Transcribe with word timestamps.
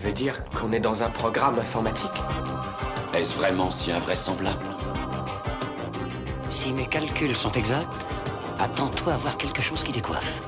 Tu 0.00 0.06
veux 0.06 0.14
dire 0.14 0.42
qu'on 0.52 0.72
est 0.72 0.80
dans 0.80 1.02
un 1.02 1.10
programme 1.10 1.58
informatique 1.58 2.10
Est-ce 3.12 3.36
vraiment 3.36 3.70
si 3.70 3.92
invraisemblable 3.92 4.64
Si 6.48 6.72
mes 6.72 6.86
calculs 6.86 7.36
sont 7.36 7.52
exacts, 7.52 7.92
attends-toi 8.58 9.12
à 9.12 9.16
voir 9.18 9.36
quelque 9.36 9.60
chose 9.60 9.84
qui 9.84 9.92
décoiffe. 9.92 10.42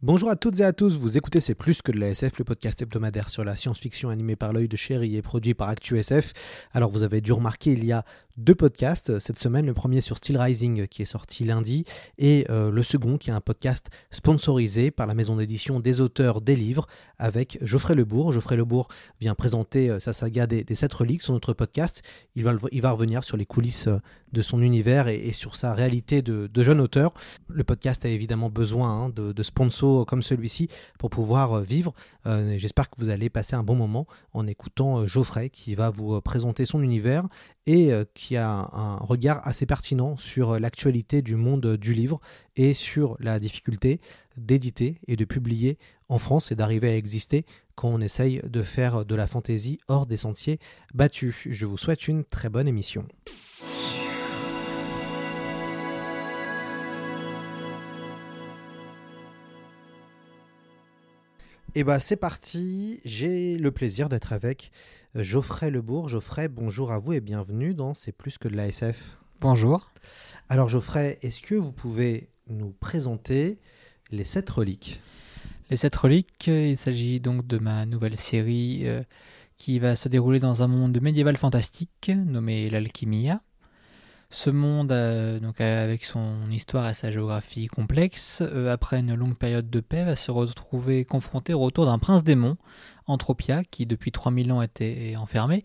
Bonjour 0.00 0.30
à 0.30 0.36
toutes 0.36 0.60
et 0.60 0.64
à 0.64 0.72
tous, 0.72 0.96
vous 0.96 1.18
écoutez 1.18 1.40
C'est 1.40 1.54
plus 1.54 1.82
que 1.82 1.92
de 1.92 2.00
la 2.00 2.08
SF, 2.08 2.38
le 2.38 2.44
podcast 2.46 2.80
hebdomadaire 2.80 3.28
sur 3.28 3.44
la 3.44 3.54
science-fiction 3.54 4.08
animé 4.08 4.34
par 4.34 4.54
l'œil 4.54 4.66
de 4.66 4.76
chéri 4.78 5.14
et 5.14 5.20
produit 5.20 5.52
par 5.52 5.68
ActuSF. 5.68 6.32
Alors 6.72 6.90
vous 6.90 7.02
avez 7.02 7.20
dû 7.20 7.34
remarquer, 7.34 7.72
il 7.72 7.84
y 7.84 7.92
a 7.92 8.06
deux 8.40 8.54
podcasts 8.54 9.18
cette 9.18 9.38
semaine, 9.38 9.66
le 9.66 9.74
premier 9.74 10.00
sur 10.00 10.16
Steel 10.16 10.38
Rising 10.38 10.88
qui 10.88 11.02
est 11.02 11.06
sorti 11.06 11.44
lundi 11.44 11.84
et 12.16 12.46
euh, 12.48 12.70
le 12.70 12.82
second 12.82 13.18
qui 13.18 13.28
est 13.28 13.34
un 13.34 13.40
podcast 13.40 13.88
sponsorisé 14.10 14.90
par 14.90 15.06
la 15.06 15.14
maison 15.14 15.36
d'édition 15.36 15.78
des 15.78 16.00
auteurs 16.00 16.40
des 16.40 16.56
livres 16.56 16.86
avec 17.18 17.58
Geoffrey 17.60 17.94
Lebourg. 17.94 18.32
Geoffrey 18.32 18.56
Lebourg 18.56 18.88
vient 19.20 19.34
présenter 19.34 19.90
euh, 19.90 20.00
sa 20.00 20.14
saga 20.14 20.46
des, 20.46 20.64
des 20.64 20.74
sept 20.74 20.92
reliques 20.92 21.22
sur 21.22 21.34
notre 21.34 21.52
podcast. 21.52 22.02
Il 22.34 22.42
va, 22.44 22.90
revenir 22.90 23.24
sur 23.24 23.36
les 23.36 23.46
coulisses 23.46 23.88
euh, 23.88 23.98
de 24.32 24.42
son 24.42 24.62
univers 24.62 25.08
et, 25.08 25.32
sur 25.32 25.56
sa 25.56 25.74
réalité 25.74 26.22
de, 26.22 26.48
jeune 26.62 26.80
auteur. 26.80 27.12
Le 27.48 27.64
podcast 27.64 28.04
a 28.04 28.08
évidemment 28.08 28.50
besoin 28.50 29.04
hein, 29.04 29.08
de, 29.10 29.42
sponsors 29.42 30.06
comme 30.06 30.22
celui-ci 30.22 30.68
pour 30.98 31.10
pouvoir 31.10 31.54
euh, 31.54 31.62
vivre. 31.62 31.92
Euh, 32.26 32.54
J'espère 32.58 32.90
que 32.90 32.96
vous 32.98 33.08
allez 33.08 33.30
passer 33.30 33.56
un 33.56 33.62
bon 33.62 33.74
moment 33.74 34.06
en 34.32 34.46
écoutant 34.46 35.00
euh, 35.00 35.06
Geoffrey 35.06 35.50
qui 35.50 35.74
va 35.74 35.90
vous 35.90 36.20
présenter 36.20 36.64
son 36.66 36.82
univers 36.82 37.26
et 37.66 37.92
qui 38.14 38.36
a 38.36 38.68
un 38.72 38.96
regard 38.96 39.46
assez 39.46 39.66
pertinent 39.66 40.16
sur 40.16 40.58
l'actualité 40.58 41.22
du 41.22 41.36
monde 41.36 41.76
du 41.76 41.94
livre 41.94 42.20
et 42.56 42.72
sur 42.72 43.16
la 43.20 43.38
difficulté 43.38 44.00
d'éditer 44.36 45.00
et 45.06 45.16
de 45.16 45.24
publier 45.24 45.78
en 46.08 46.18
France 46.18 46.50
et 46.50 46.56
d'arriver 46.56 46.88
à 46.88 46.96
exister 46.96 47.44
quand 47.74 47.88
on 47.88 48.00
essaye 48.00 48.40
de 48.44 48.62
faire 48.62 49.04
de 49.04 49.14
la 49.14 49.26
fantaisie 49.26 49.78
hors 49.88 50.06
des 50.06 50.16
sentiers 50.16 50.58
battus. 50.94 51.46
Je 51.48 51.66
vous 51.66 51.78
souhaite 51.78 52.08
une 52.08 52.24
très 52.24 52.48
bonne 52.48 52.68
émission. 52.68 53.06
Et 61.76 61.84
bah 61.84 62.00
c'est 62.00 62.16
parti, 62.16 63.00
j'ai 63.04 63.56
le 63.56 63.70
plaisir 63.70 64.08
d'être 64.08 64.32
avec 64.32 64.72
Geoffrey 65.14 65.70
Lebourg. 65.70 66.08
Geoffrey, 66.08 66.48
bonjour 66.48 66.90
à 66.90 66.98
vous 66.98 67.12
et 67.12 67.20
bienvenue 67.20 67.74
dans 67.74 67.94
C'est 67.94 68.10
plus 68.10 68.38
que 68.38 68.48
de 68.48 68.56
la 68.56 68.66
SF. 68.66 69.18
Bonjour. 69.40 69.92
Alors 70.48 70.68
Geoffrey, 70.68 71.20
est-ce 71.22 71.40
que 71.40 71.54
vous 71.54 71.70
pouvez 71.70 72.28
nous 72.48 72.72
présenter 72.72 73.60
les 74.10 74.24
sept 74.24 74.50
reliques? 74.50 75.00
Les 75.70 75.76
sept 75.76 75.94
reliques, 75.94 76.48
il 76.48 76.76
s'agit 76.76 77.20
donc 77.20 77.46
de 77.46 77.58
ma 77.58 77.86
nouvelle 77.86 78.16
série 78.16 78.80
euh, 78.88 79.04
qui 79.54 79.78
va 79.78 79.94
se 79.94 80.08
dérouler 80.08 80.40
dans 80.40 80.64
un 80.64 80.66
monde 80.66 81.00
médiéval 81.00 81.36
fantastique 81.36 82.10
nommé 82.10 82.68
l'Alchimia. 82.68 83.42
Ce 84.32 84.48
monde, 84.48 84.92
euh, 84.92 85.40
donc 85.40 85.60
avec 85.60 86.04
son 86.04 86.48
histoire 86.52 86.88
et 86.88 86.94
sa 86.94 87.10
géographie 87.10 87.66
complexe, 87.66 88.44
euh, 88.46 88.72
après 88.72 89.00
une 89.00 89.14
longue 89.14 89.36
période 89.36 89.68
de 89.68 89.80
paix, 89.80 90.04
va 90.04 90.14
se 90.14 90.30
retrouver 90.30 91.04
confronté 91.04 91.52
au 91.52 91.58
retour 91.58 91.84
d'un 91.84 91.98
prince 91.98 92.22
démon, 92.22 92.56
Anthropia, 93.08 93.64
qui 93.64 93.86
depuis 93.86 94.12
3000 94.12 94.52
ans 94.52 94.62
était 94.62 95.16
enfermé. 95.18 95.64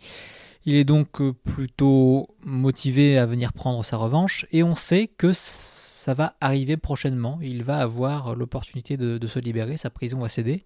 Il 0.66 0.74
est 0.74 0.84
donc 0.84 1.22
euh, 1.22 1.32
plutôt 1.32 2.28
motivé 2.44 3.20
à 3.20 3.28
venir 3.28 3.54
prendre 3.54 3.86
sa 3.86 3.98
revanche, 3.98 4.48
et 4.52 4.64
on 4.64 4.74
sait 4.74 5.10
que 5.16 5.32
ça 5.32 6.16
va 6.16 6.36
arriver 6.42 6.76
prochainement. 6.76 7.38
Il 7.44 7.64
va 7.64 7.78
avoir 7.78 8.34
l'opportunité 8.34 8.98
de, 8.98 9.28
se 9.28 9.38
libérer, 9.38 9.78
sa 9.78 9.92
prison 9.92 10.22
va 10.22 10.30
céder. 10.30 10.66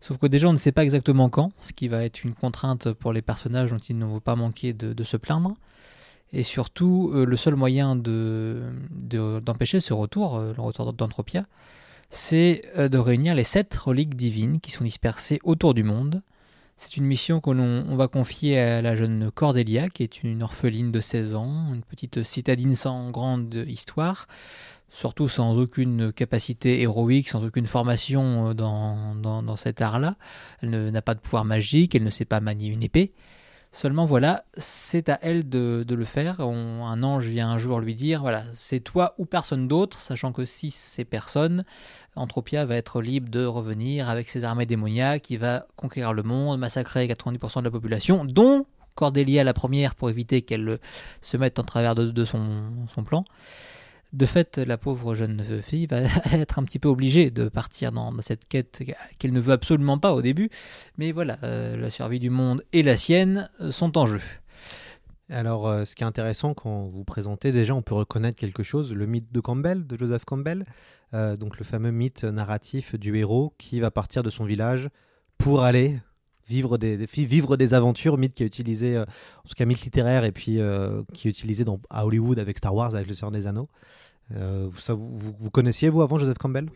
Sauf 0.00 0.16
que 0.16 0.26
déjà 0.26 0.48
on 0.48 0.54
ne 0.54 0.58
sait 0.58 0.72
pas 0.72 0.84
exactement 0.84 1.28
quand, 1.28 1.52
ce 1.60 1.74
qui 1.74 1.88
va 1.88 2.02
être 2.02 2.24
une 2.24 2.34
contrainte 2.34 2.92
pour 2.92 3.12
les 3.12 3.22
personnages 3.22 3.72
dont 3.72 3.78
il 3.78 3.98
ne 3.98 4.06
faut 4.06 4.20
pas 4.20 4.36
manquer 4.36 4.72
de 4.72 5.04
se 5.04 5.18
plaindre. 5.18 5.54
Et 6.32 6.42
surtout, 6.42 7.12
euh, 7.14 7.24
le 7.24 7.36
seul 7.36 7.54
moyen 7.54 7.94
d'empêcher 7.94 9.78
de, 9.78 9.82
ce 9.82 9.92
retour, 9.92 10.36
euh, 10.36 10.52
le 10.56 10.62
retour 10.62 10.92
d'Anthropia, 10.92 11.46
c'est 12.10 12.62
euh, 12.76 12.88
de 12.88 12.98
réunir 12.98 13.34
les 13.34 13.44
sept 13.44 13.74
reliques 13.74 14.16
divines 14.16 14.60
qui 14.60 14.72
sont 14.72 14.84
dispersées 14.84 15.38
autour 15.44 15.74
du 15.74 15.84
monde. 15.84 16.22
C'est 16.76 16.96
une 16.96 17.04
mission 17.04 17.40
que 17.40 17.50
l'on 17.50 17.94
va 17.94 18.08
confier 18.08 18.58
à 18.58 18.82
la 18.82 18.96
jeune 18.96 19.30
Cordélia, 19.30 19.88
qui 19.88 20.02
est 20.02 20.24
une 20.24 20.42
orpheline 20.42 20.90
de 20.90 21.00
16 21.00 21.36
ans, 21.36 21.72
une 21.72 21.84
petite 21.84 22.24
citadine 22.24 22.74
sans 22.74 23.12
grande 23.12 23.54
histoire, 23.68 24.26
surtout 24.90 25.28
sans 25.28 25.56
aucune 25.56 26.12
capacité 26.12 26.80
héroïque, 26.80 27.28
sans 27.28 27.44
aucune 27.44 27.66
formation 27.66 28.54
dans, 28.54 29.14
dans, 29.14 29.44
dans 29.44 29.56
cet 29.56 29.82
art-là. 29.82 30.16
Elle 30.62 30.90
n'a 30.90 31.02
pas 31.02 31.14
de 31.14 31.20
pouvoir 31.20 31.44
magique, 31.44 31.94
elle 31.94 32.02
ne 32.02 32.10
sait 32.10 32.24
pas 32.24 32.40
manier 32.40 32.70
une 32.70 32.82
épée. 32.82 33.12
Seulement 33.74 34.04
voilà, 34.04 34.44
c'est 34.56 35.08
à 35.08 35.18
elle 35.20 35.48
de, 35.48 35.84
le 35.88 36.04
faire. 36.04 36.40
Un 36.40 37.02
ange 37.02 37.26
vient 37.26 37.48
un 37.48 37.58
jour 37.58 37.80
lui 37.80 37.96
dire, 37.96 38.20
voilà, 38.20 38.44
c'est 38.54 38.78
toi 38.78 39.16
ou 39.18 39.26
personne 39.26 39.66
d'autre, 39.66 39.98
sachant 39.98 40.30
que 40.30 40.44
si 40.44 40.70
c'est 40.70 41.04
personne, 41.04 41.64
Anthropia 42.14 42.66
va 42.66 42.76
être 42.76 43.02
libre 43.02 43.30
de 43.30 43.44
revenir 43.44 44.08
avec 44.08 44.28
ses 44.28 44.44
armées 44.44 44.64
démoniaques, 44.64 45.22
qui 45.22 45.38
va 45.38 45.66
conquérir 45.74 46.12
le 46.12 46.22
monde, 46.22 46.60
massacrer 46.60 47.08
90% 47.08 47.58
de 47.58 47.64
la 47.64 47.70
population, 47.72 48.24
dont 48.24 48.64
Cordélia 48.94 49.42
la 49.42 49.54
première 49.54 49.96
pour 49.96 50.08
éviter 50.08 50.42
qu'elle 50.42 50.78
se 51.20 51.36
mette 51.36 51.58
en 51.58 51.64
travers 51.64 51.96
de, 51.96 52.24
son 52.24 52.86
plan 53.04 53.24
de 54.14 54.26
fait, 54.26 54.58
la 54.58 54.78
pauvre 54.78 55.14
jeune 55.14 55.42
fille 55.62 55.86
va 55.86 56.02
être 56.32 56.58
un 56.58 56.64
petit 56.64 56.78
peu 56.78 56.88
obligée 56.88 57.30
de 57.30 57.48
partir 57.48 57.92
dans, 57.92 58.12
cette 58.22 58.46
quête 58.46 58.82
qu'elle 59.18 59.32
ne 59.32 59.40
veut 59.40 59.52
absolument 59.52 59.98
pas 59.98 60.14
au 60.14 60.22
début. 60.22 60.50
Mais 60.98 61.12
voilà, 61.12 61.38
euh, 61.42 61.76
la 61.76 61.90
survie 61.90 62.20
du 62.20 62.30
monde 62.30 62.64
et 62.72 62.82
la 62.82 62.96
sienne 62.96 63.50
sont 63.70 63.98
en 63.98 64.06
jeu. 64.06 64.20
Alors, 65.30 65.66
euh, 65.66 65.84
ce 65.84 65.94
qui 65.94 66.02
est 66.02 66.06
intéressant 66.06 66.54
quand 66.54 66.86
vous 66.86 67.04
présentez, 67.04 67.50
déjà, 67.50 67.74
on 67.74 67.82
peut 67.82 67.94
reconnaître 67.94 68.38
quelque 68.38 68.62
chose, 68.62 68.94
le 68.94 69.06
mythe 69.06 69.32
de 69.32 69.40
Campbell, 69.40 69.86
de 69.86 69.96
Joseph 69.96 70.24
Campbell, 70.24 70.64
euh, 71.14 71.36
donc 71.36 71.58
le 71.58 71.64
fameux 71.64 71.90
mythe 71.90 72.24
narratif 72.24 72.94
du 72.94 73.16
héros 73.16 73.54
qui 73.58 73.80
va 73.80 73.90
partir 73.90 74.22
de 74.22 74.30
son 74.30 74.44
village 74.44 74.88
pour 75.38 75.62
aller 75.62 75.98
vivre 76.46 76.78
des, 76.78 76.96
vivre 76.96 77.56
des 77.56 77.74
aventures, 77.74 78.18
mythe 78.18 78.34
qui 78.34 78.42
est 78.42 78.46
utilisé, 78.46 78.96
euh, 78.96 79.02
en 79.02 79.48
tout 79.48 79.54
cas 79.56 79.64
mythe 79.64 79.82
littéraire, 79.82 80.24
et 80.24 80.32
puis 80.32 80.60
euh, 80.60 81.02
qui 81.12 81.28
est 81.28 81.30
utilisé 81.30 81.64
à 81.90 82.06
Hollywood 82.06 82.38
avec 82.38 82.58
Star 82.58 82.74
Wars, 82.74 82.94
avec 82.94 83.08
Le 83.08 83.14
Seigneur 83.14 83.32
des 83.32 83.46
Anneaux. 83.46 83.68
Euh, 84.34 84.68
vous, 84.70 85.50
connaissiez, 85.50 85.88
vous, 85.88 86.02
avant 86.02 86.18
Joseph 86.18 86.38
Campbell? 86.38 86.70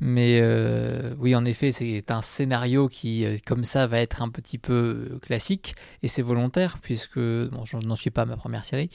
Mais 0.00 0.40
euh, 0.40 1.14
oui, 1.18 1.36
en 1.36 1.44
effet, 1.44 1.70
c'est 1.70 2.10
un 2.10 2.22
scénario 2.22 2.88
qui, 2.88 3.24
comme 3.46 3.64
ça, 3.64 3.86
va 3.86 4.00
être 4.00 4.22
un 4.22 4.28
petit 4.30 4.58
peu 4.58 5.18
classique, 5.22 5.74
et 6.02 6.08
c'est 6.08 6.22
volontaire, 6.22 6.78
puisque 6.82 7.18
bon, 7.18 7.64
je 7.64 7.76
n'en 7.76 7.96
suis 7.96 8.10
pas 8.10 8.22
à 8.22 8.26
ma 8.26 8.36
première 8.36 8.64
série. 8.64 8.90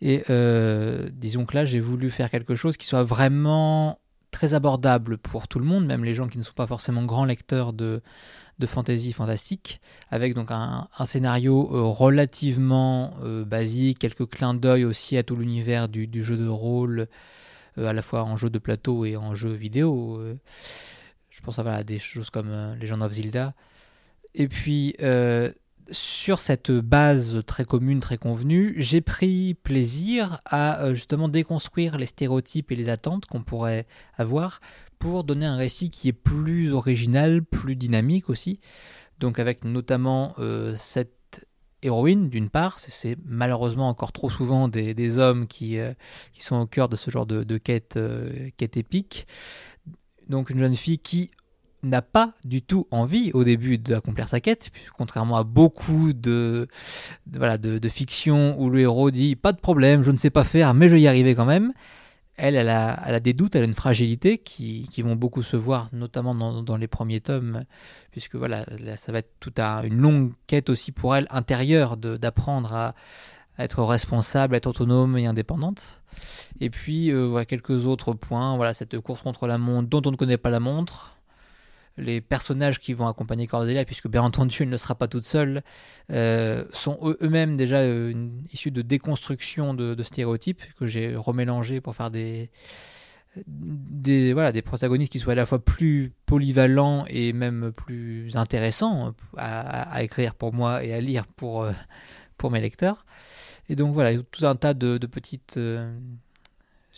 Et 0.00 0.24
euh, 0.30 1.08
disons 1.12 1.44
que 1.44 1.56
là, 1.56 1.64
j'ai 1.64 1.80
voulu 1.80 2.10
faire 2.10 2.30
quelque 2.30 2.54
chose 2.54 2.76
qui 2.76 2.86
soit 2.86 3.04
vraiment 3.04 3.98
très 4.30 4.54
abordable 4.54 5.18
pour 5.18 5.48
tout 5.48 5.58
le 5.58 5.64
monde, 5.64 5.86
même 5.86 6.04
les 6.04 6.14
gens 6.14 6.28
qui 6.28 6.38
ne 6.38 6.42
sont 6.42 6.52
pas 6.52 6.66
forcément 6.66 7.04
grands 7.04 7.24
lecteurs 7.24 7.72
de, 7.72 8.02
de 8.58 8.66
fantasy 8.66 9.12
fantastique, 9.12 9.80
avec 10.10 10.34
donc 10.34 10.50
un, 10.50 10.88
scénario 11.04 11.70
euh, 11.72 11.82
relativement 11.82 13.14
euh, 13.22 13.44
basique, 13.44 13.98
quelques 14.00 14.28
clins 14.28 14.54
d'œil 14.54 14.84
aussi 14.84 15.16
à 15.16 15.22
tout 15.22 15.36
l'univers 15.36 15.88
du, 15.88 16.24
jeu 16.24 16.36
de 16.36 16.48
rôle, 16.48 17.08
euh, 17.78 17.86
à 17.86 17.92
la 17.92 18.02
fois 18.02 18.24
en 18.24 18.36
jeu 18.36 18.50
de 18.50 18.58
plateau 18.58 19.04
et 19.04 19.16
en 19.16 19.34
jeu 19.34 19.50
vidéo. 19.50 20.20
je 21.30 21.40
pense 21.40 21.58
à 21.58 21.84
des 21.84 21.98
choses 21.98 22.30
comme 22.30 22.50
Legend 22.80 23.02
of 23.02 23.12
Zelda. 23.12 23.54
Et 24.34 24.48
puis 24.48 24.94
sur 25.90 26.40
cette 26.40 26.70
base 26.70 27.42
très 27.46 27.64
commune, 27.64 28.00
très 28.00 28.18
convenue, 28.18 28.74
j'ai 28.76 29.00
pris 29.00 29.54
plaisir 29.54 30.40
à 30.44 30.92
justement 30.94 31.28
déconstruire 31.28 31.98
les 31.98 32.06
stéréotypes 32.06 32.70
et 32.72 32.76
les 32.76 32.88
attentes 32.88 33.26
qu'on 33.26 33.42
pourrait 33.42 33.86
avoir 34.16 34.60
pour 34.98 35.24
donner 35.24 35.46
un 35.46 35.56
récit 35.56 35.90
qui 35.90 36.08
est 36.08 36.12
plus 36.12 36.72
original, 36.72 37.42
plus 37.42 37.76
dynamique 37.76 38.28
aussi. 38.28 38.60
Donc 39.18 39.38
avec 39.38 39.64
notamment 39.64 40.34
euh, 40.38 40.74
cette 40.76 41.46
héroïne 41.82 42.28
d'une 42.28 42.50
part, 42.50 42.78
c'est 42.78 43.16
malheureusement 43.24 43.88
encore 43.88 44.12
trop 44.12 44.30
souvent 44.30 44.68
des, 44.68 45.18
hommes 45.18 45.46
qui, 45.46 45.78
euh, 45.78 45.92
qui 46.32 46.42
sont 46.42 46.56
au 46.56 46.66
cœur 46.66 46.88
de 46.88 46.96
ce 46.96 47.10
genre 47.10 47.26
de, 47.26 47.58
quête, 47.58 47.96
euh, 47.96 48.50
quête 48.56 48.76
épique. 48.76 49.26
Donc 50.28 50.50
une 50.50 50.58
jeune 50.58 50.76
fille 50.76 50.98
qui 50.98 51.30
n'a 51.82 52.02
pas 52.02 52.32
du 52.44 52.62
tout 52.62 52.86
envie 52.90 53.30
au 53.32 53.44
début 53.44 53.78
d'accomplir 53.78 54.28
sa 54.28 54.40
quête, 54.40 54.70
contrairement 54.96 55.36
à 55.36 55.44
beaucoup 55.44 56.12
de, 56.12 56.68
voilà, 57.32 57.58
de, 57.58 57.88
fiction 57.88 58.60
où 58.60 58.70
le 58.70 58.80
héros 58.80 59.10
dit 59.10 59.36
pas 59.36 59.52
de 59.52 59.60
problème, 59.60 60.02
je 60.02 60.10
ne 60.10 60.16
sais 60.16 60.30
pas 60.30 60.44
faire, 60.44 60.74
mais 60.74 60.88
je 60.88 60.94
vais 60.94 61.00
y 61.00 61.08
arriver 61.08 61.34
quand 61.34 61.44
même. 61.44 61.72
Elle, 62.36 62.54
elle 62.54 62.68
a, 62.68 63.18
des 63.18 63.32
doutes, 63.32 63.56
elle 63.56 63.62
a 63.62 63.64
une 63.64 63.74
fragilité 63.74 64.38
qui, 64.38 64.88
qui 64.92 65.02
vont 65.02 65.16
beaucoup 65.16 65.42
se 65.42 65.56
voir, 65.56 65.88
notamment 65.92 66.34
dans, 66.34 66.76
les 66.76 66.86
premiers 66.86 67.20
tomes, 67.20 67.64
puisque 68.12 68.36
voilà, 68.36 68.64
là, 68.78 68.96
ça 68.96 69.10
va 69.10 69.18
être 69.18 69.32
toute 69.40 69.58
un- 69.58 69.82
une 69.82 69.96
longue 69.96 70.32
quête 70.46 70.70
aussi 70.70 70.92
pour 70.92 71.16
elle 71.16 71.26
intérieure 71.30 71.96
d'apprendre 71.96 72.72
à, 72.74 72.94
à 73.56 73.64
être 73.64 73.82
responsable, 73.82 74.54
à 74.54 74.58
être 74.58 74.68
autonome 74.68 75.18
et 75.18 75.26
indépendante. 75.26 76.00
Et 76.60 76.70
puis, 76.70 77.10
euh, 77.10 77.26
voilà, 77.26 77.44
quelques 77.44 77.86
autres 77.86 78.12
points. 78.12 78.56
Voilà, 78.56 78.72
cette 78.72 78.98
course 79.00 79.22
contre 79.22 79.46
la 79.46 79.58
montre 79.58 79.88
dont 79.88 80.02
on 80.06 80.12
ne 80.12 80.16
connaît 80.16 80.38
pas 80.38 80.50
la 80.50 80.60
montre. 80.60 81.17
Les 81.98 82.20
personnages 82.20 82.78
qui 82.78 82.94
vont 82.94 83.06
accompagner 83.08 83.46
Cordelia, 83.46 83.84
puisque 83.84 84.08
bien 84.08 84.22
entendu, 84.22 84.62
elle 84.62 84.68
ne 84.68 84.76
sera 84.76 84.94
pas 84.94 85.08
toute 85.08 85.24
seule, 85.24 85.62
euh, 86.10 86.64
sont 86.72 86.98
eux- 87.02 87.18
eux-mêmes 87.22 87.56
déjà 87.56 87.78
euh, 87.78 88.28
issus 88.52 88.70
de 88.70 88.82
déconstruction 88.82 89.74
de, 89.74 90.00
stéréotypes 90.02 90.62
que 90.78 90.86
j'ai 90.86 91.16
remélangés 91.16 91.80
pour 91.80 91.94
faire 91.96 92.10
des, 92.10 92.50
des, 93.46 94.32
voilà, 94.32 94.52
des 94.52 94.62
protagonistes 94.62 95.12
qui 95.12 95.18
soient 95.18 95.32
à 95.32 95.36
la 95.36 95.46
fois 95.46 95.64
plus 95.64 96.12
polyvalents 96.24 97.04
et 97.08 97.32
même 97.32 97.72
plus 97.72 98.36
intéressants 98.36 99.14
à, 99.36 100.02
écrire 100.02 100.34
pour 100.34 100.54
moi 100.54 100.84
et 100.84 100.94
à 100.94 101.00
lire 101.00 101.26
pour, 101.26 101.64
euh, 101.64 101.72
pour 102.36 102.50
mes 102.50 102.60
lecteurs. 102.60 103.04
Et 103.68 103.76
donc 103.76 103.92
voilà, 103.92 104.16
tout 104.16 104.46
un 104.46 104.54
tas 104.54 104.72
de 104.72 104.96
petites 105.06 105.58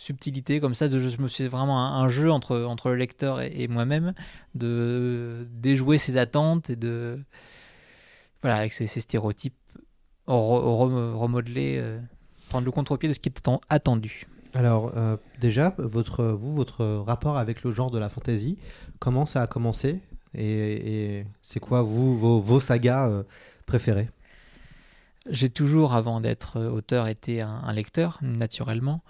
subtilités 0.01 0.59
comme 0.59 0.73
ça. 0.73 0.87
De, 0.87 0.99
je 0.99 1.21
me 1.21 1.27
suis 1.27 1.47
vraiment 1.47 1.79
un, 1.79 2.03
un 2.03 2.07
jeu 2.07 2.31
entre, 2.31 2.61
entre 2.63 2.89
le 2.89 2.95
lecteur 2.95 3.39
et, 3.39 3.53
et 3.55 3.67
moi-même 3.67 4.13
de 4.55 5.47
déjouer 5.51 5.97
ses 5.97 6.17
attentes 6.17 6.69
et 6.69 6.75
de 6.75 7.19
voilà 8.41 8.55
avec 8.57 8.73
ces, 8.73 8.87
ces 8.87 9.01
stéréotypes 9.01 9.53
re- 10.27 10.63
re- 10.63 11.13
remodeler, 11.13 11.77
euh, 11.77 11.99
prendre 12.49 12.65
le 12.65 12.71
contre-pied 12.71 13.09
de 13.09 13.13
ce 13.13 13.19
qui 13.19 13.29
est 13.29 13.39
atten- 13.39 13.61
attendu. 13.69 14.25
Alors 14.53 14.91
euh, 14.97 15.17
déjà, 15.39 15.75
votre, 15.77 16.23
vous, 16.23 16.55
votre 16.55 16.83
rapport 16.83 17.37
avec 17.37 17.63
le 17.63 17.71
genre 17.71 17.91
de 17.91 17.99
la 17.99 18.09
fantasy, 18.09 18.57
comment 18.99 19.25
ça 19.25 19.43
a 19.43 19.47
commencé 19.47 20.01
et, 20.33 21.19
et 21.19 21.25
c'est 21.41 21.59
quoi 21.59 21.83
vous 21.83 22.17
vos, 22.17 22.39
vos 22.39 22.59
sagas 22.59 23.07
euh, 23.09 23.23
préférées? 23.65 24.09
J'ai 25.29 25.51
toujours, 25.51 25.93
avant 25.93 26.19
d'être 26.19 26.59
auteur, 26.59 27.07
été 27.07 27.43
un, 27.43 27.61
un 27.63 27.73
lecteur, 27.73 28.17
naturellement. 28.23 29.03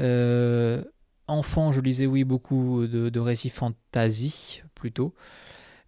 Euh, 0.00 0.82
enfant, 1.26 1.72
je 1.72 1.80
lisais, 1.80 2.06
oui, 2.06 2.24
beaucoup 2.24 2.86
de, 2.86 3.20
récits 3.20 3.50
fantasy, 3.50 4.62
plutôt. 4.74 5.14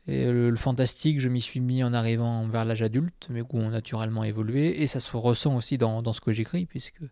Et 0.07 0.27
le, 0.27 0.55
fantastique, 0.57 1.21
je 1.21 1.29
m'y 1.29 1.41
suis 1.41 1.61
mis 1.61 1.83
en 1.83 1.93
arrivant 1.93 2.47
vers 2.49 2.65
l'âge 2.65 2.83
adulte, 2.83 3.29
mes 3.29 3.43
goûts 3.43 3.59
ont 3.59 3.71
naturellement 3.71 4.25
évolué, 4.25 4.83
et 4.83 4.87
ça 4.87 5.01
se 5.01 5.17
ressent 5.17 5.57
aussi 5.57 5.79
dans, 5.79 6.01
dans 6.03 6.13
ce 6.13 6.21
que 6.21 6.33
j'écris, 6.33 6.67
puisque 6.67 7.03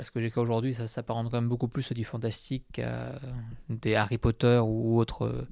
ce 0.00 0.10
que 0.10 0.20
j'écris 0.20 0.40
aujourd'hui, 0.40 0.74
ça 0.74 0.88
s'apparente 0.88 1.30
quand 1.30 1.36
même 1.36 1.48
beaucoup 1.48 1.68
plus 1.68 1.90
à 1.90 1.94
du 1.94 2.04
fantastique 2.04 2.64
qu'à 2.72 3.20
des 3.68 3.94
Harry 3.94 4.18
Potter 4.18 4.60
ou 4.64 4.98
autres, 4.98 5.26
euh, 5.26 5.48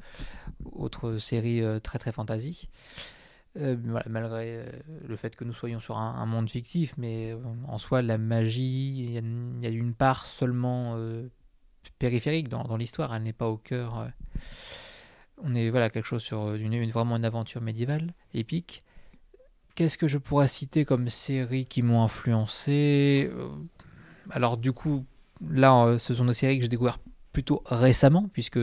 autres 0.73 1.19
séries 1.19 1.63
euh, 1.63 1.79
très 1.79 1.99
très 1.99 2.13
fantasy. 2.13 2.69
Euh, 3.57 3.77
voilà, 3.85 4.07
malgré 4.09 4.59
euh, 4.59 4.65
le 5.09 5.17
fait 5.17 5.35
que 5.35 5.43
nous 5.45 5.53
soyons 5.53 5.81
sur 5.81 5.99
un, 5.99 6.25
monde 6.27 6.49
fictif, 6.49 6.95
mais 6.97 7.33
euh, 7.33 7.39
en 7.67 7.79
soi, 7.79 8.01
la 8.01 8.17
magie, 8.17 9.05
il 9.05 9.11
y, 9.13 9.67
a 9.67 9.71
une- 9.71 9.95
part 9.95 10.27
seulement 10.27 10.97
périphérique 11.99 12.49
dans, 12.49 12.63
dans 12.63 12.77
l'histoire, 12.77 13.15
elle 13.15 13.25
n'est 13.25 13.33
pas 13.33 13.49
au 13.49 13.57
cœur. 13.57 14.09
on 15.43 15.55
est 15.55 15.71
voilà 15.71 15.91
quelque 15.91 16.07
chose 16.07 16.23
sur 16.23 16.55
une, 16.55 16.91
vraiment 16.91 17.17
une 17.17 17.25
aventure 17.25 17.61
médiévale, 17.61 18.15
épique. 18.35 18.83
Qu'est-ce 19.75 19.99
que 19.99 20.09
je 20.09 20.19
pourrais 20.19 20.49
citer 20.49 20.85
comme 20.85 21.09
séries 21.09 21.67
qui 21.67 21.83
m'ont 21.83 22.03
influencé? 22.03 23.31
Alors 24.31 24.57
du 24.57 24.73
coup, 24.73 25.05
là, 25.49 25.99
ce 25.99 26.15
sont 26.15 26.25
des 26.25 26.35
séries 26.35 26.59
que 26.59 26.63
j'ai 26.63 26.69
découvert 26.69 26.99
plutôt 27.33 27.63
récemment, 27.67 28.29
puisque 28.33 28.59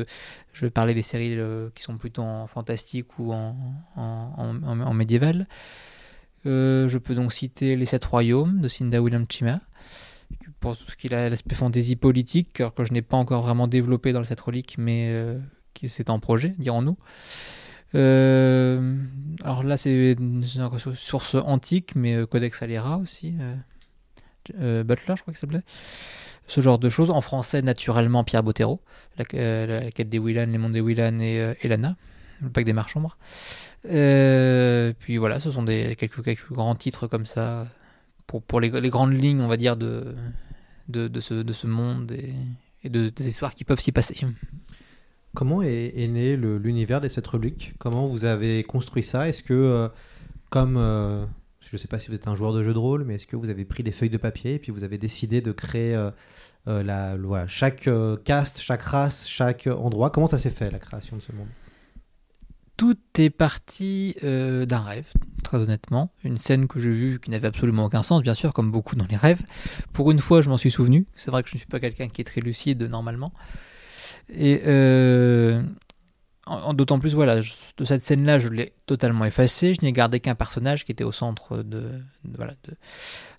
je 0.53 0.65
vais 0.65 0.69
parler 0.69 0.93
des 0.93 1.01
séries 1.01 1.35
euh, 1.37 1.69
qui 1.75 1.83
sont 1.83 1.97
plutôt 1.97 2.23
en 2.23 2.47
fantastique 2.47 3.17
ou 3.19 3.33
en, 3.33 3.55
en, 3.95 4.93
médiéval. 4.93 5.47
Euh, 6.45 6.87
je 6.87 6.97
peux 6.97 7.15
donc 7.15 7.33
citer 7.33 7.75
Les 7.75 7.85
Sept 7.85 8.05
Royaumes 8.05 8.61
de 8.61 8.67
Cinda 8.67 9.01
William 9.01 9.25
Chima, 9.29 9.61
pour 10.59 10.75
ce 10.75 10.95
qui 10.95 11.07
est 11.07 11.29
l'aspect 11.29 11.55
fantasy 11.55 11.95
politique, 11.95 12.61
que 12.75 12.83
je 12.83 12.93
n'ai 12.93 13.01
pas 13.01 13.17
encore 13.17 13.41
vraiment 13.41 13.67
développé 13.67 14.13
dans 14.13 14.19
les 14.19 14.25
Sept 14.25 14.41
Reliques, 14.41 14.75
mais 14.77 15.09
euh, 15.11 15.37
qui 15.73 15.89
c'est 15.89 16.09
en 16.09 16.19
projet, 16.19 16.55
dirons-nous. 16.57 16.97
Alors 17.93 19.63
là, 19.63 19.77
c'est 19.77 20.13
une 20.19 20.43
source 20.43 21.35
antique, 21.35 21.95
mais 21.95 22.25
Codex 22.27 22.61
Alera 22.61 22.97
aussi. 22.97 23.33
Euh, 24.59 24.83
Butler, 24.83 25.15
je 25.15 25.21
crois 25.21 25.33
qu'il 25.33 25.39
s'appelait. 25.39 25.63
Ce 26.47 26.61
genre 26.61 26.79
de 26.79 26.89
choses. 26.89 27.09
En 27.09 27.21
français, 27.21 27.61
naturellement, 27.61 28.23
Pierre 28.23 28.41
Bottero. 28.41 28.81
La, 29.17 29.25
euh, 29.33 29.89
quête 29.93 30.09
des 30.09 30.17
Willan, 30.17 30.47
les 30.47 30.57
mondes 30.57 30.71
des 30.71 30.81
Willan 30.81 31.19
et 31.19 31.39
euh, 31.39 31.53
Elana. 31.61 31.97
Le 32.41 32.49
pack 32.49 32.65
des 32.65 32.73
marchands. 32.73 33.03
Euh, 33.89 34.93
puis 34.97 35.17
voilà, 35.17 35.39
ce 35.39 35.51
sont 35.51 35.65
quelques, 35.65 36.51
grands 36.51 36.75
titres 36.75 37.07
comme 37.07 37.25
ça. 37.25 37.67
Pour, 38.27 38.41
pour 38.41 38.59
les, 38.59 38.69
grandes 38.69 39.13
lignes, 39.13 39.41
on 39.41 39.47
va 39.47 39.57
dire, 39.57 39.75
de, 39.75 40.15
de, 40.87 41.19
ce, 41.19 41.33
de 41.33 41.53
ce 41.53 41.67
monde 41.67 42.11
et, 42.11 42.33
et 42.83 42.89
de, 42.89 43.09
des 43.09 43.27
histoires 43.27 43.55
qui 43.55 43.63
peuvent 43.63 43.79
s'y 43.79 43.91
passer. 43.91 44.17
Comment 45.33 45.61
est, 45.61 46.07
né 46.07 46.37
l'univers 46.37 47.01
des 47.01 47.09
sept 47.09 47.25
rubriques 47.27 47.73
Comment 47.79 48.07
vous 48.07 48.25
avez 48.25 48.63
construit 48.63 49.03
ça? 49.03 49.27
Est-ce 49.27 49.43
que, 49.43 49.89
comme, 50.49 50.77
je 51.69 51.75
ne 51.75 51.77
sais 51.77 51.87
pas 51.87 51.99
si 51.99 52.07
vous 52.07 52.15
êtes 52.15 52.27
un 52.27 52.35
joueur 52.35 52.53
de 52.53 52.63
jeu 52.63 52.73
de 52.73 52.77
rôle, 52.79 53.03
mais 53.03 53.15
est-ce 53.15 53.27
que 53.27 53.35
vous 53.35 53.49
avez 53.49 53.65
pris 53.65 53.83
des 53.83 53.91
feuilles 53.91 54.09
de 54.09 54.17
papier 54.17 54.53
et 54.53 54.59
puis 54.59 54.71
vous 54.71 54.83
avez 54.83 54.97
décidé 54.97 55.41
de 55.41 55.51
créer 55.51 55.95
euh, 55.95 56.11
euh, 56.67 56.81
la, 56.81 57.17
voilà, 57.17 57.47
chaque 57.47 57.87
euh, 57.87 58.15
caste, 58.15 58.61
chaque 58.61 58.83
race, 58.83 59.27
chaque 59.27 59.67
endroit 59.67 60.09
Comment 60.09 60.27
ça 60.27 60.37
s'est 60.37 60.49
fait 60.49 60.71
la 60.71 60.79
création 60.79 61.17
de 61.17 61.21
ce 61.21 61.33
monde? 61.33 61.47
Tout 62.77 62.97
est 63.17 63.31
parti 63.31 64.15
d'un 64.21 64.81
rêve, 64.81 65.07
très 65.43 65.57
honnêtement. 65.57 66.11
Une 66.23 66.37
scène 66.37 66.67
que 66.67 66.79
j'ai 66.79 66.91
vue 66.91 67.19
qui 67.19 67.31
n'avait 67.31 67.47
absolument 67.47 67.85
aucun 67.85 68.03
sens, 68.03 68.21
bien 68.21 68.35
sûr, 68.35 68.53
comme 68.53 68.71
beaucoup 68.71 68.95
dans 68.95 69.07
les 69.09 69.15
rêves. 69.15 69.41
Pour 69.93 70.11
une 70.11 70.19
fois, 70.19 70.43
je 70.43 70.49
m'en 70.49 70.57
suis 70.57 70.69
souvenu. 70.69 71.07
C'est 71.15 71.31
vrai 71.31 71.41
que 71.41 71.49
je 71.49 71.55
ne 71.55 71.57
suis 71.57 71.67
pas 71.67 71.79
quelqu'un 71.79 72.07
qui 72.07 72.21
est 72.21 72.23
très 72.23 72.39
lucide 72.39 72.83
normalement. 72.83 73.33
Et 74.29 74.61
d'autant 76.73 76.99
plus, 76.99 77.15
voilà, 77.15 77.39
de 77.39 77.85
cette 77.85 78.01
scène-là, 78.01 78.39
je 78.39 78.49
l'ai 78.49 78.73
totalement 78.85 79.25
effacée. 79.25 79.73
Je 79.73 79.85
n'ai 79.85 79.91
gardé 79.91 80.19
qu'un 80.19 80.35
personnage 80.35 80.85
qui 80.85 80.91
était 80.91 81.03
au 81.03 81.11
centre 81.11 81.63
de, 81.63 81.89
voilà, 82.35 82.53
de, 82.63 82.73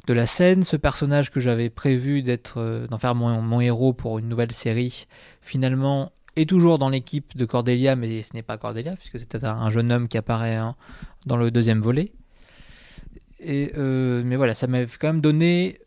de 0.06 0.12
la 0.12 0.26
scène. 0.26 0.62
Ce 0.62 0.76
personnage 0.76 1.30
que 1.30 1.40
j'avais 1.40 1.70
prévu 1.70 2.22
d'être, 2.22 2.58
euh, 2.58 2.86
d'en 2.86 2.98
faire 2.98 3.14
mon, 3.14 3.42
mon 3.42 3.60
héros 3.60 3.92
pour 3.92 4.18
une 4.18 4.28
nouvelle 4.28 4.52
série, 4.52 5.06
finalement 5.40 6.12
est 6.36 6.48
toujours 6.48 6.78
dans 6.78 6.88
l'équipe 6.88 7.36
de 7.36 7.44
Cordelia, 7.44 7.96
mais 7.96 8.22
ce 8.22 8.34
n'est 8.34 8.42
pas 8.42 8.58
Cordelia, 8.58 8.94
puisque 8.96 9.18
c'était 9.18 9.44
un, 9.44 9.56
un 9.56 9.70
jeune 9.70 9.90
homme 9.90 10.08
qui 10.08 10.18
apparaît 10.18 10.56
hein, 10.56 10.76
dans 11.26 11.36
le 11.36 11.50
deuxième 11.50 11.80
volet. 11.80 12.12
Et, 13.40 13.72
euh, 13.76 14.22
mais 14.24 14.36
voilà, 14.36 14.54
ça 14.54 14.66
m'avait 14.66 14.86
quand 14.98 15.08
même 15.08 15.20
donné 15.20 15.78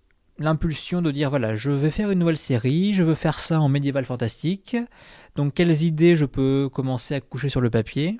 l'impulsion 0.41 1.01
de 1.01 1.11
dire 1.11 1.29
voilà, 1.29 1.55
je 1.55 1.71
vais 1.71 1.91
faire 1.91 2.11
une 2.11 2.19
nouvelle 2.19 2.37
série, 2.37 2.93
je 2.93 3.03
veux 3.03 3.15
faire 3.15 3.39
ça 3.39 3.59
en 3.61 3.69
médiéval 3.69 4.05
fantastique. 4.05 4.75
Donc, 5.35 5.53
quelles 5.53 5.83
idées 5.83 6.15
je 6.15 6.25
peux 6.25 6.69
commencer 6.71 7.15
à 7.15 7.21
coucher 7.21 7.49
sur 7.49 7.61
le 7.61 7.69
papier? 7.69 8.19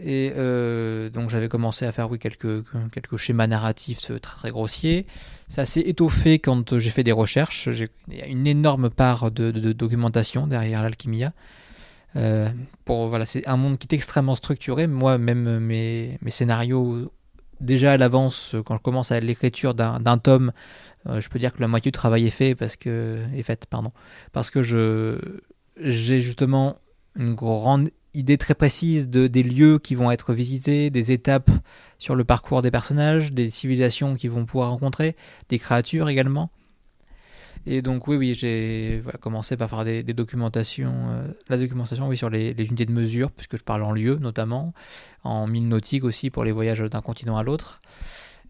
Et 0.00 0.32
euh, 0.36 1.08
donc, 1.08 1.30
j'avais 1.30 1.48
commencé 1.48 1.86
à 1.86 1.92
faire 1.92 2.10
oui, 2.10 2.18
quelques, 2.18 2.64
quelques 2.90 3.16
schémas 3.16 3.46
narratifs 3.46 4.00
très, 4.00 4.18
très 4.18 4.50
grossiers. 4.50 5.06
Ça 5.48 5.66
s'est 5.66 5.82
étoffé 5.82 6.40
quand 6.40 6.78
j'ai 6.78 6.90
fait 6.90 7.04
des 7.04 7.12
recherches. 7.12 7.70
J'ai- 7.70 7.86
une 8.28 8.46
énorme 8.46 8.90
part 8.90 9.30
de, 9.30 9.50
documentation 9.72 10.46
derrière 10.48 10.82
l'alchimia. 10.82 11.32
Euh, 12.16 12.48
pour 12.84 13.08
voilà, 13.08 13.24
c'est 13.24 13.46
un 13.46 13.56
monde 13.56 13.78
qui 13.78 13.86
est 13.90 13.94
extrêmement 13.94 14.34
structuré. 14.34 14.88
Moi, 14.88 15.18
même 15.18 15.60
mes, 15.60 16.18
mes 16.22 16.30
scénarios, 16.30 17.12
déjà 17.60 17.92
à 17.92 17.96
l'avance, 17.96 18.56
quand 18.66 18.76
je 18.76 18.82
commence 18.82 19.12
à 19.12 19.20
l'écriture 19.20 19.74
d'un 19.74 20.18
tome, 20.18 20.48
euh, 20.48 20.52
je 21.06 21.28
peux 21.28 21.38
dire 21.38 21.52
que 21.52 21.60
la 21.60 21.68
moitié 21.68 21.90
du 21.90 21.96
travail 21.96 22.26
est 22.26 22.30
fait 22.30 22.54
parce 22.54 22.76
que 22.76 23.22
est 23.34 23.42
faite, 23.42 23.66
pardon, 23.66 23.92
parce 24.32 24.50
que 24.50 24.62
je 24.62 25.18
j'ai 25.76 26.20
justement 26.20 26.76
une 27.16 27.34
grande 27.34 27.90
idée 28.14 28.38
très 28.38 28.54
précise 28.54 29.08
de 29.08 29.26
des 29.26 29.42
lieux 29.42 29.78
qui 29.78 29.94
vont 29.94 30.10
être 30.10 30.32
visités, 30.32 30.90
des 30.90 31.12
étapes 31.12 31.50
sur 31.98 32.14
le 32.14 32.24
parcours 32.24 32.62
des 32.62 32.70
personnages, 32.70 33.32
des 33.32 33.50
civilisations 33.50 34.14
qu'ils 34.14 34.30
vont 34.30 34.44
pouvoir 34.44 34.70
rencontrer, 34.70 35.16
des 35.48 35.58
créatures 35.58 36.08
également. 36.08 36.50
Et 37.66 37.80
donc 37.80 38.06
oui, 38.08 38.16
oui, 38.16 38.34
j'ai 38.34 39.02
commencé 39.20 39.56
par 39.56 39.70
faire 39.70 39.84
des, 39.84 40.02
documentations, 40.02 41.08
euh, 41.08 41.28
la 41.48 41.56
documentation 41.56 42.14
sur 42.14 42.28
les, 42.28 42.52
les 42.52 42.66
unités 42.66 42.84
de 42.84 42.92
mesure, 42.92 43.30
puisque 43.30 43.56
je 43.56 43.64
parle 43.64 43.82
en 43.82 43.92
lieu 43.92 44.16
notamment, 44.16 44.74
en 45.22 45.46
mille 45.46 45.66
nautiques 45.66 46.04
aussi 46.04 46.30
pour 46.30 46.44
les 46.44 46.52
voyages 46.52 46.80
d'un 46.80 47.00
continent 47.00 47.38
à 47.38 47.42
l'autre. 47.42 47.80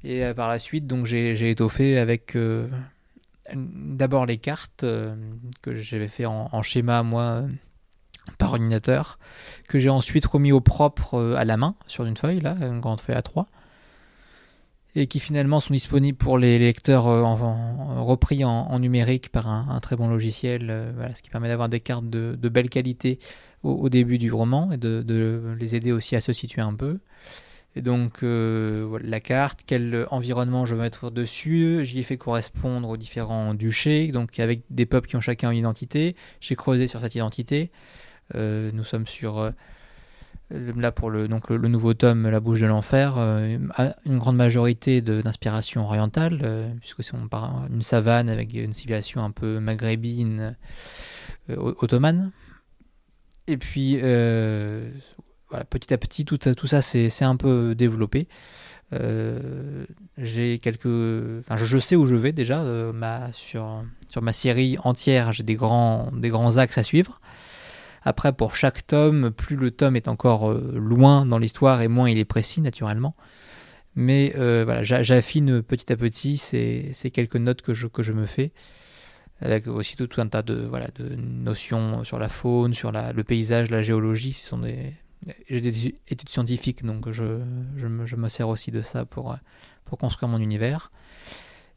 Et 0.05 0.23
euh, 0.23 0.35
par 0.35 0.49
la 0.49 0.59
suite, 0.59 0.87
donc 0.87 1.07
j'ai 1.07 1.51
étoffé 1.51 1.99
avec 1.99 2.37
euh, 2.37 2.69
d'abord 3.55 4.27
les 4.27 4.37
cartes 4.37 4.85
euh, 4.85 5.15
que 5.63 5.75
j'avais 5.75 6.09
fait 6.09 6.27
en, 6.27 6.63
schéma 6.63 7.03
moi, 7.03 7.43
par 8.39 8.53
ordinateur, 8.53 9.19
que 9.67 9.79
j'ai 9.79 9.89
ensuite 9.89 10.27
remis 10.27 10.53
au 10.53 10.61
propre 10.61 11.35
à 11.37 11.45
la 11.45 11.57
main 11.57 11.75
sur 11.87 12.05
une 12.05 12.17
feuille, 12.17 12.41
là, 12.41 12.57
une 12.61 12.81
grande 12.81 13.01
feuille 13.01 13.17
A3 13.17 13.47
et 14.97 15.09
qui 15.09 15.19
finalement 15.19 15.59
sont 15.59 15.75
disponibles 15.75 16.17
pour 16.17 16.39
les 16.39 16.57
lecteurs 16.57 17.07
repris 17.07 18.45
en, 18.45 18.79
numérique 18.79 19.29
par 19.33 19.49
un, 19.49 19.81
très 19.81 19.97
bon 19.97 20.07
logiciel, 20.07 20.95
ce 21.17 21.21
qui 21.21 21.31
permet 21.31 21.49
d'avoir 21.49 21.69
des 21.69 21.81
cartes 21.81 22.09
de, 22.09 22.49
belle 22.49 22.71
qualité 22.71 23.19
au, 23.65 23.89
début 23.89 24.19
du 24.19 24.31
roman 24.31 24.71
et 24.71 24.77
de, 24.77 25.57
les 25.59 25.75
aider 25.75 25.91
aussi 25.91 26.15
à 26.15 26.21
se 26.21 26.33
situer 26.33 26.63
un 26.63 26.75
peu. 26.75 27.01
Et 27.76 27.83
donc 27.83 28.23
euh, 28.23 28.99
la 29.02 29.21
carte, 29.21 29.61
quel 29.66 30.07
environnement 30.11 30.64
je 30.64 30.75
veux 30.75 30.81
mettre 30.83 31.11
dessus, 31.11 31.81
j'y 31.85 31.99
ai 31.99 32.02
fait 32.04 32.16
correspondre 32.16 32.88
aux 32.88 32.97
différents 32.97 33.54
duchés, 33.54 34.09
donc 34.09 34.38
avec 34.38 34.62
des 34.71 34.87
peuples 34.87 35.09
qui 35.09 35.16
ont 35.16 35.21
chacun 35.21 35.50
une 35.50 35.59
identité. 35.59 36.14
J'ai 36.40 36.54
creusé 36.54 36.87
sur 36.87 37.00
cette 37.00 37.14
identité. 37.14 37.73
Euh, 38.37 38.71
nous 38.73 38.85
sommes 38.85 39.07
sur 39.07 39.38
euh, 39.38 39.50
là 40.50 40.93
pour 40.93 41.11
le 41.11 41.26
donc 41.26 41.50
le, 41.50 41.69
nouveau 41.69 41.95
tome 41.95 42.28
La 42.28 42.38
bouche 42.38 42.61
de 42.61 42.66
l'enfer, 42.66 43.19
une 43.19 44.19
grande 44.19 44.37
majorité 44.37 45.00
d'inspiration 45.00 45.85
orientale, 45.85 46.75
puisque 46.81 47.02
c'est 47.02 47.16
une 47.16 47.83
savane 47.83 48.31
avec 48.31 48.54
une 48.54 48.73
civilisation 48.73 49.25
un 49.25 49.33
peu 49.33 49.59
maghrébine, 49.59 50.57
ottomane. 51.49 52.31
Et 53.49 53.57
puis 53.57 53.99
petit 55.69 55.95
à 55.95 55.99
petit, 55.99 56.25
tout, 56.25 56.39
tout 56.39 56.67
ça 56.67 56.83
c'est 56.83 57.25
un 57.25 57.37
peu 57.37 57.75
développé. 57.75 58.29
Euh, 58.93 59.87
j'ai 60.19 60.59
quelques, 60.59 60.87
je, 60.87 61.79
sais 61.79 61.97
où 61.97 62.07
je 62.07 62.17
vais 62.17 62.33
déjà. 62.33 62.63
Euh, 62.63 62.93
sur, 63.33 63.85
ma 64.21 64.33
série 64.33 64.77
entière, 64.85 65.33
j'ai 65.33 65.43
des 65.43 65.55
grands, 65.55 66.11
axes 66.57 66.79
à 66.79 66.83
suivre. 66.83 67.21
Après, 68.03 68.33
pour 68.33 68.55
chaque 68.55 68.87
tome, 68.87 69.31
plus 69.31 69.57
le 69.57 69.71
tome 69.71 69.97
est 69.97 70.09
encore 70.09 70.51
euh, 70.51 70.75
loin 70.77 71.25
dans 71.25 71.39
l'histoire 71.39 71.81
et 71.81 71.89
moins 71.89 72.11
il 72.11 72.19
est 72.19 72.27
précis 72.27 72.61
naturellement. 72.61 73.15
Mais 73.97 74.33
voilà, 74.37 74.83
j'affine 74.83 75.63
petit 75.63 75.93
à 75.93 75.97
petit 75.97 76.37
ces, 76.37 76.93
quelques 77.13 77.37
notes 77.37 77.63
que 77.63 77.73
je, 77.75 78.13
me 78.13 78.27
fais 78.27 78.53
avec 79.41 79.69
aussi 79.69 79.95
tout, 79.95 80.09
un 80.19 80.27
tas 80.27 80.43
de, 80.43 80.69
notions 81.17 82.03
sur 82.03 82.19
la 82.19 82.29
faune, 82.29 82.75
sur 82.75 82.91
le 82.91 83.23
paysage, 83.23 83.71
la 83.71 83.83
géologie. 83.83 84.33
Ce 84.33 84.49
j'ai 85.49 85.61
des 85.61 85.88
études 86.09 86.28
scientifiques, 86.28 86.85
donc 86.85 87.11
je, 87.11 87.25
me, 87.25 88.28
sers 88.28 88.49
aussi 88.49 88.71
de 88.71 88.83
ça 88.83 89.04
pour, 89.04 89.37
construire 89.99 90.28
mon 90.28 90.38
univers. 90.38 90.90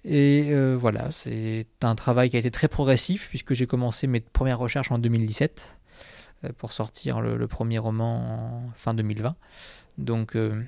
Et 0.03 0.49
euh, 0.51 0.75
voilà, 0.79 1.11
c'est 1.11 1.67
un 1.81 1.95
travail 1.95 2.29
qui 2.29 2.35
a 2.35 2.39
été 2.39 2.51
très 2.51 2.67
progressif, 2.67 3.27
puisque 3.29 3.53
j'ai 3.53 3.67
commencé 3.67 4.07
mes 4.07 4.19
premières 4.21 4.59
recherches 4.59 4.91
en 4.91 4.99
2017, 4.99 5.77
euh, 6.45 6.49
pour 6.57 6.71
sortir 6.71 7.21
le, 7.21 7.47
premier 7.47 7.77
roman 7.77 8.63
fin 8.75 8.93
2020. 8.93 9.35
Donc 9.97 10.35
euh, 10.35 10.63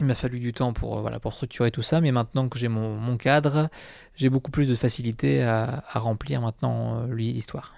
il 0.00 0.06
m'a 0.06 0.14
fallu 0.14 0.38
du 0.38 0.52
temps 0.52 0.72
pour, 0.72 1.08
structurer 1.32 1.70
tout 1.70 1.82
ça, 1.82 2.00
mais 2.00 2.12
maintenant 2.12 2.48
que 2.48 2.58
j'ai 2.58 2.68
mon, 2.68 3.16
cadre, 3.16 3.68
j'ai 4.14 4.28
beaucoup 4.28 4.50
plus 4.50 4.68
de 4.68 4.74
facilité 4.74 5.42
à 5.42 5.82
remplir 5.94 6.40
maintenant 6.40 7.06
l'histoire. 7.06 7.74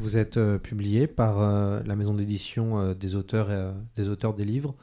Vous 0.00 0.16
êtes 0.16 0.38
euh, 0.38 0.58
publié 0.58 1.06
par 1.06 1.40
euh, 1.40 1.80
la 1.84 1.94
maison 1.94 2.14
d'édition 2.14 2.80
euh, 2.80 2.94
des, 2.94 3.14
auteurs, 3.14 3.74
des 3.94 4.08
auteurs 4.08 4.32
des 4.32 4.46
livres. 4.46 4.74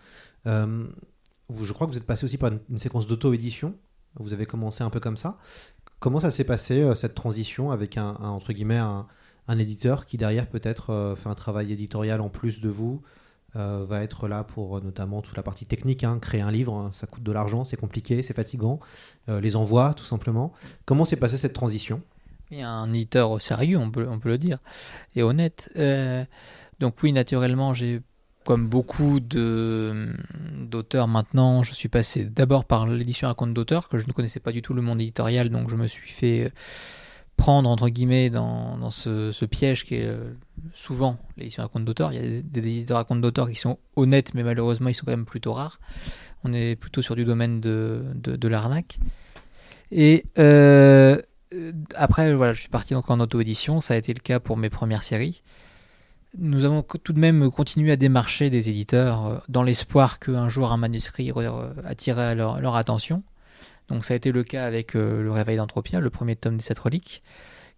je 0.45 1.73
crois 1.73 1.87
que 1.87 1.91
vous 1.91 1.97
êtes 1.97 2.05
passé 2.05 2.23
aussi 2.25 2.37
par 2.37 2.51
une, 2.69 2.79
séquence 2.79 3.07
d'auto-édition. 3.07 3.75
Vous 4.19 4.33
avez 4.33 4.45
commencé 4.45 4.83
un 4.83 4.91
peu 4.91 4.99
comme 4.99 5.17
ça. 5.17 5.39
Comment 5.99 6.19
ça 6.19 6.29
s'est 6.29 6.43
passé, 6.43 6.93
cette 6.93 7.15
transition, 7.15 7.71
avec 7.71 7.97
un, 7.97 8.15
entre 8.15 8.53
guillemets, 8.53 8.77
un, 8.77 9.07
éditeur 9.57 10.05
qui 10.05 10.17
derrière 10.17 10.47
peut-être 10.47 11.15
fait 11.17 11.29
un 11.29 11.35
travail 11.35 11.71
éditorial 11.71 12.21
en 12.21 12.29
plus 12.29 12.61
de 12.61 12.69
vous, 12.69 13.01
va 13.55 14.03
être 14.03 14.27
là 14.27 14.43
pour 14.43 14.81
notamment 14.83 15.23
toute 15.23 15.35
la 15.35 15.41
partie 15.41 15.65
technique, 15.65 16.03
hein, 16.03 16.19
créer 16.19 16.41
un 16.41 16.51
livre, 16.51 16.75
hein, 16.75 16.91
ça 16.93 17.07
coûte 17.07 17.23
de 17.23 17.31
l'argent, 17.31 17.63
c'est 17.63 17.77
compliqué, 17.77 18.21
c'est 18.21 18.35
fatigant, 18.35 18.79
les 19.27 19.55
envois 19.55 19.95
tout 19.95 20.05
simplement. 20.05 20.53
Comment 20.85 21.05
s'est 21.05 21.15
passée 21.15 21.37
cette 21.37 21.53
transition? 21.53 22.03
A 22.55 22.69
un 22.69 22.93
éditeur 22.93 23.41
sérieux, 23.41 23.77
on 23.77 23.91
peut, 23.91 24.07
le 24.23 24.37
dire, 24.37 24.59
et 25.15 25.23
honnête. 25.23 25.69
Euh, 25.77 26.23
donc 26.79 26.95
oui, 27.03 27.11
naturellement, 27.13 27.73
j'ai, 27.73 28.01
comme 28.45 28.67
beaucoup 28.67 29.19
de, 29.19 30.13
d'auteurs 30.57 31.07
maintenant, 31.07 31.63
je 31.63 31.73
suis 31.73 31.89
passé 31.89 32.25
d'abord 32.25 32.65
par 32.65 32.87
l'édition 32.87 33.27
à 33.29 33.33
compte 33.33 33.53
d'auteur, 33.53 33.89
que 33.89 33.97
je 33.97 34.07
ne 34.07 34.11
connaissais 34.11 34.39
pas 34.39 34.51
du 34.51 34.61
tout 34.61 34.73
le 34.73 34.81
monde 34.81 35.01
éditorial, 35.01 35.49
donc 35.49 35.69
je 35.69 35.75
me 35.75 35.87
suis 35.87 36.09
fait 36.09 36.51
prendre, 37.37 37.69
entre 37.69 37.87
guillemets, 37.87 38.29
dans, 38.29 38.91
ce, 38.91 39.45
piège 39.45 39.85
qui 39.85 39.95
est 39.95 40.05
euh, 40.07 40.33
souvent 40.73 41.17
l'édition 41.37 41.63
à 41.63 41.67
compte 41.67 41.85
d'auteur. 41.85 42.11
Il 42.11 42.15
y 42.15 42.39
a 42.39 42.41
des, 42.41 42.59
éditeurs 42.59 42.97
à 42.97 43.03
compte 43.03 43.21
d'auteur 43.21 43.47
qui 43.49 43.55
sont 43.55 43.77
honnêtes, 43.95 44.33
mais 44.33 44.43
malheureusement, 44.43 44.89
ils 44.89 44.93
sont 44.93 45.05
quand 45.05 45.11
même 45.11 45.25
plutôt 45.25 45.53
rares. 45.53 45.79
On 46.43 46.51
est 46.51 46.75
plutôt 46.75 47.01
sur 47.01 47.15
du 47.15 47.23
domaine 47.23 47.61
de, 47.61 48.47
l'arnaque. 48.47 48.99
Et... 49.91 50.25
Euh, 50.37 51.17
euh, 51.17 51.21
après, 51.95 52.33
voilà, 52.33 52.53
je 52.53 52.59
suis 52.61 52.69
parti 52.69 52.93
donc 52.93 53.09
en 53.09 53.19
auto-édition, 53.19 53.79
ça 53.79 53.93
a 53.93 53.97
été 53.97 54.13
le 54.13 54.19
cas 54.19 54.39
pour 54.39 54.57
mes 54.57 54.69
premières 54.69 55.03
séries. 55.03 55.43
Nous 56.37 56.65
avons 56.65 56.83
tout 56.83 57.13
de 57.13 57.19
même 57.19 57.49
continué 57.49 57.91
à 57.91 57.95
démarcher 57.95 58.49
des 58.49 58.69
éditeurs 58.69 59.25
euh, 59.25 59.37
dans 59.47 59.63
l'espoir 59.63 60.19
qu'un 60.19 60.49
jour 60.49 60.71
un 60.71 60.77
manuscrit 60.77 61.31
attirerait 61.85 62.35
leur, 62.35 62.59
leur, 62.59 62.75
attention. 62.75 63.23
Donc 63.87 64.03
ça 64.03 64.13
a 64.13 64.17
été 64.17 64.31
le 64.31 64.43
cas 64.43 64.65
avec 64.65 64.95
euh, 64.95 65.23
Le 65.23 65.31
Réveil 65.31 65.57
d'Anthropia, 65.57 65.99
le 65.99 66.09
premier 66.09 66.35
tome 66.35 66.57
des 66.57 66.63
Sept 66.63 66.77
Reliques, 66.79 67.23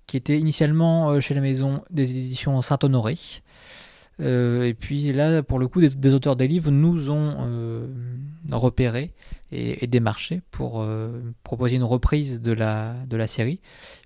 qui 0.08 0.18
était 0.18 0.40
initialement 0.40 1.22
chez 1.22 1.36
la 1.36 1.42
maison 1.42 1.84
des 1.92 2.10
éditions 2.10 2.60
Saint-Honoré. 2.62 3.18
Et 4.20 4.76
puis 4.78 5.14
là, 5.14 5.42
pour 5.44 5.60
le 5.60 5.68
coup, 5.68 5.82
des, 5.82 6.14
auteurs 6.14 6.36
des 6.36 6.48
livres 6.48 6.72
nous 6.72 7.10
ont 7.10 7.36
repérés 8.52 9.14
et, 9.52 9.88
démarché 9.88 10.42
pour 10.52 10.82
euh, 10.82 11.22
proposer 11.44 11.76
une 11.76 11.84
reprise 11.84 12.42
de 12.42 12.52
la, 12.52 12.96
de 13.06 13.18
la 13.18 13.28
série, 13.28 13.60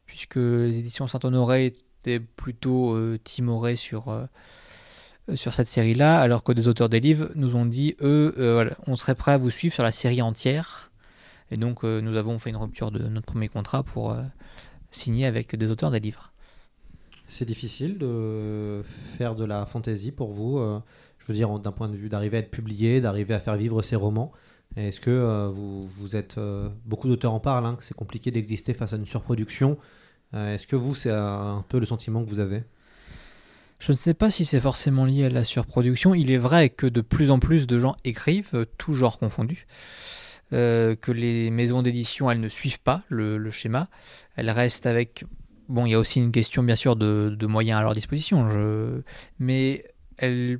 puisque 0.05 0.35
les 0.35 0.77
éditions 0.77 1.07
Saint-Honoré 1.07 1.65
étaient 1.67 2.19
plutôt 2.19 2.95
euh, 2.95 3.19
timorées 3.23 3.75
sur, 3.75 4.09
euh, 4.09 4.25
sur 5.35 5.53
cette 5.53 5.67
série-là, 5.67 6.19
alors 6.19 6.43
que 6.43 6.51
des 6.51 6.67
auteurs 6.67 6.89
des 6.89 6.99
livres 6.99 7.29
nous 7.35 7.55
ont 7.55 7.65
dit, 7.65 7.95
eux, 8.01 8.71
on 8.87 8.95
serait 8.95 9.15
prêt 9.15 9.33
à 9.33 9.37
vous 9.37 9.49
suivre 9.49 9.73
sur 9.73 9.83
la 9.83 9.91
série 9.91 10.21
entière. 10.21 10.91
Et 11.51 11.57
donc 11.57 11.83
nous 11.83 12.17
avons 12.17 12.39
fait 12.39 12.49
une 12.49 12.57
rupture 12.57 12.89
de 12.89 13.07
notre 13.07 13.27
premier 13.27 13.47
contrat 13.47 13.83
pour 13.83 14.15
signer 14.89 15.27
avec 15.27 15.55
des 15.55 15.69
auteurs 15.69 15.91
des 15.91 15.99
livres. 15.99 16.32
C'est 17.33 17.45
difficile 17.45 17.97
de 17.97 18.83
faire 19.17 19.35
de 19.35 19.43
la 19.43 19.65
fantasy 19.65 20.11
pour 20.11 20.31
vous 20.31 20.59
je 21.23 21.31
veux 21.31 21.33
dire, 21.33 21.57
d'un 21.59 21.71
point 21.71 21.87
de 21.87 21.95
vue 21.95 22.09
d'arriver 22.09 22.37
à 22.37 22.39
être 22.41 22.51
publié, 22.51 22.99
d'arriver 22.99 23.33
à 23.33 23.39
faire 23.39 23.55
vivre 23.55 23.81
ces 23.81 23.95
romans. 23.95 24.31
Est-ce 24.75 24.99
que 24.99 25.09
euh, 25.09 25.49
vous, 25.49 26.15
êtes. 26.15 26.37
Euh, 26.37 26.69
beaucoup 26.85 27.07
d'auteurs 27.07 27.33
en 27.33 27.39
parlent, 27.39 27.65
hein, 27.65 27.75
que 27.75 27.83
c'est 27.83 27.93
compliqué 27.93 28.31
d'exister 28.31 28.73
face 28.73 28.91
à 28.93 28.97
une 28.97 29.05
surproduction. 29.05 29.77
Euh, 30.33 30.55
est-ce 30.55 30.67
que 30.67 30.75
vous, 30.75 30.95
c'est 30.95 31.11
un 31.11 31.63
peu 31.69 31.79
le 31.79 31.85
sentiment 31.85 32.23
que 32.23 32.29
vous 32.29 32.39
avez? 32.39 32.63
Je 33.79 33.91
ne 33.91 33.97
sais 33.97 34.13
pas 34.13 34.29
si 34.29 34.43
c'est 34.43 34.59
forcément 34.59 35.05
lié 35.05 35.25
à 35.25 35.29
la 35.29 35.43
surproduction. 35.43 36.13
Il 36.13 36.31
est 36.31 36.37
vrai 36.37 36.69
que 36.69 36.87
de 36.87 37.01
plus 37.01 37.31
en 37.31 37.39
plus 37.39 37.67
de 37.67 37.79
gens 37.79 37.95
écrivent, 38.03 38.65
tout 38.77 38.93
genre 38.93 39.19
confondu, 39.19 39.67
que 40.51 41.11
les 41.11 41.51
maisons 41.51 41.81
d'édition, 41.81 42.31
elles 42.31 42.39
ne 42.39 42.47
suivent 42.47 42.79
pas 42.79 43.01
le, 43.09 43.51
schéma. 43.51 43.89
Elles 44.35 44.51
restent 44.51 44.85
avec... 44.85 45.25
Bon, 45.69 45.85
il 45.85 45.91
y 45.91 45.93
a 45.93 45.99
aussi 45.99 46.19
une 46.19 46.31
question, 46.31 46.63
bien 46.63 46.75
sûr, 46.75 46.95
de, 46.95 47.45
moyens 47.45 47.79
à 47.79 47.83
leur 47.83 47.93
disposition. 47.93 48.49
Je... 48.49 49.01
Mais 49.39 49.85
elles 50.17 50.59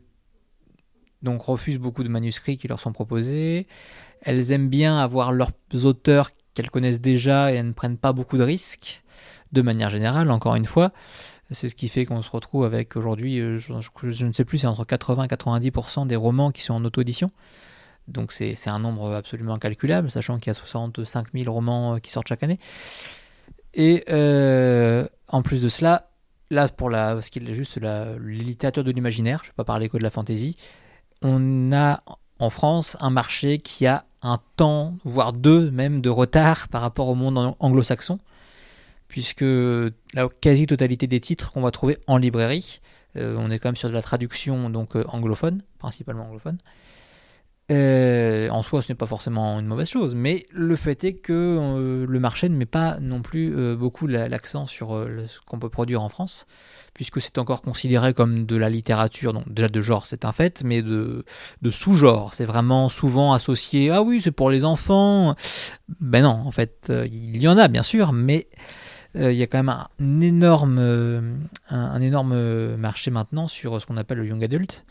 donc 1.22 1.42
refusent 1.42 1.80
beaucoup 1.80 2.04
de 2.04 2.10
manuscrits 2.10 2.58
qui 2.58 2.68
leur 2.68 2.80
sont 2.80 2.92
proposés. 2.92 3.68
Elles 4.22 4.52
aiment 4.52 4.70
bien 4.70 5.00
avoir 5.00 5.32
leurs 5.32 5.52
auteurs 5.84 6.32
qu'elles 6.54 6.70
connaissent 6.70 7.02
déjà 7.02 7.52
et 7.52 7.56
elles 7.56 7.68
ne 7.68 7.74
prennent 7.74 7.98
pas 7.98 8.14
beaucoup 8.14 8.38
de 8.38 8.44
risques, 8.44 9.04
de 9.52 9.62
manière 9.62 9.90
générale, 9.90 10.30
encore 10.32 10.56
une 10.56 10.66
fois. 10.66 10.92
C'est 11.52 11.70
ce 11.70 11.76
qui 11.76 11.88
fait 11.88 12.06
qu'on 12.06 12.22
se 12.22 12.32
retrouve 12.32 12.64
avec 12.64 12.96
aujourd'hui, 12.96 13.40
euh, 13.40 13.58
je, 13.58 13.74
ne 14.26 14.34
sais 14.34 14.46
plus, 14.46 14.60
c'est 14.60 14.68
entre 14.68 14.86
80 14.86 15.26
et 15.26 15.28
90% 15.28 16.08
des 16.08 16.16
romans 16.16 16.52
qui 16.52 16.62
sont 16.62 16.74
en 16.74 16.84
auto-édition. 16.84 17.32
Donc 18.08 18.32
c'est 18.32 18.68
un 18.68 18.80
nombre 18.80 19.14
absolument 19.14 19.54
incalculable, 19.54 20.10
sachant 20.10 20.38
qu'il 20.38 20.48
y 20.48 20.52
a 20.52 20.54
65 20.56 21.28
000 21.34 21.54
romans 21.54 21.96
euh, 21.96 22.00
qui 22.00 22.12
sortent 22.12 22.28
chaque 22.28 22.44
année. 22.44 22.60
Et 23.74 24.04
euh, 24.10 25.08
en 25.28 25.42
plus 25.42 25.62
de 25.62 25.70
cela, 25.70 26.10
là 26.50 26.68
pour 26.70 26.90
la, 26.90 27.22
ce 27.22 27.32
qui 27.32 27.40
est 27.40 27.54
juste 27.54 27.78
la 27.78 28.06
de 28.14 28.92
l'imaginaire, 28.92 29.40
je 29.44 29.50
ne 29.50 29.52
vais 29.52 29.56
pas 29.58 29.64
parler 29.64 29.90
que 29.90 29.98
de 29.98 30.04
la 30.04 30.10
fantaisie, 30.10 30.56
on 31.22 31.72
a 31.74 32.04
en 32.40 32.50
France 32.50 32.98
un 33.00 33.10
marché 33.10 33.58
qui 33.58 33.88
a 33.88 34.06
un 34.22 34.40
temps, 34.58 34.98
voire 35.04 35.34
deux 35.34 35.72
même, 35.72 36.02
de 36.02 36.10
retard 36.10 36.68
par 36.68 36.82
rapport 36.82 37.08
au 37.08 37.16
monde 37.16 37.56
anglo-saxon, 37.60 38.20
puisque 39.08 39.42
la 39.42 40.30
quasi-totalité 40.42 41.08
des 41.08 41.20
titres 41.20 41.52
qu'on 41.52 41.62
va 41.62 41.72
trouver 41.72 41.98
en 42.08 42.18
librairie, 42.18 42.80
euh, 43.18 43.36
on 43.38 43.52
est 43.52 43.60
quand 43.60 43.70
même 43.70 43.76
sur 43.76 43.90
de 43.90 43.94
la 43.94 44.02
traduction 44.02 44.70
donc 44.70 44.96
euh, 44.96 45.04
anglophone, 45.08 45.62
principalement 45.78 46.26
anglophone, 46.26 46.58
Euh, 47.72 48.50
en 48.50 48.62
soi, 48.62 48.82
ce 48.82 48.92
n'est 48.92 48.96
pas 48.96 49.06
forcément 49.08 49.58
une 49.60 49.66
mauvaise 49.66 49.90
chose, 49.90 50.16
mais 50.16 50.46
le 50.52 50.76
fait 50.76 51.02
est 51.06 51.14
que 51.14 51.32
euh, 51.34 52.06
le 52.06 52.20
marché 52.20 52.50
ne 52.50 52.56
met 52.56 52.66
pas 52.66 53.00
non 53.00 53.22
plus 53.22 53.56
euh, 53.56 53.76
beaucoup 53.76 54.06
la- 54.06 54.28
l'accent 54.28 54.68
sur 54.68 54.90
ce 55.28 55.40
qu'on 55.46 55.60
peut 55.60 55.70
produire 55.70 56.02
en 56.02 56.10
France, 56.10 56.46
puisque 56.94 57.22
c'est 57.22 57.38
encore 57.38 57.62
considéré 57.62 58.14
comme 58.14 58.46
de 58.46 58.58
la 58.58 58.70
littérature, 58.70 59.32
donc 59.32 59.52
déjà 59.52 59.70
de 59.70 59.82
genre, 59.82 60.06
c'est 60.06 60.26
un 60.26 60.34
fait, 60.34 60.62
mais 60.66 60.82
de, 60.82 61.24
sous-genre. 61.70 62.34
C'est 62.34 62.46
vraiment 62.46 62.90
souvent 62.90 63.32
associé, 63.32 63.92
ah 63.92 64.02
oui, 64.02 64.20
c'est 64.20 64.32
pour 64.32 64.50
les 64.50 64.66
enfants. 64.66 65.34
Ben 66.02 66.24
non, 66.24 66.42
en 66.46 66.52
fait, 66.52 66.92
il 67.06 67.38
y 67.38 67.48
en 67.48 67.58
a 67.58 67.70
bien 67.70 67.84
sûr, 67.84 68.12
mais 68.12 68.48
il 69.16 69.34
y 69.34 69.44
a 69.44 69.48
quand 69.48 69.60
même 69.64 69.70
un 69.70 70.22
énorme, 70.22 70.80
un, 71.70 72.02
énorme 72.02 72.76
marché 72.76 73.10
maintenant 73.10 73.48
sur 73.48 73.82
ce 73.82 73.86
qu'on 73.86 73.98
appelle 73.98 74.18
le 74.18 74.28
young 74.28 74.44
adult. 74.44 74.86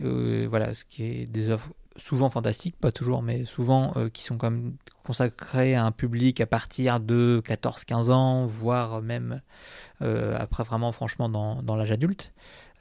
Voilà, 0.00 0.74
ce 0.74 0.84
qui 0.84 1.02
est 1.04 1.26
des 1.26 1.50
offres 1.50 1.70
souvent 1.98 2.30
fantastiques, 2.30 2.76
pas 2.78 2.92
toujours, 2.92 3.22
mais 3.22 3.44
souvent 3.44 3.92
euh, 3.96 4.08
qui 4.08 4.22
sont 4.22 4.36
quand 4.36 4.50
même 4.50 4.76
consacrées 5.04 5.74
à 5.74 5.84
un 5.84 5.92
public 5.92 6.40
à 6.40 6.46
partir 6.46 7.00
de 7.00 7.42
14-15 7.44 8.10
ans, 8.10 8.46
voire 8.46 9.02
même 9.02 9.40
euh, 10.02 10.36
après 10.38 10.64
vraiment 10.64 10.92
franchement 10.92 11.28
dans, 11.28 11.76
l'âge 11.76 11.92
adulte, 11.92 12.32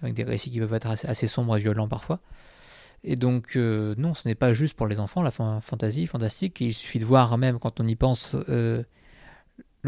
avec 0.02 0.14
des 0.14 0.24
récits 0.24 0.52
qui 0.52 0.60
peuvent 0.60 0.74
être 0.74 0.88
assez, 0.88 1.28
sombres 1.28 1.58
et 1.58 1.60
violents 1.60 1.88
parfois. 1.88 2.20
Et 3.04 3.16
donc, 3.16 3.56
euh, 3.56 3.96
non, 3.98 4.14
ce 4.14 4.28
n'est 4.28 4.36
pas 4.36 4.54
juste 4.54 4.76
pour 4.76 4.88
les 4.88 5.00
enfants, 5.00 5.22
la 5.22 5.32
fan- 5.32 5.62
fantasy, 5.62 6.08
fantastique. 6.08 6.60
Il 6.62 6.74
suffit 6.74 7.00
de 7.00 7.06
voir, 7.06 7.38
même 7.38 7.60
quand 7.60 7.80
on 7.80 7.88
y 7.88 7.96
pense, 7.96 8.36
Le 8.48 8.86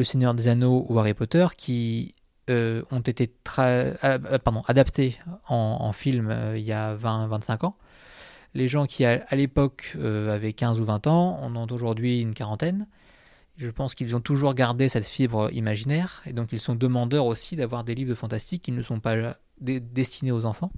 Seigneur 0.04 0.34
des 0.34 0.48
Anneaux 0.48 0.86
ou 0.90 1.00
Harry 1.00 1.14
Potter, 1.14 1.48
qui 1.58 2.16
ont 2.48 3.02
été 3.02 3.32
pardon, 4.44 4.64
adaptés 4.68 5.20
en, 5.48 5.92
film 5.94 6.54
il 6.56 6.62
y 6.62 6.72
a 6.72 6.96
20-25 6.96 7.66
ans. 7.66 7.76
Les 8.56 8.68
gens 8.68 8.86
qui, 8.86 9.06
à, 9.06 9.36
l'époque, 9.36 9.94
euh, 9.98 10.34
avaient 10.34 10.54
15 10.54 10.80
ou 10.80 10.86
20 10.86 11.08
ans, 11.08 11.38
en 11.42 11.56
ont 11.56 11.68
aujourd'hui 11.72 12.22
une 12.22 12.34
quarantaine. 12.34 12.88
Je 13.58 13.70
pense 13.70 13.94
qu'ils 13.94 14.16
ont 14.16 14.22
toujours 14.22 14.54
gardé 14.54 14.90
cette 14.90 15.06
fibre 15.06 15.50
imaginaire, 15.54 16.22
et 16.26 16.34
donc 16.34 16.54
ils 16.54 16.60
sont 16.60 16.76
demandeurs 16.76 17.26
aussi 17.26 17.56
d'avoir 17.56 17.84
des 17.84 17.94
livres 17.94 18.10
de 18.10 18.16
fantastique 18.16 18.64
qui 18.64 18.72
ne 18.72 18.82
sont 18.82 19.00
pas 19.00 19.38
destinés 19.60 20.32
aux 20.32 20.46
enfants. 20.46 20.72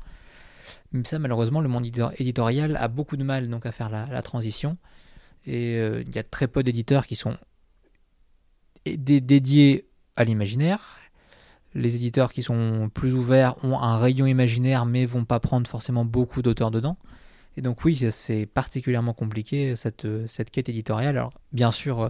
Mais 0.92 1.04
ça, 1.06 1.20
malheureusement, 1.20 1.62
le 1.62 1.70
monde 1.70 1.86
édito- 1.86 2.12
éditorial 2.18 2.76
a 2.76 2.88
beaucoup 2.88 3.18
de 3.18 3.24
mal 3.24 3.48
donc 3.48 3.66
à 3.66 3.72
faire 3.72 3.90
la, 3.90 4.22
transition. 4.22 4.78
Et 5.46 5.78
euh, 5.78 6.04
il 6.06 6.14
y 6.14 6.20
a 6.20 6.24
très 6.24 6.48
peu 6.48 6.64
d'éditeurs 6.64 7.06
qui 7.06 7.16
sont 7.16 7.38
dé- 8.86 9.22
dédiés 9.22 9.88
à 10.16 10.24
l'imaginaire. 10.24 10.98
Les 11.74 11.96
éditeurs 11.96 12.34
qui 12.34 12.44
sont 12.44 12.90
plus 12.94 13.14
ouverts 13.14 13.56
ont 13.64 13.80
un 13.80 13.98
rayon 13.98 14.26
imaginaire, 14.26 14.86
mais 14.86 15.06
vont 15.06 15.24
pas 15.24 15.40
prendre 15.40 15.68
forcément 15.68 16.04
beaucoup 16.04 16.42
d'auteurs 16.42 16.72
dedans. 16.72 16.98
Et 17.58 17.62
donc 17.62 17.84
oui, 17.84 18.12
c'est 18.12 18.46
particulièrement 18.46 19.14
compliqué 19.14 19.76
cette, 19.76 20.06
quête 20.52 20.70
éditoriale. 20.70 21.18
Alors 21.18 21.34
bien 21.52 21.72
sûr, 21.72 22.02
euh, 22.02 22.10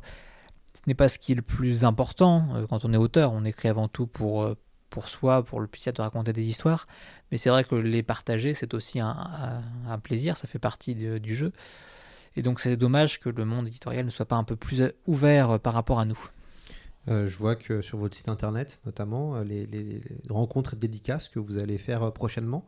ce 0.75 0.81
n'est 0.87 0.93
pas 0.93 1.07
ce 1.07 1.17
qui 1.17 1.31
est 1.31 1.35
le 1.35 1.41
plus 1.41 1.83
important 1.83 2.47
euh, 2.55 2.67
quand 2.67 2.85
on 2.85 2.93
est 2.93 2.97
auteur. 2.97 3.33
On 3.33 3.43
écrit 3.43 3.67
avant 3.67 3.87
tout 3.87 4.05
pour, 4.05 4.43
euh, 4.43 4.55
pour 4.89 5.09
soi, 5.09 5.43
pour 5.43 5.59
le 5.59 5.67
plaisir 5.67 5.93
de 5.93 6.01
raconter 6.01 6.33
des 6.33 6.43
histoires. 6.43 6.87
Mais 7.31 7.37
c'est 7.37 7.49
vrai 7.49 7.63
que 7.63 7.75
les 7.75 8.03
partager, 8.03 8.53
c'est 8.53 8.73
aussi 8.73 8.99
un, 8.99 9.63
plaisir, 10.03 10.37
ça 10.37 10.47
fait 10.47 10.59
partie 10.59 10.95
du 10.95 11.35
jeu. 11.35 11.53
Et 12.35 12.41
donc 12.41 12.59
c'est 12.59 12.77
dommage 12.77 13.19
que 13.19 13.29
le 13.29 13.45
monde 13.45 13.67
éditorial 13.67 14.05
ne 14.05 14.09
soit 14.09 14.25
pas 14.25 14.37
un 14.37 14.43
peu 14.43 14.55
plus 14.55 14.83
ouvert 15.07 15.59
par 15.59 15.73
rapport 15.73 15.99
à 15.99 16.05
nous. 16.05 16.19
Euh, 17.07 17.27
je 17.27 17.37
vois 17.37 17.55
que 17.55 17.81
sur 17.81 17.97
votre 17.97 18.15
site 18.15 18.29
internet, 18.29 18.79
notamment, 18.85 19.35
euh, 19.35 19.43
les, 19.43 20.01
rencontres 20.29 20.75
et 20.75 20.77
dédicaces 20.77 21.29
que 21.29 21.39
vous 21.39 21.57
allez 21.57 21.77
faire 21.77 22.03
euh, 22.03 22.11
prochainement. 22.11 22.65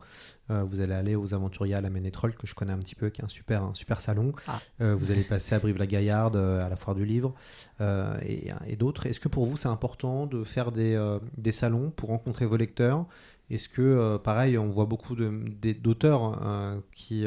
Euh, 0.50 0.64
vous 0.64 0.80
allez 0.80 0.92
aller 0.92 1.14
aux 1.14 1.34
Aventurias 1.34 1.78
à 1.78 1.80
la 1.80 1.90
Ménétrole, 1.90 2.34
que 2.34 2.46
je 2.46 2.54
connais 2.54 2.72
un 2.72 2.78
petit 2.78 2.96
peu, 2.96 3.10
qui 3.10 3.20
est 3.20 3.24
un 3.24 3.28
super, 3.28 3.62
un 3.62 3.74
super 3.74 4.00
salon. 4.00 4.32
Ah. 4.48 4.58
Euh, 4.80 4.96
vous 4.96 5.10
allez 5.12 5.22
passer 5.22 5.54
à 5.54 5.60
Brive-la-Gaillarde, 5.60 6.36
à 6.36 6.68
la 6.68 6.76
Foire 6.76 6.96
du 6.96 7.04
Livre, 7.04 7.34
et, 7.80 8.50
et 8.66 8.76
d'autres. 8.76 9.06
Est-ce 9.06 9.20
que 9.20 9.28
pour 9.28 9.46
vous, 9.46 9.56
c'est 9.56 9.68
important 9.68 10.26
de 10.26 10.42
faire 10.42 10.72
des, 10.72 11.18
des 11.38 11.52
salons 11.52 11.90
pour 11.90 12.08
rencontrer 12.08 12.46
vos 12.46 12.56
lecteurs? 12.56 13.06
Est-ce 13.50 13.68
que, 13.68 14.16
pareil, 14.18 14.58
on 14.58 14.68
voit 14.68 14.86
beaucoup 14.86 15.14
d'auteurs 15.14 16.42
euh, 16.42 16.80
qui 16.92 17.26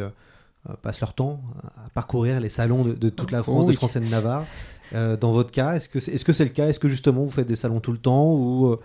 passent 0.82 1.00
leur 1.00 1.14
temps 1.14 1.42
à 1.86 1.90
parcourir 1.92 2.40
les 2.40 2.50
salons 2.50 2.84
de, 2.84 2.94
de 2.94 3.10
toute 3.10 3.32
la 3.32 3.42
France, 3.44 3.66
Oui. 3.66 3.74
de 3.74 3.78
France 3.78 3.96
et 3.96 4.00
de 4.02 4.10
Navarre? 4.10 4.46
Dans 4.94 5.32
votre 5.32 5.52
cas, 5.52 5.76
est-ce 5.76 5.90
que 5.90 6.00
c'est 6.00 6.16
-ce 6.16 6.34
c'est 6.34 6.44
le 6.44 6.52
cas? 6.52 6.68
Est-ce 6.68 6.80
que 6.80 6.88
justement 6.88 7.24
vous 7.24 7.30
faites 7.30 7.48
des 7.48 7.56
salons 7.56 7.80
tout 7.80 7.92
le 7.92 7.98
temps 7.98 8.34
ou 8.34 8.68
euh, 8.68 8.80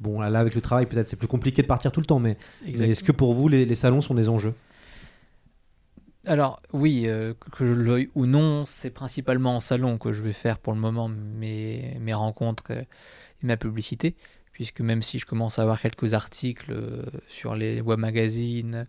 bon 0.00 0.20
là 0.20 0.38
avec 0.38 0.54
le 0.54 0.60
travail 0.60 0.86
peut-être 0.86 1.08
c'est 1.08 1.16
plus 1.16 1.28
compliqué 1.28 1.62
de 1.62 1.66
partir 1.66 1.90
tout 1.92 2.00
le 2.00 2.06
temps, 2.06 2.18
mais, 2.18 2.36
mais 2.64 2.90
est-ce 2.90 3.02
que 3.02 3.12
pour 3.12 3.34
vous 3.34 3.48
les, 3.48 3.64
les 3.64 3.74
salons 3.74 4.00
sont 4.00 4.14
des 4.14 4.28
enjeux? 4.28 4.54
Alors 6.26 6.60
oui, 6.72 7.04
euh, 7.06 7.34
que 7.52 7.64
je 7.64 7.72
veuille 7.72 8.10
ou 8.16 8.26
non, 8.26 8.64
c'est 8.64 8.90
principalement 8.90 9.56
en 9.56 9.60
salon 9.60 9.96
que 9.96 10.12
je 10.12 10.22
vais 10.22 10.32
faire 10.32 10.58
pour 10.58 10.74
le 10.74 10.80
moment 10.80 11.08
mes, 11.08 11.96
mes 12.00 12.14
rencontres 12.14 12.64
euh, 12.70 12.82
et 13.42 13.46
ma 13.46 13.56
publicité, 13.56 14.16
puisque 14.50 14.80
même 14.80 15.02
si 15.02 15.20
je 15.20 15.26
commence 15.26 15.60
à 15.60 15.62
avoir 15.62 15.80
quelques 15.80 16.14
articles 16.14 16.72
euh, 16.72 17.04
sur 17.28 17.54
les 17.54 17.80
web 17.80 18.00
magazines, 18.00 18.86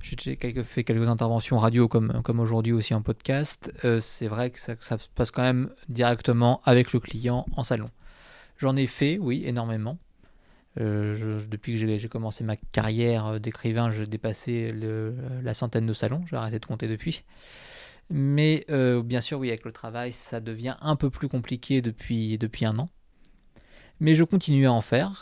j'ai 0.00 0.36
fait 0.64 0.84
quelques 0.84 1.08
interventions 1.08 1.58
radio 1.58 1.88
comme, 1.88 2.22
comme 2.22 2.40
aujourd'hui 2.40 2.72
aussi 2.72 2.94
en 2.94 3.02
podcast, 3.02 3.72
euh, 3.84 4.00
c'est 4.00 4.28
vrai 4.28 4.50
que 4.50 4.58
ça, 4.60 4.76
se 4.80 4.94
passe 5.14 5.30
quand 5.30 5.42
même 5.42 5.70
directement 5.88 6.60
avec 6.64 6.92
le 6.92 7.00
client 7.00 7.46
en 7.56 7.62
salon. 7.62 7.90
J'en 8.58 8.76
ai 8.76 8.86
fait, 8.86 9.18
oui, 9.18 9.42
énormément. 9.44 9.98
Euh, 10.80 11.14
je- 11.14 11.38
je- 11.40 11.48
depuis 11.48 11.72
que 11.72 11.98
j'ai 11.98 12.08
commencé 12.08 12.44
ma 12.44 12.56
carrière 12.56 13.26
euh, 13.26 13.38
d'écrivain, 13.38 13.90
j'ai 13.90 14.04
dépassé 14.04 14.70
le- 14.70 15.14
la 15.42 15.54
centaine 15.54 15.86
de 15.86 15.92
salons. 15.92 16.24
J'ai 16.30 16.36
arrêté 16.36 16.58
de 16.60 16.66
compter 16.66 16.86
depuis. 16.88 17.24
Mais 18.10 18.64
bien 19.04 19.20
sûr, 19.20 19.38
oui, 19.38 19.48
avec 19.48 19.64
le 19.66 19.72
travail, 19.72 20.12
ça 20.14 20.40
devient 20.40 20.76
un 20.80 20.96
peu 20.96 21.10
plus 21.10 21.28
compliqué 21.28 21.82
depuis, 21.82 22.38
depuis 22.38 22.64
un 22.64 22.78
an. 22.78 22.88
Mais 24.00 24.14
je 24.14 24.24
continue 24.24 24.66
à 24.66 24.72
en 24.72 24.80
faire. 24.80 25.20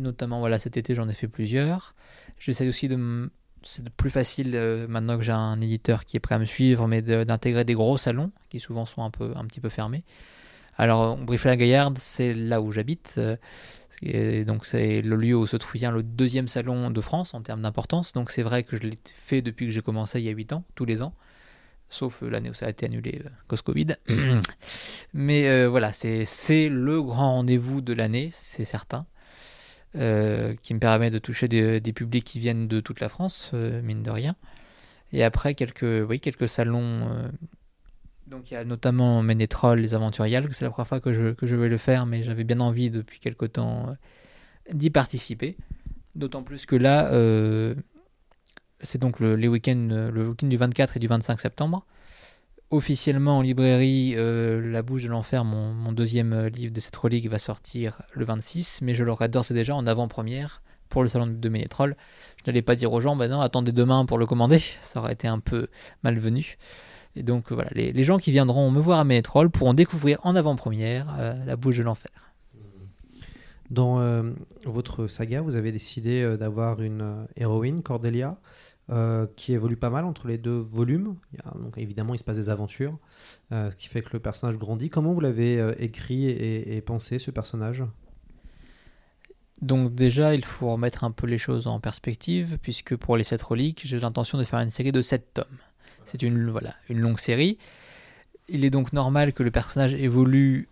notamment, 0.00 0.38
voilà, 0.38 0.58
cet 0.58 0.76
été, 0.78 0.94
j'en 0.94 1.08
ai 1.08 1.12
fait 1.12 1.28
plusieurs. 1.28 1.94
J'essaie 2.38 2.68
aussi 2.68 2.88
de. 2.88 3.30
C'est 3.64 3.88
plus 3.90 4.10
facile 4.10 4.52
euh, 4.54 4.86
maintenant 4.88 5.16
que 5.16 5.22
j'ai 5.24 5.32
un 5.32 5.60
éditeur 5.60 6.04
qui 6.04 6.16
est 6.16 6.20
prêt 6.20 6.34
à 6.34 6.38
me 6.38 6.44
suivre, 6.44 6.86
mais 6.88 7.02
de- 7.02 7.24
d'intégrer 7.24 7.64
des 7.64 7.74
gros 7.74 7.98
salons 7.98 8.30
qui 8.48 8.60
souvent 8.60 8.86
sont 8.86 9.02
un, 9.02 9.10
peu, 9.10 9.32
un 9.36 9.44
petit 9.46 9.60
peu 9.60 9.68
fermés. 9.68 10.04
Alors, 10.78 11.16
Briefla-Gaillarde, 11.18 11.98
c'est 11.98 12.34
là 12.34 12.60
où 12.60 12.72
j'habite. 12.72 13.16
euh, 13.18 13.36
donc 14.44 14.64
c'est 14.66 15.02
le 15.02 15.16
lieu 15.16 15.36
où 15.36 15.46
se 15.46 15.56
trouve 15.56 15.80
le 15.80 16.02
deuxième 16.02 16.48
salon 16.48 16.90
de 16.90 17.00
France 17.00 17.34
en 17.34 17.42
termes 17.42 17.62
d'importance. 17.62 18.12
Donc 18.12 18.30
c'est 18.30 18.42
vrai 18.42 18.64
que 18.64 18.76
je 18.76 18.82
l'ai 18.82 18.98
fait 19.14 19.42
depuis 19.42 19.66
que 19.66 19.72
j'ai 19.72 19.82
commencé 19.82 20.18
il 20.20 20.24
y 20.24 20.28
a 20.28 20.32
8 20.32 20.52
ans, 20.52 20.64
tous 20.74 20.84
les 20.84 21.02
ans. 21.02 21.14
Sauf 21.90 22.22
euh, 22.22 22.30
l'année 22.30 22.50
où 22.50 22.54
ça 22.54 22.66
a 22.66 22.70
été 22.70 22.86
annulé, 22.86 23.22
euh, 23.24 23.28
cause 23.48 23.62
Covid. 23.62 23.88
Mais 25.14 25.48
euh, 25.48 25.68
voilà, 25.68 25.92
c'est 25.92 26.24
c'est 26.24 26.68
le 26.68 27.02
grand 27.02 27.32
rendez-vous 27.36 27.80
de 27.80 27.92
l'année, 27.92 28.30
c'est 28.32 28.64
certain. 28.64 29.06
Euh, 29.94 30.54
qui 30.62 30.72
me 30.72 30.78
permet 30.78 31.10
de 31.10 31.18
toucher 31.18 31.48
des, 31.48 31.80
publics 31.92 32.24
qui 32.24 32.38
viennent 32.38 32.66
de 32.66 32.80
toute 32.80 33.00
la 33.00 33.10
France, 33.10 33.50
euh, 33.52 33.82
mine 33.82 34.02
de 34.02 34.10
rien. 34.10 34.36
Et 35.12 35.22
après, 35.22 35.54
quelques, 35.54 36.08
oui, 36.08 36.18
quelques 36.18 36.48
salons. 36.48 37.08
euh, 37.10 37.28
donc 38.26 38.50
il 38.50 38.54
y 38.54 38.56
a 38.56 38.64
notamment 38.64 39.22
Ménétrol, 39.22 39.80
les 39.80 39.92
Aventuriales, 39.92 40.48
c'est 40.52 40.64
la 40.64 40.70
première 40.70 40.88
fois 40.88 41.00
que 41.00 41.12
je, 41.12 41.32
que 41.32 41.46
je 41.46 41.56
vais 41.56 41.68
le 41.68 41.76
faire, 41.76 42.06
mais 42.06 42.22
j'avais 42.22 42.44
bien 42.44 42.60
envie 42.60 42.90
depuis 42.90 43.20
quelque 43.20 43.44
temps 43.44 43.94
d'y 44.72 44.88
participer. 44.88 45.58
D'autant 46.14 46.42
plus 46.42 46.64
que 46.64 46.76
là, 46.76 47.10
c'est 48.80 48.98
donc 48.98 49.20
week-ends, 49.20 50.10
le 50.10 50.28
week-end 50.28 50.46
du 50.46 50.56
24 50.56 50.96
et 50.96 51.00
du 51.00 51.08
25 51.08 51.40
septembre. 51.40 51.84
Officiellement 52.72 53.36
en 53.36 53.42
librairie, 53.42 54.14
euh, 54.16 54.72
La 54.72 54.80
Bouche 54.80 55.02
de 55.02 55.08
l'Enfer, 55.08 55.44
mon, 55.44 55.92
deuxième 55.92 56.32
euh, 56.32 56.48
livre 56.48 56.72
de 56.72 56.80
cette 56.80 56.96
relique, 56.96 57.28
va 57.28 57.38
sortir 57.38 58.00
le 58.14 58.24
26, 58.24 58.80
mais 58.80 58.94
je 58.94 59.04
l'aurai 59.04 59.28
d'ores 59.28 59.50
et 59.50 59.54
déjà 59.54 59.74
en 59.74 59.86
avant-première 59.86 60.62
pour 60.88 61.02
le 61.02 61.08
salon 61.10 61.26
de 61.26 61.48
Ménétrol. 61.50 61.96
Je 62.38 62.50
n'allais 62.50 62.62
pas 62.62 62.74
dire 62.74 62.90
aux 62.90 63.02
gens, 63.02 63.14
bah 63.14 63.28
non, 63.28 63.42
attendez 63.42 63.72
demain 63.72 64.06
pour 64.06 64.16
le 64.16 64.24
commander, 64.24 64.58
ça 64.80 65.00
aurait 65.00 65.12
été 65.12 65.28
un 65.28 65.38
peu 65.38 65.66
malvenu. 66.02 66.56
Et 67.14 67.22
donc 67.22 67.52
euh, 67.52 67.54
voilà, 67.54 67.68
les, 67.74 68.04
gens 68.04 68.16
qui 68.16 68.30
viendront 68.30 68.70
me 68.70 68.80
voir 68.80 69.00
à 69.00 69.04
Ménétrol 69.04 69.50
pourront 69.50 69.74
découvrir 69.74 70.18
en 70.22 70.34
avant-première 70.34 71.18
La 71.44 71.56
Bouche 71.56 71.76
de 71.76 71.82
l'Enfer. 71.82 72.32
Dans 73.68 74.24
votre 74.64 75.08
saga, 75.08 75.42
vous 75.42 75.56
avez 75.56 75.72
décidé 75.72 76.36
d'avoir 76.38 76.80
une 76.80 77.26
héroïne, 77.36 77.82
Cordelia, 77.82 78.38
euh, 78.90 79.28
qui 79.36 79.52
évolue 79.52 79.76
pas 79.76 79.90
mal 79.90 80.04
entre 80.04 80.26
les 80.26 80.38
deux 80.38 80.58
volumes. 80.58 81.14
Donc 81.54 81.78
évidemment, 81.78 82.14
il 82.14 82.18
se 82.18 82.24
passe 82.24 82.36
des 82.36 82.50
aventures, 82.50 82.98
euh, 83.52 83.70
ce 83.70 83.76
qui 83.76 83.86
fait 83.86 84.02
que 84.02 84.10
le 84.12 84.18
personnage 84.18 84.58
grandit. 84.58 84.90
Comment 84.90 85.12
vous 85.12 85.20
l'avez 85.20 85.60
euh, 85.60 85.72
écrit 85.78 86.28
et, 86.28 86.80
pensé, 86.80 87.20
ce 87.20 87.30
personnage? 87.30 87.84
Donc 89.60 89.94
déjà, 89.94 90.34
il 90.34 90.44
faut 90.44 90.72
remettre 90.72 91.04
un 91.04 91.12
peu 91.12 91.28
les 91.28 91.38
choses 91.38 91.68
en 91.68 91.78
perspective, 91.78 92.58
puisque 92.60 92.96
pour 92.96 93.16
les 93.16 93.22
7 93.22 93.40
reliques, 93.40 93.82
j'ai 93.84 94.00
l'intention 94.00 94.36
de 94.36 94.42
faire 94.42 94.58
une 94.58 94.70
série 94.70 94.92
de 94.92 95.00
7 95.00 95.32
tomes. 95.32 95.46
C'est 96.04 96.22
une, 96.22 96.50
voilà, 96.50 96.74
une 96.88 96.98
longue 96.98 97.20
série. 97.20 97.58
Il 98.48 98.64
est 98.64 98.70
donc 98.70 98.92
normal 98.92 99.32
que 99.32 99.44
le 99.44 99.52
personnage 99.52 99.94
évolue 99.94 100.68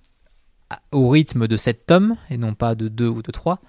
au 0.91 1.09
rythme 1.09 1.47
de 1.47 1.57
7 1.57 1.87
tomes, 1.87 2.17
et 2.29 2.37
non 2.37 2.55
pas 2.55 2.75
de 2.75 2.89
2 2.89 3.07
ou 3.07 3.23
de 3.23 3.31
3. 3.31 3.61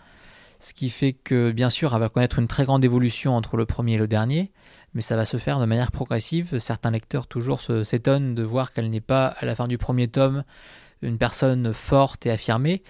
Ce 0.61 0.73
qui 0.73 0.89
fait 0.89 1.13
que, 1.13 1.51
bien 1.51 1.69
sûr, 1.69 1.93
elle 1.93 1.99
va 1.99 2.09
connaître 2.09 2.39
une 2.39 2.47
très 2.47 2.65
grande 2.65 2.85
évolution 2.85 3.35
entre 3.35 3.57
le 3.57 3.65
premier 3.65 3.95
et 3.95 3.97
le 3.97 4.07
dernier. 4.07 4.51
mais 4.93 5.01
ça 5.01 5.15
va 5.15 5.25
se 5.25 5.37
faire 5.37 5.59
de 5.59 5.65
manière 5.65 5.91
progressive. 5.91 6.59
Certains 6.59 6.91
lecteurs 6.91 7.27
toujours 7.27 7.61
s'étonnent 7.61 8.35
de 8.35 8.43
voir 8.43 8.71
qu'elle 8.71 8.89
n'est 8.89 9.01
pas 9.01 9.27
à 9.27 9.45
la 9.45 9.55
fin 9.55 9.67
du 9.67 9.77
premier 9.77 10.07
tome 10.07 10.43
une 11.01 11.17
personne 11.17 11.73
forte 11.73 12.25
et 12.25 12.31
affirmée. 12.31 12.83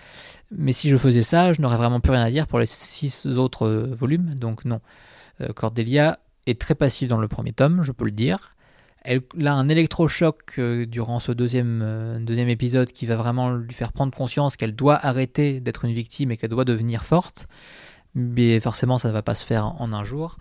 Mais 0.52 0.74
si 0.74 0.90
je 0.90 0.98
faisais 0.98 1.24
ça, 1.24 1.54
je 1.54 1.62
n'aurais 1.62 1.78
vraiment 1.78 2.00
plus 2.00 2.12
rien 2.12 2.24
à 2.24 2.30
dire 2.30 2.48
pour 2.48 2.60
les 2.60 2.66
six 2.66 3.26
autres 3.26 3.68
euh, 3.68 3.94
volumes. 3.94 4.36
Donc 4.36 4.66
non. 4.66 4.82
Euh, 5.40 5.54
Cordelia 5.54 6.20
est 6.46 6.60
très 6.60 6.76
passive 6.76 7.10
dans 7.10 7.20
le 7.20 7.28
premier 7.28 7.54
tome, 7.54 7.82
je 7.84 7.92
peux 7.92 8.06
le 8.06 8.12
dire. 8.12 8.56
Elle 9.04 9.24
a 9.46 9.54
un 9.54 9.68
électrochoc 9.68 10.60
euh, 10.60 10.86
durant 10.86 11.20
ce 11.20 11.32
deuxième, 11.32 12.24
deuxième 12.24 12.50
épisode 12.50 12.92
qui 12.92 13.06
va 13.06 13.16
vraiment 13.16 13.52
lui 13.52 13.74
faire 13.74 13.94
prendre 13.94 14.16
conscience 14.16 14.58
qu'elle 14.58 14.76
doit 14.76 15.04
arrêter 15.04 15.60
d'être 15.60 15.86
une 15.86 15.94
victime 15.94 16.32
et 16.32 16.38
qu'elle 16.38 16.52
doit 16.52 16.66
devenir 16.66 17.04
forte. 17.04 17.48
Mais 18.14 18.60
forcément, 18.60 18.98
ça 18.98 19.08
ne 19.08 19.14
va 19.14 19.24
pas 19.24 19.36
se 19.36 19.46
faire 19.46 19.82
en 19.82 19.94
un 19.94 20.04
jour 20.04 20.38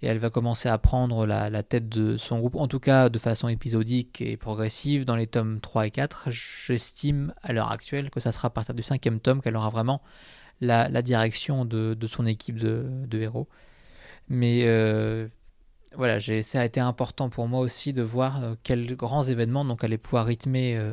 et 0.00 0.06
elle 0.06 0.18
va 0.18 0.30
commencer 0.30 0.68
à 0.68 0.78
prendre 0.78 1.26
la, 1.26 1.62
tête 1.62 1.88
de 1.88 2.16
son 2.16 2.38
groupe, 2.38 2.54
en 2.54 2.68
tout 2.68 2.78
cas 2.78 3.08
de 3.08 3.18
façon 3.18 3.48
épisodique 3.48 4.20
et 4.20 4.36
progressive 4.36 5.04
dans 5.04 5.16
les 5.16 5.26
tomes 5.26 5.60
3 5.60 5.86
et 5.86 5.90
4. 5.90 6.30
J'estime 6.30 7.34
à 7.42 7.52
l'heure 7.52 7.72
actuelle 7.72 8.10
que 8.10 8.20
ça 8.20 8.30
sera 8.30 8.48
à 8.48 8.50
partir 8.50 8.74
du 8.74 8.82
cinquième 8.82 9.18
tome 9.18 9.40
qu'elle 9.40 9.56
aura 9.56 9.70
vraiment 9.70 10.00
la, 10.60 10.88
direction 11.02 11.64
de, 11.64 11.96
son 12.06 12.26
équipe 12.26 12.56
de, 12.56 13.18
héros. 13.18 13.48
Mais 14.28 14.62
euh, 14.66 15.26
voilà, 15.96 16.20
ça 16.20 16.60
a 16.60 16.64
été 16.64 16.80
important 16.80 17.28
pour 17.28 17.48
moi 17.48 17.60
aussi 17.60 17.92
de 17.92 18.02
voir 18.02 18.42
euh, 18.42 18.54
quels 18.62 18.94
grands 18.94 19.24
événements 19.24 19.64
donc 19.64 19.84
allait 19.84 19.98
pouvoir 19.98 20.26
rythmer, 20.26 20.76
euh, 20.76 20.92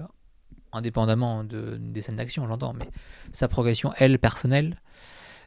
indépendamment 0.72 1.44
de, 1.44 1.78
des 1.80 2.02
scènes 2.02 2.16
d'action, 2.16 2.48
j'entends, 2.48 2.74
mais 2.74 2.90
sa 3.32 3.48
progression, 3.48 3.94
elle, 3.98 4.20
personnelle, 4.20 4.82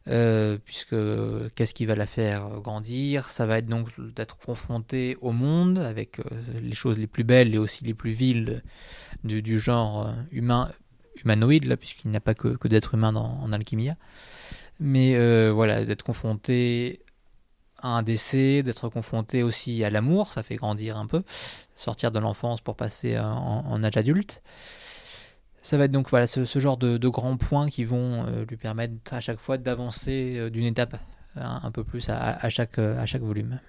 euh, 0.09 0.59
puisque 0.65 0.97
qu'est-ce 1.55 1.75
qui 1.75 1.87
va 1.87 1.95
la 1.95 2.07
faire 2.07 2.61
grandir? 2.61 3.29
Ça 3.31 3.47
va 3.47 3.59
être 3.59 3.67
donc 3.67 3.89
d'être 4.15 4.39
confronté 4.39 5.17
au 5.21 5.33
monde 5.33 5.79
avec 5.79 6.21
les 6.61 6.75
choses 6.75 6.99
les 6.99 7.07
plus 7.07 7.25
belles 7.25 7.55
et 7.55 7.59
aussi 7.59 7.85
les 7.85 7.95
plus 7.95 8.13
viles 8.13 8.63
du, 9.25 9.59
genre 9.59 10.11
humain, 10.31 10.71
humanoïde, 11.23 11.77
puisqu'il 11.77 12.11
n'y 12.11 12.17
a 12.17 12.21
pas 12.21 12.35
que, 12.35 12.49
que 12.49 12.69
d'êtres 12.69 12.95
humains 12.95 13.15
en 13.15 13.53
alchimia. 13.53 13.97
Mais 14.81 15.51
voilà, 15.51 15.85
d'être 15.85 16.05
confronté 16.05 17.01
un 17.83 18.03
décès, 18.03 18.63
d'être 18.63 18.89
confronté 18.89 19.43
aussi 19.43 19.85
à 19.85 19.91
l'amour, 19.91 20.33
ça 20.33 20.43
fait 20.43 20.57
grandir 20.57 20.97
un 20.97 21.07
peu, 21.07 21.23
sortir 21.77 22.11
de 22.11 22.19
l'enfance 22.19 22.61
pour 22.61 22.77
passer 22.77 23.19
en 23.19 23.83
âge 23.85 23.97
adulte. 23.97 24.43
Ça 25.69 25.77
va 25.77 25.85
être 25.85 25.93
donc 25.93 26.09
voilà, 26.09 26.27
ce, 26.27 26.59
genre 26.59 26.79
de, 26.79 27.09
grands 27.09 27.37
points 27.37 27.69
qui 27.69 27.85
vont 27.85 28.25
euh, 28.27 28.47
lui 28.49 28.57
permettre 28.57 28.95
à 29.13 29.21
chaque 29.21 29.39
fois 29.39 29.59
d'avancer 29.59 30.37
euh, 30.39 30.49
d'une 30.51 30.65
étape 30.65 30.97
un 31.37 31.71
peu 31.71 31.85
plus 31.85 32.09
à, 32.09 32.49
chaque, 32.49 32.79
euh, 32.79 32.99
à 32.99 33.07
chaque 33.07 33.21
volume. 33.21 33.61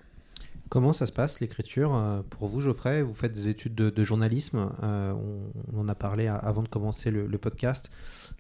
Comment 0.70 0.94
ça 0.94 1.06
se 1.06 1.12
passe 1.12 1.40
l'écriture 1.42 2.24
pour 2.30 2.48
vous, 2.48 2.62
Geoffrey? 2.62 3.02
Vous 3.02 3.14
faites 3.14 3.34
des 3.34 3.48
études 3.48 3.76
de, 3.76 4.04
journalisme. 4.04 4.72
on, 4.82 5.78
en 5.78 5.90
a 5.90 5.96
parlé 5.96 6.28
avant 6.28 6.62
de 6.62 6.68
commencer 6.68 7.12
le, 7.12 7.38
podcast. 7.38 7.90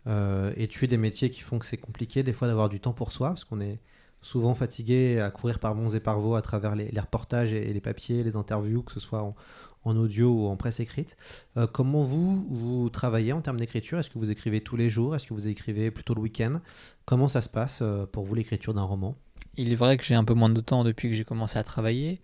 et 0.05 0.67
tu 0.69 0.86
es 0.86 0.88
des 0.88 0.97
métiers 0.97 1.32
qui 1.32 1.41
font 1.41 1.58
que 1.58 1.65
c'est 1.65 1.77
compliqué 1.77 2.21
des 2.21 2.32
fois 2.32 2.47
d'avoir 2.47 2.69
du 2.69 2.79
temps 2.79 2.93
pour 2.93 3.12
soi, 3.12 3.29
parce 3.29 3.45
qu'on 3.45 3.60
est 3.60 3.79
souvent 4.21 4.55
fatigué 4.55 5.19
à 5.19 5.32
courir 5.32 5.60
par 5.60 5.75
bons 5.75 5.95
et 5.95 5.99
par 5.99 6.19
vaux 6.19 6.36
à 6.36 6.41
travers 6.41 6.75
les, 6.75 6.99
reportages 6.99 7.53
et, 7.53 7.73
les 7.73 7.82
papiers, 7.82 8.23
les 8.23 8.36
interviews, 8.36 8.84
que 8.84 8.91
ce 8.91 8.99
soit 8.99 9.23
en, 9.23 9.36
en 9.84 9.95
audio 9.95 10.32
ou 10.32 10.47
en 10.47 10.58
presse 10.58 10.79
écrite. 10.79 11.17
Euh, 11.58 11.67
comment 11.67 12.03
vous, 12.03 12.45
vous 12.49 12.89
travaillez 12.89 13.34
en 13.34 13.41
termes 13.41 13.60
d'écriture? 13.60 13.99
Est-ce 13.99 14.10
que 14.10 14.19
vous 14.19 14.32
écrivez 14.32 14.62
tous 14.62 14.75
les 14.75 14.89
jours? 14.89 15.15
Est-ce 15.15 15.27
que 15.27 15.34
vous 15.34 15.47
écrivez 15.47 15.91
plutôt 15.91 16.13
le 16.13 16.21
week-end? 16.21 16.62
Comment 17.05 17.27
ça 17.27 17.41
se 17.41 17.49
passe 17.49 17.79
euh, 17.82 18.05
pour 18.05 18.25
vous 18.25 18.36
l'écriture 18.36 18.73
d'un 18.73 18.84
roman? 18.84 19.15
Il 19.55 19.71
est 19.71 19.75
vrai 19.75 19.97
que 19.97 20.03
j'ai 20.03 20.15
un 20.15 20.23
peu 20.23 20.34
moins 20.34 20.49
de 20.49 20.62
temps 20.62 20.84
depuis 20.84 21.10
que 21.10 21.15
j'ai 21.15 21.23
commencé 21.23 21.58
à 21.58 21.63
travailler. 21.63 22.21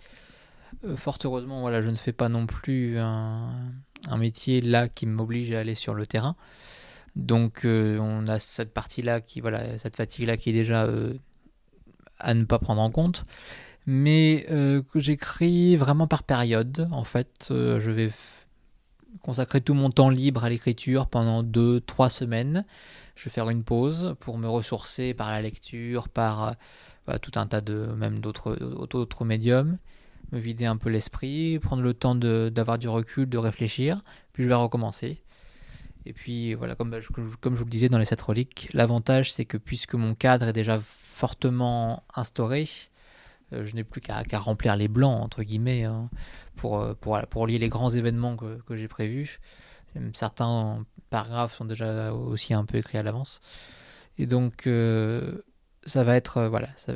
Euh, 0.84 0.98
fort 0.98 1.18
heureusement, 1.24 1.62
voilà, 1.62 1.82
je 1.82 1.90
ne 1.90 1.96
fais 1.96 2.14
pas 2.14 2.30
non 2.30 2.46
plus 2.46 2.98
un, 2.98 3.50
métier 4.18 4.62
là 4.62 4.88
qui 4.88 5.06
m'oblige 5.06 5.52
à 5.52 5.60
aller 5.60 5.76
sur 5.76 5.94
le 5.94 6.06
terrain. 6.06 6.36
Donc 7.16 7.62
on 7.64 8.28
a 8.28 8.40
cette 8.40 8.74
partie-là 8.74 9.22
qui, 9.22 9.40
voilà, 9.40 9.80
cette 9.80 9.96
fatigue-là 9.96 10.36
qui 10.36 10.50
est 10.50 10.54
déjà 10.54 10.86
à 12.20 12.34
ne 12.34 12.46
pas 12.46 12.60
prendre 12.60 12.82
en 12.82 12.92
compte 12.92 13.26
mais 13.86 14.46
euh, 14.50 14.82
que 14.82 15.00
j'écris 15.00 15.76
vraiment 15.76 16.08
par 16.08 16.24
période. 16.24 16.88
En 16.92 17.04
fait, 17.04 17.50
euh, 17.52 17.80
je 17.80 17.92
vais 17.92 18.12
consacrer 19.22 19.62
tout 19.62 19.74
mon 19.74 19.90
temps 19.90 20.10
libre 20.10 20.44
à 20.44 20.50
l'écriture 20.50 21.08
pendant 21.08 21.44
2-3 21.44 22.10
semaines. 22.10 22.66
Je 23.16 23.26
vais 23.26 23.30
faire 23.30 23.50
une 23.50 23.64
pause 23.64 24.16
pour 24.20 24.38
me 24.38 24.48
ressourcer 24.48 25.14
par 25.14 25.32
la 25.32 25.42
lecture, 25.42 26.10
par 26.10 26.56
euh, 27.10 27.18
tout 27.22 27.32
un 27.36 27.48
tas 27.48 27.62
de 27.62 27.88
même 27.96 28.20
d'autres 28.20 28.56
d'autres 28.90 29.24
médiums, 29.24 29.78
me 30.32 30.40
vider 30.40 30.66
un 30.66 30.78
peu 30.78 30.90
l'esprit, 30.90 31.60
prendre 31.60 31.84
le 31.84 31.94
temps 31.94 32.16
d'avoir 32.16 32.78
du 32.78 32.90
recul, 32.90 33.30
de 33.30 33.38
réfléchir, 33.38 34.04
puis 34.34 34.44
je 34.44 34.50
vais 34.50 34.56
recommencer. 34.56 35.22
Et 36.06 36.14
puis 36.14 36.54
voilà, 36.54 36.76
comme, 36.76 36.96
comme 37.42 37.56
je 37.56 37.60
vous 37.60 37.66
le 37.66 37.72
disais 37.72 37.90
dans 37.90 37.98
les 37.98 38.06
7 38.06 38.22
reliques, 38.22 38.70
l'avantage 38.74 39.34
c'est 39.34 39.46
que 39.46 39.58
puisque 39.58 39.96
mon 39.96 40.14
cadre 40.14 40.48
est 40.48 40.54
déjà 40.54 40.80
fortement 40.80 42.04
instauré, 42.14 42.68
euh, 43.54 43.66
je 43.66 43.76
n'ai 43.76 43.84
plus 43.84 44.02
qu'à 44.02 44.24
remplir 44.40 44.76
les 44.76 44.88
blancs, 44.88 45.22
entre 45.24 45.44
guillemets, 45.44 45.84
hein, 45.84 46.10
pour, 46.56 46.80
euh, 46.80 46.94
pour, 46.94 47.48
lier 47.48 47.60
les 47.60 47.70
grands 47.70 47.90
événements 47.90 48.36
que, 48.36 48.62
que 48.68 48.76
j'ai 48.76 48.88
prévus. 48.88 49.40
Certains 50.14 50.86
paragraphes 51.10 51.56
sont 51.56 51.64
déjà 51.64 52.14
aussi 52.14 52.54
un 52.54 52.66
peu 52.66 52.78
écrits 52.78 52.98
à 52.98 53.04
l'avance. 53.04 53.40
Et 54.18 54.26
donc, 54.26 54.68
euh, 54.68 55.42
ça 55.86 56.04
va 56.04 56.18
être 56.18 56.44
voilà, 56.48 56.68
ça 56.76 56.94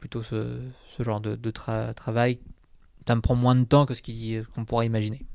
plutôt 0.00 0.24
ce, 0.24 0.60
ce, 0.88 1.02
genre 1.04 1.20
de, 1.20 1.36
de 1.36 1.50
travail. 1.50 2.40
Ça 3.06 3.14
me 3.14 3.20
prend 3.20 3.36
moins 3.36 3.54
de 3.54 3.64
temps 3.64 3.86
que 3.86 3.94
ce 3.94 4.42
qu'on 4.42 4.64
pourrait 4.64 4.86
imaginer. 4.86 5.26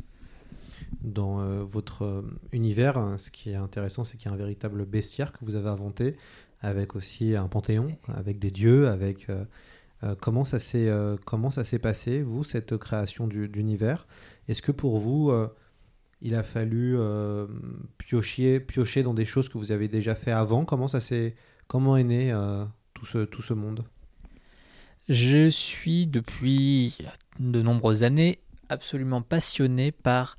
Dans 1.01 1.63
votre 1.65 2.23
univers, 2.51 2.97
hein, 2.97 3.17
ce 3.17 3.29
qui 3.29 3.51
est 3.51 3.55
intéressant, 3.55 4.03
c'est 4.03 4.17
qu'il 4.17 4.27
y 4.27 4.31
a 4.31 4.34
un 4.34 4.38
véritable 4.38 4.86
bestiaire 4.86 5.31
que 5.31 5.43
vous 5.43 5.55
avez 5.55 5.69
inventé, 5.69 6.15
avec 6.62 6.95
aussi 6.95 7.36
un 7.36 7.47
panthéon, 7.47 7.88
avec 8.08 8.39
des 8.39 8.51
dieux, 8.51 8.88
avec 8.88 9.27
euh, 10.03 10.15
comment 10.19 10.45
ça 10.45 10.60
s'est 10.60 10.89
euh, 10.89 11.15
comment 11.25 11.51
ça 11.51 11.63
s'est 11.63 11.79
passé 11.79 12.21
vous 12.21 12.43
cette 12.43 12.77
création 12.77 13.27
d'univers? 13.27 14.08
Est-ce 14.47 14.62
que 14.62 14.71
pour 14.71 14.97
vous 14.97 15.31
euh, 15.31 15.47
il 16.21 16.36
a 16.36 16.43
fallu 16.43 16.97
piocher 17.97 18.60
piocher 18.60 19.03
dans 19.03 19.13
des 19.13 19.25
choses 19.25 19.49
que 19.49 19.58
vous 19.58 19.71
avez 19.71 19.88
déjà 19.88 20.15
fait 20.15 20.31
avant? 20.31 20.65
Comment 20.65 20.88
ça 20.88 21.01
s'est 21.01 21.36
comment 21.67 21.97
est 21.97 22.03
né 22.03 22.34
tout 22.93 23.05
ce 23.05 23.25
tout 23.25 23.41
ce 23.41 23.53
monde? 23.53 23.84
Je 25.08 25.49
suis 25.49 26.08
depuis 26.08 26.97
de 27.39 27.62
nombreuses 27.62 28.03
années 28.03 28.39
absolument 28.69 29.21
passionné 29.21 29.91
par 29.91 30.36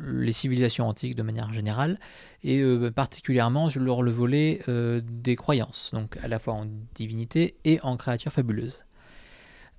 les 0.00 0.32
civilisations 0.32 0.88
antiques 0.88 1.14
de 1.14 1.22
manière 1.22 1.52
générale, 1.52 1.98
et 2.44 2.62
particulièrement 2.94 3.70
sur 3.70 4.02
le 4.02 4.10
volet 4.10 4.60
des 5.02 5.36
croyances, 5.36 5.90
donc 5.92 6.16
à 6.22 6.28
la 6.28 6.38
fois 6.38 6.54
en 6.54 6.66
divinité 6.94 7.56
et 7.64 7.80
en 7.82 7.96
créatures 7.96 8.32
fabuleuses. 8.32 8.84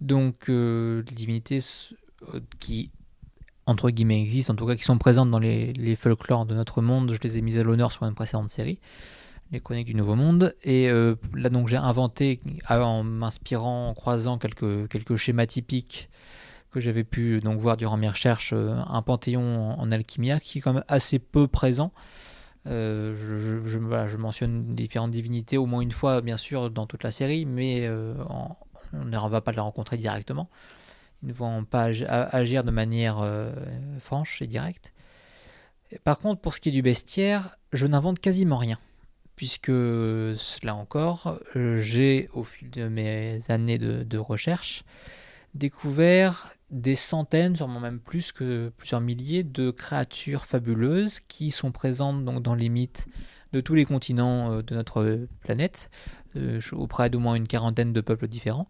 Donc 0.02 0.50
euh, 0.50 1.04
les 1.10 1.16
divinités 1.16 1.60
euh, 2.34 2.40
qui, 2.60 2.92
entre 3.66 3.90
guillemets, 3.90 4.22
existent, 4.22 4.54
en 4.54 4.56
tout 4.56 4.66
cas 4.66 4.76
qui 4.76 4.84
sont 4.84 4.98
présentes 4.98 5.30
dans 5.30 5.40
les, 5.40 5.74
les 5.74 5.96
folklores 5.96 6.46
de 6.46 6.56
notre 6.56 6.82
monde, 6.82 7.12
je 7.12 7.20
les 7.22 7.38
ai 7.38 7.42
mises 7.42 7.58
à 7.58 7.64
l'honneur 7.64 7.92
sur 7.92 8.06
une 8.06 8.14
précédente 8.14 8.50
série, 8.50 8.80
les 9.52 9.60
chroniques 9.60 9.88
du 9.88 9.96
Nouveau 9.96 10.16
Monde. 10.16 10.56
Et 10.64 10.90
euh, 10.90 11.16
là 11.34 11.50
donc 11.50 11.68
j'ai 11.68 11.78
inventé, 11.78 12.40
en 12.70 13.04
m'inspirant, 13.04 13.90
en 13.90 13.94
croisant 13.94 14.38
quelques, 14.38 14.88
quelques 14.88 15.16
schémas 15.16 15.48
typiques 15.48 16.10
que 16.72 16.80
j'avais 16.80 17.04
pu 17.04 17.40
donc 17.40 17.60
voir 17.60 17.78
durant 17.78 17.98
mes 17.98 18.10
recherches, 18.10 18.54
un 18.54 19.02
panthéon 19.02 19.72
en, 19.80 19.92
alchimia 19.92 20.40
qui 20.40 20.60
est 20.60 20.62
quand 20.62 20.74
même 20.74 20.84
assez 20.88 21.20
peu 21.20 21.48
présent. 21.48 21.92
je, 22.66 23.14
je, 23.66 24.18
mentionne 24.18 24.76
différentes 24.76 25.12
divinités 25.12 25.58
au 25.58 25.66
moins 25.66 25.82
une 25.82 25.92
fois, 25.92 26.22
bien 26.22 26.38
sûr, 26.38 26.70
dans 26.70 26.86
toute 26.86 27.04
la 27.04 27.12
série, 27.12 27.46
mais 27.46 27.90
en, 28.30 28.56
on 28.94 29.06
ne 29.06 29.30
va 29.30 29.42
pas 29.42 29.52
les 29.52 29.60
rencontrer 29.60 29.98
directement. 29.98 30.50
Ils 31.22 31.30
ne 31.30 31.34
vont 31.34 31.66
pas 31.66 31.90
agir 32.10 32.64
de 32.64 32.72
manière 32.72 33.20
euh, 33.20 33.52
franche 34.00 34.42
et 34.42 34.48
directe. 34.48 34.94
Par 36.04 36.20
contre, 36.20 36.42
pour 36.42 36.54
ce 36.54 36.62
qui 36.62 36.70
est 36.70 36.74
du 36.74 36.82
bestiaire, 36.82 37.56
je 37.74 37.88
n'invente 37.88 38.20
quasiment 38.20 38.58
rien. 38.58 38.80
Puisque, 39.36 39.70
là 39.70 40.76
encore, 40.76 41.40
j'ai, 41.56 42.30
au 42.34 42.44
fil 42.44 42.70
de 42.70 42.90
mes 42.90 43.40
années 43.48 43.78
de, 43.78 44.18
recherche, 44.18 44.84
découvert 45.54 46.54
des 46.72 46.96
centaines, 46.96 47.56
sûrement 47.56 47.80
même 47.80 48.00
plus 48.00 48.32
que 48.32 48.72
plusieurs 48.78 49.02
milliers 49.02 49.44
de 49.44 49.72
créatures 49.72 50.46
fabuleuses 50.46 51.20
qui 51.20 51.52
sont 51.52 51.72
présentes 51.72 52.24
donc 52.24 52.44
dans 52.44 52.56
les 52.56 52.70
mythes 52.70 53.08
de 53.54 53.62
tous 53.62 53.74
les 53.74 53.86
continents 53.86 54.54
euh, 54.54 54.62
de 54.62 54.76
notre 54.76 55.28
planète, 55.42 55.90
euh, 56.36 56.60
auprès 56.74 57.10
d'au 57.10 57.20
moins 57.20 57.36
une 57.36 57.48
quarantaine 57.48 57.94
de 57.94 58.02
peuples 58.02 58.28
différents, 58.28 58.68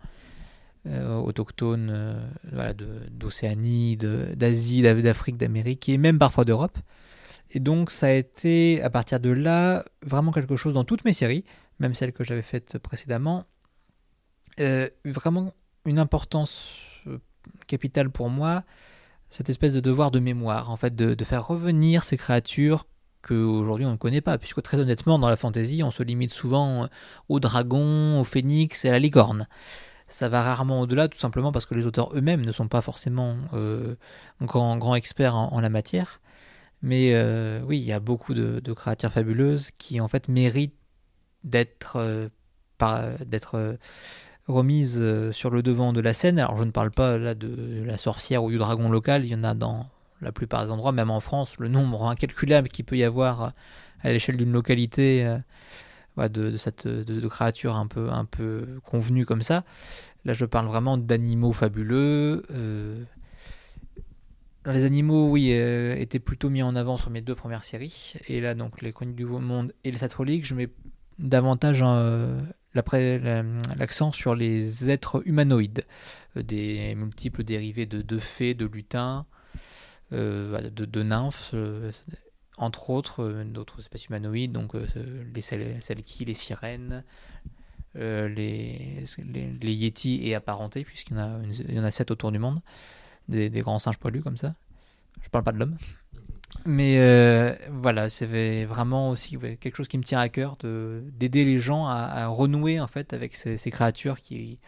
euh, 0.88 1.16
autochtones 1.18 2.32
d'Océanie, 3.12 3.98
d'Asie, 3.98 4.82
d'Afrique, 4.82 5.36
d'Amérique 5.36 5.90
et 5.90 5.98
même 5.98 6.18
parfois 6.18 6.46
d'Europe. 6.46 6.78
Et 7.52 7.60
donc 7.60 7.92
ça 7.92 8.08
a 8.08 8.12
été 8.12 8.82
à 8.82 8.90
partir 8.90 9.20
de 9.20 9.32
là 9.32 9.84
vraiment 10.04 10.32
quelque 10.32 10.56
chose 10.56 10.74
dans 10.74 10.86
toutes 10.86 11.04
mes 11.04 11.14
séries, 11.14 11.44
même 11.80 11.96
celles 11.96 12.14
que 12.14 12.24
j'avais 12.24 12.44
faites 12.44 12.78
précédemment, 12.78 13.46
vraiment 15.04 15.54
importance 15.98 16.76
capital 17.66 18.12
pour 18.12 18.30
moi 18.30 18.64
cette 19.30 19.50
espèce 19.50 19.74
de 19.74 19.80
devoir 19.80 20.12
de 20.12 20.20
mémoire, 20.20 20.72
en 20.72 20.76
fait, 20.76 20.96
de, 20.96 21.24
faire 21.24 21.48
revenir 21.48 22.04
ces 22.04 22.18
créatures 22.18 22.88
qu'aujourd'hui 23.22 23.86
on 23.86 23.92
ne 23.92 23.98
connaît 23.98 24.22
pas, 24.22 24.38
puisque 24.38 24.62
très 24.62 24.80
honnêtement, 24.80 25.20
dans 25.20 25.30
la 25.30 25.36
fantasy, 25.36 25.84
on 25.84 25.92
se 25.92 26.04
limite 26.04 26.32
souvent 26.32 26.88
aux 27.28 27.40
dragons, 27.40 28.20
aux 28.20 28.24
phénix 28.24 28.86
et 28.86 28.90
à 28.90 28.92
la 28.92 29.00
licorne. 29.00 29.48
Ça 30.08 30.30
va 30.30 30.42
rarement 30.42 30.82
au-delà, 30.82 31.08
tout 31.08 31.20
simplement 31.20 31.52
parce 31.52 31.68
que 31.68 31.76
les 31.76 31.86
auteurs 31.86 32.16
eux-mêmes 32.16 32.44
ne 32.44 32.52
sont 32.52 32.68
pas 32.68 32.82
forcément 32.82 33.38
euh, 33.54 33.96
grands, 34.42 34.96
experts 34.96 35.36
en, 35.36 35.62
la 35.62 35.70
matière. 35.70 36.22
Mais 36.82 37.14
euh, 37.14 37.62
oui, 37.68 37.78
il 37.78 37.84
y 37.84 37.92
a 37.92 38.00
beaucoup 38.00 38.34
de, 38.34 38.60
de, 38.60 38.74
créatures 38.74 39.12
fabuleuses 39.12 39.70
qui 39.78 40.02
en 40.02 40.08
fait 40.08 40.28
méritent 40.28 40.78
d'être 41.44 41.98
euh, 41.98 42.30
d'être 43.26 43.78
euh, 44.50 44.54
remises 44.54 44.98
euh, 45.00 45.32
sur 45.32 45.50
le 45.50 45.62
devant 45.62 45.94
de 45.94 46.02
la 46.02 46.14
scène. 46.14 46.40
Alors 46.40 46.58
je 46.58 46.64
ne 46.64 46.72
parle 46.72 46.92
pas 46.92 47.18
là 47.18 47.36
de 47.36 47.84
la 47.86 47.98
sorcière 47.98 48.44
ou 48.44 48.50
du 48.50 48.58
dragon 48.58 48.90
local, 48.90 49.26
il 49.26 49.32
y 49.32 49.36
en 49.36 49.44
a 49.44 49.54
dans 49.54 49.88
la 50.22 50.32
plupart 50.32 50.66
des 50.66 50.72
endroits, 50.72 50.92
même 50.92 51.12
en 51.12 51.20
France, 51.20 51.58
le 51.60 51.70
nombre 51.70 52.08
incalculable 52.08 52.68
qu'il 52.68 52.86
peut 52.86 52.98
y 52.98 53.04
avoir 53.04 53.54
à 54.02 54.12
l'échelle 54.12 54.38
d'une 54.38 54.52
localité 54.52 55.26
euh, 55.26 56.28
de, 56.28 56.58
cette 56.58 56.88
créatures 57.30 57.78
un 57.78 57.88
peu 57.88 58.10
un 58.10 58.26
peu 58.26 58.68
convenues 58.84 59.26
comme 59.26 59.42
ça. 59.42 59.64
Là, 60.26 60.34
je 60.34 60.46
parle 60.46 60.68
vraiment 60.68 60.98
d'animaux 60.98 61.54
fabuleux. 61.54 62.44
Euh, 62.52 63.04
les 64.66 64.84
animaux, 64.84 65.30
oui, 65.30 65.52
euh, 65.54 65.96
étaient 65.96 66.20
plutôt 66.20 66.50
mis 66.50 66.62
en 66.62 66.76
avant 66.76 66.98
sur 66.98 67.10
mes 67.10 67.22
deux 67.22 67.36
premières 67.36 67.64
séries. 67.64 68.14
Et 68.28 68.42
là, 68.42 68.56
donc, 68.56 68.82
les 68.82 68.92
Chroniques 68.92 69.16
du 69.16 69.26
Monde 69.26 69.74
et 69.84 69.92
les 69.92 69.98
Satroliques, 69.98 70.46
je 70.46 70.56
mets 70.56 70.70
davantage 71.18 71.84
euh, 71.86 72.42
l'accent 72.74 74.12
sur 74.12 74.36
les 74.36 74.90
êtres 74.90 75.22
humanoïdes, 75.26 75.86
euh, 76.38 76.44
des 76.44 76.96
multiples 76.96 77.44
dérivés 77.44 77.86
de, 77.86 78.02
de 78.02 78.20
fées, 78.20 78.54
de 78.54 78.66
lutins, 78.66 79.26
euh, 80.12 80.70
de, 80.70 81.04
nymphes, 81.04 81.52
euh, 81.54 81.92
entre 82.58 82.90
autres, 82.90 83.44
d'autres 83.46 83.80
espèces 83.80 84.08
humanoïdes, 84.08 84.52
donc 84.52 84.74
les 84.74 85.42
selkies, 85.42 86.26
les 86.26 86.34
sirènes, 86.34 87.04
les, 87.96 89.06
les, 89.18 89.58
les, 89.62 89.74
yétis 89.74 90.28
et 90.28 90.36
apparentés, 90.36 90.84
puisqu'il 90.84 91.16
y, 91.16 91.64
il 91.70 91.74
y 91.74 91.80
en 91.80 91.84
a 91.84 91.92
sept 91.92 92.12
autour 92.12 92.32
du 92.32 92.40
monde, 92.40 92.62
des, 93.30 93.50
des 93.50 93.62
grands 93.62 93.80
singes 93.80 93.98
poilus 93.98 94.22
comme 94.22 94.38
ça. 94.38 94.56
Je 95.22 95.30
parle 95.30 95.44
pas 95.44 95.52
de 95.52 95.58
l'homme. 95.58 95.78
Mais 96.66 96.98
euh, 97.00 97.56
voilà, 97.72 98.10
c'est 98.10 98.66
vraiment 98.66 99.10
aussi 99.10 99.38
quelque 99.60 99.76
chose 99.76 99.88
qui 99.88 99.98
me 99.98 100.04
tient 100.04 100.20
à 100.20 100.30
cœur 100.30 100.58
d'aider 100.62 101.46
les 101.46 101.58
gens 101.58 101.88
à, 101.88 101.96
à, 101.96 102.28
renouer 102.28 102.80
en 102.80 102.88
fait 102.88 103.14
avec 103.14 103.36
ces, 103.36 103.58
ces 103.58 103.72
créatures 103.72 104.20
qui 104.20 104.60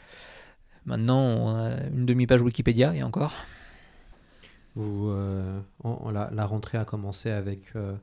maintenant 0.86 1.20
ont 1.20 1.78
une 1.94 2.06
demi-page 2.06 2.42
Wikipédia 2.42 2.96
et 2.96 3.04
encore. 3.04 3.34
Vous, 4.76 5.10
euh, 5.10 5.60
on, 5.84 6.12
la, 6.12 6.30
la, 6.32 6.46
rentrée 6.46 6.78
a 6.78 6.86
commencé 6.86 7.30
avec, 7.30 7.60
euh, 7.76 7.94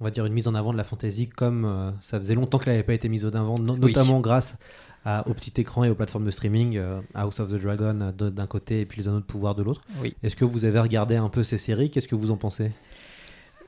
on 0.00 0.04
va 0.04 0.10
dire, 0.10 0.26
une 0.26 0.32
mise 0.32 0.48
en 0.48 0.54
avant 0.54 0.72
de 0.72 0.76
la 0.76 0.82
fantasy 0.84 1.28
comme 1.28 1.64
euh, 1.64 1.92
ça 2.00 2.18
faisait 2.18 2.34
longtemps 2.34 2.58
qu'elle 2.58 2.72
n'avait 2.72 2.82
pas 2.82 2.94
été 2.94 3.08
mise 3.08 3.24
en 3.24 3.30
avant, 3.30 3.54
no 3.58 3.76
notamment 3.76 4.16
oui. 4.16 4.22
grâce 4.22 4.58
à, 5.04 5.26
au 5.28 5.34
petit 5.34 5.60
écran 5.60 5.84
et 5.84 5.90
aux 5.90 5.94
plateformes 5.94 6.24
de 6.24 6.30
streaming, 6.32 6.76
euh, 6.76 7.00
House 7.14 7.38
of 7.38 7.50
the 7.50 7.62
Dragon 7.62 8.12
d'un 8.12 8.46
côté 8.46 8.80
et 8.80 8.86
puis 8.86 9.00
les 9.00 9.08
Anneaux 9.08 9.20
de 9.20 9.24
pouvoir 9.24 9.54
de 9.54 9.62
l'autre. 9.62 9.82
Oui. 10.02 10.12
Est-ce 10.22 10.34
que 10.34 10.44
vous 10.44 10.64
avez 10.64 10.80
regardé 10.80 11.14
un 11.14 11.28
peu 11.28 11.44
ces 11.44 11.58
séries? 11.58 11.90
Qu'est-ce 11.90 12.08
que 12.08 12.16
vous 12.16 12.32
en 12.32 12.36
pensez? 12.36 12.72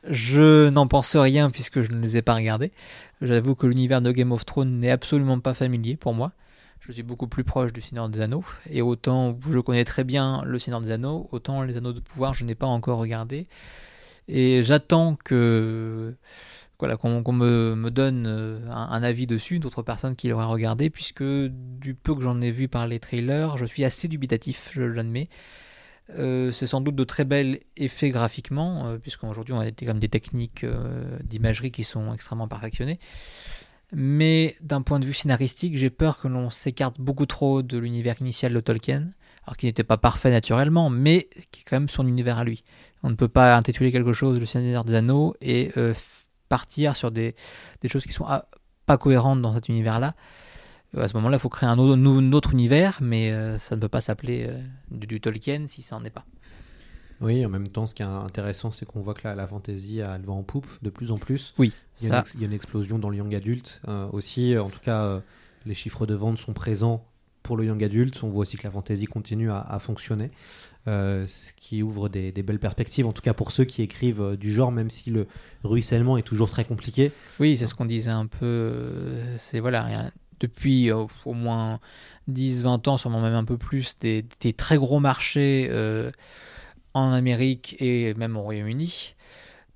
Je 0.09 0.69
n'en 0.69 0.87
pense 0.87 1.17
rien 1.17 1.51
puisque 1.51 1.81
je 1.81 1.93
ne 1.93 2.01
les 2.01 2.17
ai 2.17 2.23
pas 2.23 2.35
regardés. 2.35 2.73
J'avoue 3.21 3.55
que 3.55 3.67
l'univers 3.67 4.03
de 4.03 4.11
Game 4.11 4.33
of 4.33 4.45
Thrones 4.45 4.79
n'est 4.79 4.91
absolument 4.91 5.39
pas 5.41 5.55
familier 5.55 5.97
pour 5.97 6.15
moi. 6.15 6.33
Je 6.81 6.91
suis 6.91 7.05
beaucoup 7.05 7.29
plus 7.29 7.45
proche 7.45 7.73
du 7.73 7.81
Seigneur 7.81 8.09
des 8.09 8.21
Anneaux. 8.21 8.45
Et 8.69 8.83
autant 8.83 9.39
je 9.49 9.59
connais 9.61 9.85
très 9.85 10.05
bien 10.05 10.43
le 10.45 10.59
Seigneur 10.59 10.81
des 10.81 10.91
Anneaux, 10.91 11.29
autant 11.31 11.63
les 11.63 11.77
Anneaux 11.77 11.93
de 11.93 12.01
pouvoir, 12.01 12.35
je 12.35 12.45
n'ai 12.45 12.57
pas 12.57 12.67
encore 12.67 12.99
regardé. 12.99 13.47
Et 14.29 14.63
j'attends 14.63 15.17
que 15.17 16.15
qu'on 16.79 17.23
qu 17.23 17.31
me, 17.33 17.91
donne 17.91 18.27
un, 18.27 18.89
un 18.89 19.03
avis 19.05 19.29
dessus, 19.29 19.61
d'autres 19.61 19.83
personnes 19.83 20.17
qui 20.17 20.29
l'auraient 20.29 20.47
regardé, 20.47 20.91
puisque 20.91 21.23
du 21.23 21.95
peu 21.95 22.15
que 22.15 22.23
j'en 22.23 22.41
ai 22.41 22.51
vu 22.51 22.67
par 22.67 22.89
les 22.89 22.99
trailers, 22.99 23.57
je 23.57 23.65
suis 23.67 23.85
assez 23.85 24.09
dubitatif, 24.09 24.71
je 24.73 24.83
l'admets. 24.83 25.29
Euh, 26.11 26.51
c'est 26.51 26.67
sans 26.67 26.81
doute 26.81 26.97
de 26.97 27.05
très 27.05 27.25
bels 27.25 27.61
effets 27.77 28.11
graphiquement, 28.11 28.87
euh, 28.87 28.99
puisqu'aujourd'hui 28.99 29.55
on 29.55 29.61
a 29.61 29.71
des, 29.71 29.93
des 29.95 30.09
techniques 30.09 30.65
euh, 30.65 31.19
d'imagerie 31.25 31.71
qui 31.71 31.85
sont 31.85 32.13
extrêmement 32.13 32.49
perfectionnées. 32.49 32.99
Mais 33.93 34.57
d'un 34.61 34.83
point 34.83 35.01
de 35.01 35.07
vue 35.07 35.15
scénaristique, 35.15 35.77
j'ai 35.77 35.91
peur 35.91 36.19
que 36.19 36.29
l'on 36.29 36.51
s'écarte 36.51 37.01
beaucoup 37.01 37.27
trop 37.27 37.63
de 37.63 37.79
l'univers 37.79 38.17
initial 38.21 38.53
de 38.53 38.61
Tolkien, 38.61 39.09
alors 39.47 39.57
qu'il 39.57 39.69
n'était 39.69 39.85
pas 39.85 39.99
parfait 39.99 40.31
naturellement, 40.31 40.89
mais 40.91 41.29
qui 41.51 41.61
est 41.61 41.65
quand 41.65 41.77
même 41.77 41.89
son 41.89 42.07
univers 42.07 42.39
à 42.39 42.45
lui. 42.45 42.65
On 43.03 43.11
ne 43.11 43.15
peut 43.15 43.29
pas 43.29 43.57
intituler 43.57 43.93
quelque 43.93 44.13
chose 44.13 44.39
Le 44.39 44.47
Seigneur 44.47 44.85
des 44.85 44.95
Anneaux 44.95 45.35
et 45.41 45.73
partir 46.49 46.97
sur 46.97 47.11
des, 47.11 47.35
des, 47.81 47.89
choses 47.89 48.05
qui 48.05 48.13
sont 48.13 48.25
ah, 48.27 48.47
pas 48.87 48.97
cohérentes 48.97 49.43
dans 49.43 49.53
cet 49.53 49.69
univers-là 49.69 50.15
à 50.97 51.09
ce 51.09 51.15
moment-là, 51.15 51.37
il 51.37 51.41
faut 51.41 51.49
créer 51.49 51.69
un 51.69 51.79
autre, 51.79 51.97
un 51.97 52.33
autre, 52.33 52.53
univers, 52.53 52.99
mais 53.01 53.31
euh, 53.31 53.59
ça 53.59 53.77
ne 53.77 53.81
peut 53.81 53.89
pas 53.89 54.01
s'appeler 54.01 54.47
euh, 54.49 54.59
du, 54.91 55.07
du, 55.07 55.21
Tolkien 55.21 55.67
si 55.67 55.83
ça 55.83 55.99
n'en 55.99 56.05
est 56.05 56.11
pas. 56.11 56.25
Oui, 57.21 57.47
en 57.47 57.49
même 57.49 57.69
temps, 57.69 57.87
ce 57.87 57.95
qui 57.95 58.03
est 58.03 58.07
intéressant, 58.07 58.71
c'est 58.71 58.85
qu'on 58.85 59.01
voit 59.01 59.15
que 59.15 59.23
la, 59.25 59.35
la 59.35 59.47
fantasy 59.47 59.99
elle 59.99 60.23
va 60.23 60.33
en 60.33 60.43
poupe 60.43 60.67
de 60.83 60.91
plus 60.91 61.13
en 61.13 61.19
plus. 61.19 61.55
Oui, 61.57 61.73
il 62.01 62.09
y 62.09 62.11
a, 62.11 62.19
une, 62.19 62.25
il 62.35 62.41
y 62.41 62.45
a 62.45 62.47
une, 62.47 62.53
explosion 62.53 62.99
dans 62.99 63.11
le 63.11 63.17
young 63.17 63.35
adulte 63.35 63.81
euh, 63.89 64.09
aussi. 64.13 64.59
En 64.59 64.69
tout 64.69 64.81
cas, 64.81 65.05
euh, 65.05 65.21
les 65.65 65.75
chiffres 65.75 66.05
de 66.05 66.15
vente 66.15 66.39
sont 66.39 66.53
présents 66.53 67.07
pour 67.45 67.57
le 67.57 67.65
young 67.65 67.83
adulte. 67.83 68.23
On 68.25 68.29
voit 68.29 68.43
aussi 68.43 68.57
que 68.57 68.65
la 68.65 68.73
fantasy 68.73 69.07
continue 69.07 69.51
à, 69.51 69.61
à 69.61 69.79
fonctionner. 69.79 70.31
Euh, 70.89 71.29
ce 71.29 71.53
qui 71.53 71.81
ouvre 71.81 72.09
des, 72.09 72.33
des, 72.33 72.43
belles 72.43 72.59
perspectives, 72.59 73.07
en 73.07 73.13
tout 73.13 73.23
cas 73.23 73.35
pour 73.35 73.53
ceux 73.53 73.63
qui 73.65 73.83
écrivent 73.83 74.21
euh, 74.21 74.37
du 74.37 74.51
genre, 74.51 74.73
même 74.73 74.91
si 74.91 75.11
le 75.11 75.29
ruissellement 75.63 76.19
est 76.19 76.23
toujours 76.23 76.51
très 76.51 76.65
compliqué. 76.65 77.13
Oui, 77.39 77.57
c'est 77.57 77.69
ce 77.69 77.75
qu'on 77.77 77.85
disait 77.85 78.11
un 78.11 78.27
peu. 78.27 78.39
euh, 78.43 79.35
C'est 79.37 79.61
voilà, 79.61 80.11
depuis 80.43 80.91
euh, 80.91 81.07
au 81.25 81.33
moins 81.33 81.81
10-20 82.31 82.89
ans, 82.89 82.97
sûrement 82.97 83.21
même 83.21 83.35
un 83.35 83.45
peu 83.45 83.57
plus, 83.57 83.99
des, 83.99 84.25
très 84.57 84.77
gros 84.77 85.01
marchés 85.01 85.69
euh, 85.71 86.11
en 86.95 87.13
Amérique 87.13 87.77
et 87.81 88.13
même 88.15 88.37
au 88.37 88.43
Royaume-Uni. 88.43 89.15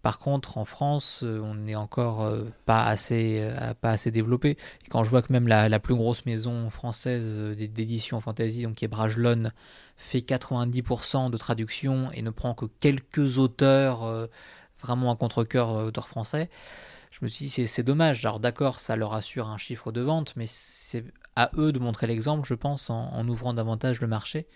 Par 0.02 0.18
contre, 0.20 0.59
en 0.59 0.64
France, 0.64 1.22
euh, 1.24 1.40
on 1.40 1.55
n'est 1.55 1.74
encore 1.74 2.33
pas 2.64 2.85
assez, 2.85 3.48
pas 3.81 3.90
assez 3.90 4.11
développé. 4.11 4.50
Et 4.50 4.88
quand 4.88 5.02
je 5.02 5.11
vois 5.11 5.22
que 5.22 5.33
même 5.33 5.48
la, 5.48 5.81
plus 5.81 5.94
grosse 5.94 6.26
maison 6.26 6.70
française 6.70 7.57
d'édition 7.57 8.20
fantasy, 8.20 8.62
donc 8.62 8.74
qui 8.74 8.85
est 8.85 8.88
Brajlon, 8.88 9.50
fait 9.96 10.20
90% 10.20 11.31
de 11.31 11.37
traduction 11.37 12.11
et 12.12 12.22
ne 12.22 12.31
prend 12.31 12.55
que 12.55 12.66
quelques 12.66 13.38
auteurs, 13.38 14.29
vraiment 14.81 15.11
à 15.11 15.16
contre-coeur 15.16 15.87
d'auteurs 15.87 16.09
français, 16.09 16.50
je 17.11 17.19
me 17.23 17.29
suis 17.29 17.47
dit 17.47 17.69
c'est 17.69 17.83
dommage. 17.83 18.25
Alors 18.25 18.40
d'accord, 18.40 18.81
ça 18.81 18.97
leur 18.97 19.14
assure 19.14 19.49
un 19.49 19.59
chiffre 19.59 19.92
de 19.92 20.01
vente, 20.01 20.35
mais 20.37 20.47
c'est 20.49 21.05
à 21.35 21.51
eux 21.57 21.73
de 21.73 21.79
montrer 21.79 22.07
l'exemple, 22.07 22.47
je 22.47 22.55
pense, 22.55 22.90
en, 22.90 23.11
en, 23.12 23.29
ouvrant 23.29 23.55
davantage 23.55 24.01
le 24.01 24.07
marché 24.07 24.47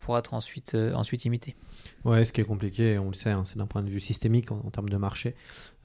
pour 0.00 0.16
être 0.16 0.34
ensuite, 0.34 0.74
euh, 0.74 0.94
ensuite 0.94 1.24
imité. 1.24 1.56
Ouais, 2.04 2.24
ce 2.24 2.32
qui 2.32 2.40
est 2.40 2.44
compliqué, 2.44 2.98
on 2.98 3.08
le 3.08 3.14
sait, 3.14 3.30
hein, 3.30 3.42
c'est 3.44 3.58
d'un 3.58 3.66
point 3.66 3.82
de 3.82 3.90
vue 3.90 4.00
systémique 4.00 4.52
en, 4.52 4.62
en 4.64 4.70
termes 4.70 4.88
de 4.88 4.96
marché. 4.96 5.34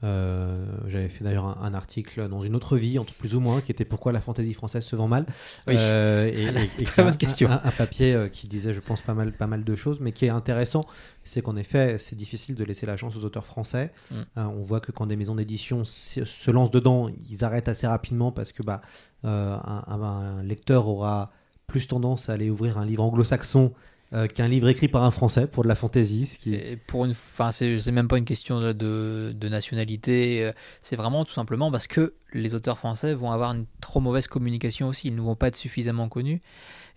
Euh, 0.04 0.64
J'avais 0.86 1.08
fait 1.08 1.24
d'ailleurs 1.24 1.46
un, 1.46 1.58
un, 1.62 1.74
article 1.74 2.28
dans 2.28 2.42
une 2.42 2.54
autre 2.54 2.76
vie, 2.76 2.98
entre 2.98 3.14
plus 3.14 3.34
ou 3.34 3.40
moins, 3.40 3.60
qui 3.60 3.72
était 3.72 3.84
pourquoi 3.84 4.12
la 4.12 4.20
fantaisie 4.20 4.52
française 4.52 4.84
se 4.84 4.96
vend 4.96 5.08
mal. 5.08 5.24
Oui. 5.66 5.76
Euh, 5.78 6.26
et, 6.26 6.44
et, 6.78 6.82
et 6.82 6.84
Très 6.84 7.02
bonne 7.02 7.16
question. 7.16 7.50
Un, 7.50 7.60
un, 7.64 7.70
papier 7.70 8.14
euh, 8.14 8.28
qui 8.28 8.46
disait, 8.46 8.74
je 8.74 8.80
pense, 8.80 9.02
pas 9.02 9.14
mal, 9.14 9.32
pas 9.32 9.46
mal 9.46 9.64
de 9.64 9.74
choses, 9.74 10.00
mais 10.00 10.12
qui 10.12 10.26
est 10.26 10.30
intéressant, 10.30 10.84
c'est 11.24 11.42
qu'en 11.42 11.56
effet, 11.56 11.96
c'est 11.98 12.16
difficile 12.16 12.54
de 12.54 12.64
laisser 12.64 12.86
la 12.86 12.96
chance 12.96 13.16
aux 13.16 13.24
auteurs 13.24 13.46
français. 13.46 13.92
Mm. 14.10 14.16
On 14.36 14.62
voit 14.62 14.80
que 14.80 14.92
quand 14.92 15.06
des 15.06 15.16
maisons 15.16 15.34
d'édition 15.34 15.84
se, 15.84 16.24
se, 16.24 16.50
lancent 16.50 16.70
dedans, 16.70 17.08
ils 17.30 17.44
arrêtent 17.44 17.68
assez 17.68 17.86
rapidement 17.86 18.30
parce 18.30 18.52
que 18.52 18.62
bah, 18.62 18.82
un, 19.22 19.84
un 19.88 20.42
lecteur 20.42 20.86
aura 20.86 21.32
plus 21.66 21.88
tendance 21.88 22.28
à 22.28 22.34
aller 22.34 22.50
ouvrir 22.50 22.76
un 22.78 22.84
livre 22.84 23.02
anglo-saxon 23.02 23.72
euh, 24.14 24.48
livre 24.48 24.68
écrit 24.68 24.88
par 24.88 25.02
un 25.02 25.10
Français 25.10 25.46
pour 25.46 25.62
de 25.62 25.68
la 25.68 25.74
fantaisie. 25.74 26.26
Ce 26.26 26.38
qui... 26.38 26.58
Pour 26.86 27.04
une, 27.04 27.12
enfin, 27.12 27.52
c'est 27.52 27.90
même 27.90 28.08
pas 28.08 28.18
une 28.18 28.24
question 28.24 28.60
de, 28.72 29.34
nationalité. 29.48 30.44
Euh, 30.44 30.52
c'est 30.82 30.96
vraiment 30.96 31.24
tout 31.24 31.32
simplement 31.32 31.70
parce 31.70 31.86
que 31.86 32.14
les 32.32 32.54
auteurs 32.54 32.78
français 32.78 33.14
vont 33.14 33.30
avoir 33.30 33.52
une 33.52 33.66
trop 33.80 34.00
mauvaise 34.00 34.26
communication 34.26 34.88
aussi. 34.88 35.08
Ils 35.08 35.14
ne 35.14 35.20
vont 35.20 35.36
pas 35.36 35.48
être 35.48 35.56
suffisamment 35.56 36.08
connus. 36.08 36.40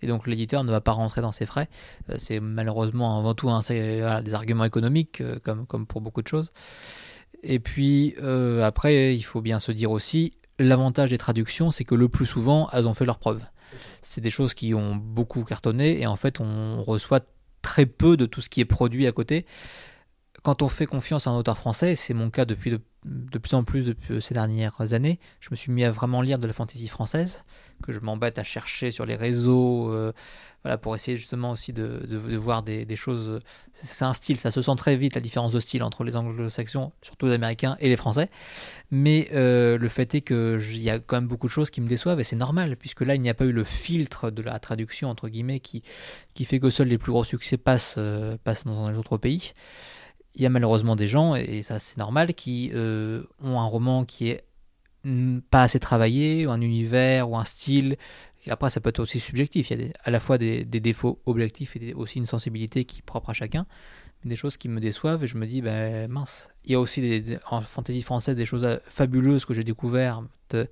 Et 0.02 0.06
donc 0.06 0.26
l'éditeur 0.26 0.62
ne 0.64 0.70
va 0.70 0.80
pas 0.80 0.92
rentrer 0.92 1.20
dans 1.20 1.32
ses 1.32 1.46
frais. 1.46 1.68
Euh, 2.10 2.14
c'est 2.18 2.40
malheureusement 2.40 3.18
avant 3.18 3.34
tout 3.34 3.50
des 3.68 4.34
arguments 4.34 4.64
économiques, 4.64 5.22
comme, 5.42 5.66
comme 5.66 5.86
pour 5.86 6.00
beaucoup 6.00 6.22
de 6.22 6.28
choses. 6.28 6.50
Et 7.42 7.58
puis 7.58 8.14
euh, 8.20 8.62
après, 8.64 9.14
il 9.16 9.22
faut 9.22 9.40
bien 9.40 9.60
se 9.60 9.72
dire 9.72 9.90
aussi, 9.90 10.34
l'avantage 10.58 11.10
des 11.10 11.18
traductions, 11.18 11.70
c'est 11.70 11.84
que 11.84 11.94
le 11.94 12.08
plus 12.08 12.26
souvent, 12.26 12.68
elles 12.72 12.86
ont 12.86 12.94
fait 12.94 13.04
leurs 13.04 13.18
preuves 13.18 13.42
c'est 14.02 14.20
des 14.20 14.30
choses 14.30 14.54
qui 14.54 14.74
ont 14.74 14.96
beaucoup 14.96 15.44
cartonné 15.44 16.00
et 16.00 16.06
en 16.06 16.16
fait 16.16 16.40
on 16.40 16.82
reçoit 16.82 17.20
très 17.62 17.86
peu 17.86 18.16
de 18.16 18.26
tout 18.26 18.40
ce 18.40 18.48
qui 18.48 18.60
est 18.60 18.64
produit 18.64 19.06
à 19.06 19.12
côté. 19.12 19.46
quand 20.42 20.62
on 20.62 20.68
fait 20.68 20.86
confiance 20.86 21.26
à 21.26 21.30
un 21.30 21.36
auteur 21.36 21.58
français, 21.58 21.96
c'est 21.96 22.14
mon 22.14 22.30
cas 22.30 22.44
depuis 22.44 22.70
de, 23.04 23.38
plus 23.38 23.54
en 23.54 23.64
plus 23.64 23.86
depuis 23.86 24.22
ces 24.22 24.34
dernières 24.34 24.92
années, 24.92 25.18
je 25.40 25.48
me 25.50 25.56
suis 25.56 25.72
mis 25.72 25.84
à 25.84 25.90
vraiment 25.90 26.22
lire 26.22 26.38
de 26.38 26.46
la 26.46 26.52
fantaisie 26.52 26.88
française, 26.88 27.44
que 27.82 27.92
je 27.92 28.00
m'embête 28.00 28.38
à 28.38 28.44
chercher 28.44 28.90
sur 28.90 29.06
les 29.06 29.16
réseaux, 29.16 29.92
euh, 29.92 30.12
voilà, 30.64 30.76
pour 30.76 30.94
essayer 30.94 31.16
justement 31.16 31.52
aussi 31.52 31.72
de, 31.72 32.16
voir 32.36 32.62
des, 32.62 32.84
des 32.84 32.96
choses. 32.96 33.40
C'est 33.72 34.04
un 34.04 34.12
style, 34.12 34.38
ça 34.40 34.50
se 34.50 34.60
sent 34.60 34.74
très 34.76 34.96
vite 34.96 35.14
la 35.14 35.20
différence 35.20 35.52
de 35.52 35.60
style 35.60 35.82
entre 35.82 36.02
les 36.02 36.16
anglo-saxons, 36.16 36.92
surtout 37.00 37.26
les 37.26 37.34
américains, 37.34 37.76
et 37.80 37.88
les 37.88 37.96
français. 37.96 38.28
Mais 38.90 39.28
euh, 39.32 39.78
le 39.78 39.88
fait 39.88 40.14
est 40.14 40.20
qu'il 40.20 40.82
y 40.82 40.90
a 40.90 40.98
quand 40.98 41.16
même 41.16 41.28
beaucoup 41.28 41.46
de 41.46 41.52
choses 41.52 41.70
qui 41.70 41.80
me 41.80 41.88
déçoivent, 41.88 42.18
et 42.18 42.24
c'est 42.24 42.36
normal, 42.36 42.76
puisque 42.76 43.02
là, 43.02 43.14
il 43.14 43.20
n'y 43.20 43.30
a 43.30 43.34
pas 43.34 43.44
eu 43.44 43.52
le 43.52 43.64
filtre 43.64 44.30
de 44.30 44.42
la 44.42 44.58
traduction, 44.58 45.08
entre 45.08 45.28
guillemets, 45.28 45.60
qui, 45.60 45.82
qui 46.34 46.44
fait 46.44 46.58
que 46.58 46.70
seuls 46.70 46.88
les 46.88 46.98
plus 46.98 47.12
gros 47.12 47.24
succès 47.24 47.56
passent, 47.56 47.96
euh, 47.98 48.36
passent 48.42 48.64
dans 48.64 48.90
les 48.90 48.98
autres 48.98 49.16
pays. 49.16 49.52
Il 50.34 50.42
y 50.42 50.46
a 50.46 50.50
malheureusement 50.50 50.96
des 50.96 51.08
gens, 51.08 51.36
et 51.36 51.62
ça 51.62 51.78
c'est 51.78 51.98
normal, 51.98 52.34
qui 52.34 52.70
euh, 52.74 53.22
ont 53.42 53.60
un 53.60 53.66
roman 53.66 54.04
qui 54.04 54.28
est 54.28 54.44
mm, 55.04 55.40
pas 55.50 55.62
assez 55.62 55.78
travaillé, 55.78 56.46
ou 56.46 56.50
un 56.50 56.60
univers, 56.60 57.30
ou 57.30 57.36
un 57.36 57.44
style. 57.44 57.96
Après, 58.46 58.70
ça 58.70 58.80
peut 58.80 58.90
être 58.90 59.00
aussi 59.00 59.20
subjectif. 59.20 59.70
Il 59.70 59.80
y 59.80 59.84
a 59.84 59.88
à 60.04 60.10
la 60.10 60.20
fois 60.20 60.38
des, 60.38 60.64
défauts 60.64 61.20
objectifs 61.26 61.76
et 61.76 61.94
aussi 61.94 62.18
une 62.18 62.26
sensibilité 62.26 62.84
qui 62.84 63.00
est 63.00 63.02
propre 63.02 63.30
à 63.30 63.32
chacun. 63.32 63.66
Des 64.24 64.36
choses 64.36 64.56
qui 64.56 64.68
me 64.68 64.80
déçoivent 64.80 65.22
et 65.22 65.26
je 65.26 65.36
me 65.36 65.46
dis, 65.46 65.62
ben 65.62 66.10
mince. 66.10 66.48
Il 66.64 66.72
y 66.72 66.74
a 66.74 66.80
aussi 66.80 67.22
en 67.50 67.62
fantaisie 67.62 68.02
française 68.02 68.36
des 68.36 68.46
choses 68.46 68.80
fabuleuses 68.88 69.44
que 69.44 69.54
j'ai 69.54 69.64
découvertes. 69.64 70.24